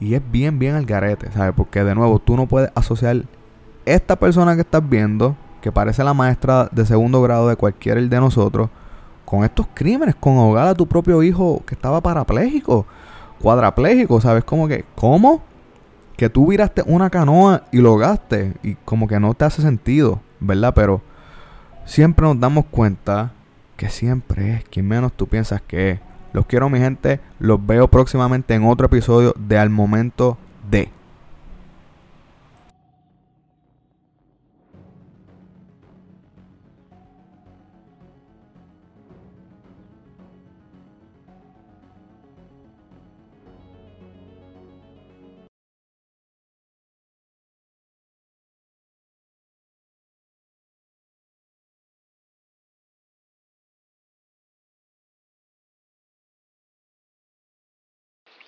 Y 0.02 0.16
es 0.16 0.22
bien, 0.30 0.60
bien 0.60 0.76
al 0.76 0.86
garete, 0.86 1.32
¿sabes? 1.32 1.54
Porque 1.56 1.86
de 1.86 1.96
nuevo, 1.96 2.20
tú 2.20 2.36
no 2.36 2.48
puedes 2.48 2.70
asociar 2.76 3.24
esta 3.86 4.18
persona 4.18 4.56
que 4.56 4.62
estás 4.62 4.90
viendo, 4.90 5.38
que 5.62 5.72
parece 5.72 6.04
la 6.04 6.14
maestra 6.14 6.68
de 6.70 6.86
segundo 6.86 7.22
grado 7.22 7.48
de 7.48 7.56
cualquiera 7.56 8.02
de 8.02 8.20
nosotros, 8.20 8.70
con 9.36 9.44
estos 9.44 9.68
crímenes, 9.74 10.16
con 10.16 10.38
ahogar 10.38 10.68
a 10.68 10.76
tu 10.76 10.88
propio 10.88 11.22
hijo 11.22 11.62
que 11.66 11.76
estaba 11.76 12.00
parapléjico, 12.00 12.86
cuadrapléjico, 13.42 14.22
¿sabes? 14.22 14.46
Como 14.46 14.68
que, 14.68 14.86
¿cómo? 14.96 15.42
Que 16.16 16.30
tú 16.30 16.48
viraste 16.48 16.84
una 16.86 17.10
canoa 17.10 17.64
y 17.72 17.80
lo 17.80 17.98
gaste 17.98 18.54
y 18.64 18.76
como 18.86 19.08
que 19.08 19.20
no 19.20 19.34
te 19.34 19.44
hace 19.44 19.62
sentido, 19.62 20.22
¿verdad? 20.40 20.74
Pero 20.74 21.02
siempre 21.86 22.26
nos 22.26 22.40
damos 22.40 22.66
cuenta 22.72 23.34
que 23.76 23.90
siempre 23.90 24.54
es 24.54 24.64
quien 24.64 24.88
menos 24.88 25.12
tú 25.12 25.28
piensas 25.28 25.62
que 25.62 25.92
es. 25.92 26.00
Los 26.32 26.46
quiero, 26.46 26.70
mi 26.70 26.80
gente. 26.80 27.20
Los 27.40 27.66
veo 27.66 27.90
próximamente 27.90 28.54
en 28.54 28.64
otro 28.66 28.86
episodio 28.86 29.34
de 29.38 29.58
Al 29.58 29.70
Momento 29.70 30.38
de. 30.70 30.90